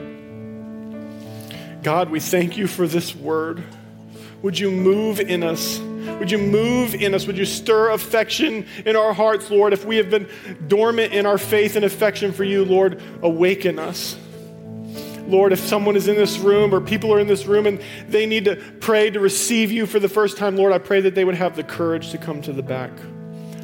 God, 1.82 2.10
we 2.10 2.20
thank 2.20 2.58
you 2.58 2.66
for 2.66 2.86
this 2.86 3.16
word. 3.16 3.64
Would 4.42 4.58
you 4.58 4.70
move 4.70 5.20
in 5.20 5.42
us? 5.42 5.80
Would 6.18 6.30
you 6.30 6.38
move 6.38 6.94
in 6.94 7.14
us? 7.14 7.26
Would 7.26 7.38
you 7.38 7.44
stir 7.44 7.90
affection 7.90 8.66
in 8.84 8.96
our 8.96 9.12
hearts, 9.12 9.50
Lord? 9.50 9.72
If 9.72 9.84
we 9.84 9.96
have 9.96 10.10
been 10.10 10.28
dormant 10.68 11.12
in 11.12 11.26
our 11.26 11.38
faith 11.38 11.76
and 11.76 11.84
affection 11.84 12.32
for 12.32 12.44
you, 12.44 12.64
Lord, 12.64 13.02
awaken 13.22 13.78
us. 13.78 14.16
Lord, 15.26 15.52
if 15.52 15.60
someone 15.60 15.94
is 15.94 16.08
in 16.08 16.16
this 16.16 16.38
room 16.38 16.74
or 16.74 16.80
people 16.80 17.12
are 17.12 17.20
in 17.20 17.28
this 17.28 17.46
room 17.46 17.66
and 17.66 17.80
they 18.08 18.26
need 18.26 18.46
to 18.46 18.56
pray 18.80 19.10
to 19.10 19.20
receive 19.20 19.70
you 19.70 19.86
for 19.86 20.00
the 20.00 20.08
first 20.08 20.36
time, 20.36 20.56
Lord, 20.56 20.72
I 20.72 20.78
pray 20.78 21.00
that 21.02 21.14
they 21.14 21.24
would 21.24 21.36
have 21.36 21.54
the 21.54 21.62
courage 21.62 22.10
to 22.10 22.18
come 22.18 22.42
to 22.42 22.52
the 22.52 22.62
back. 22.62 22.90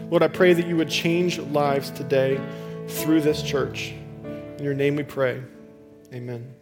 Lord, 0.09 0.22
I 0.22 0.28
pray 0.28 0.53
that 0.53 0.66
you 0.68 0.76
would 0.76 0.89
change 0.89 1.39
lives 1.39 1.91
today 1.91 2.41
through 2.89 3.22
this 3.22 3.43
church. 3.43 3.93
In 4.59 4.64
your 4.64 4.74
name 4.74 4.95
we 4.95 5.03
pray. 5.03 5.43
Amen. 6.12 6.55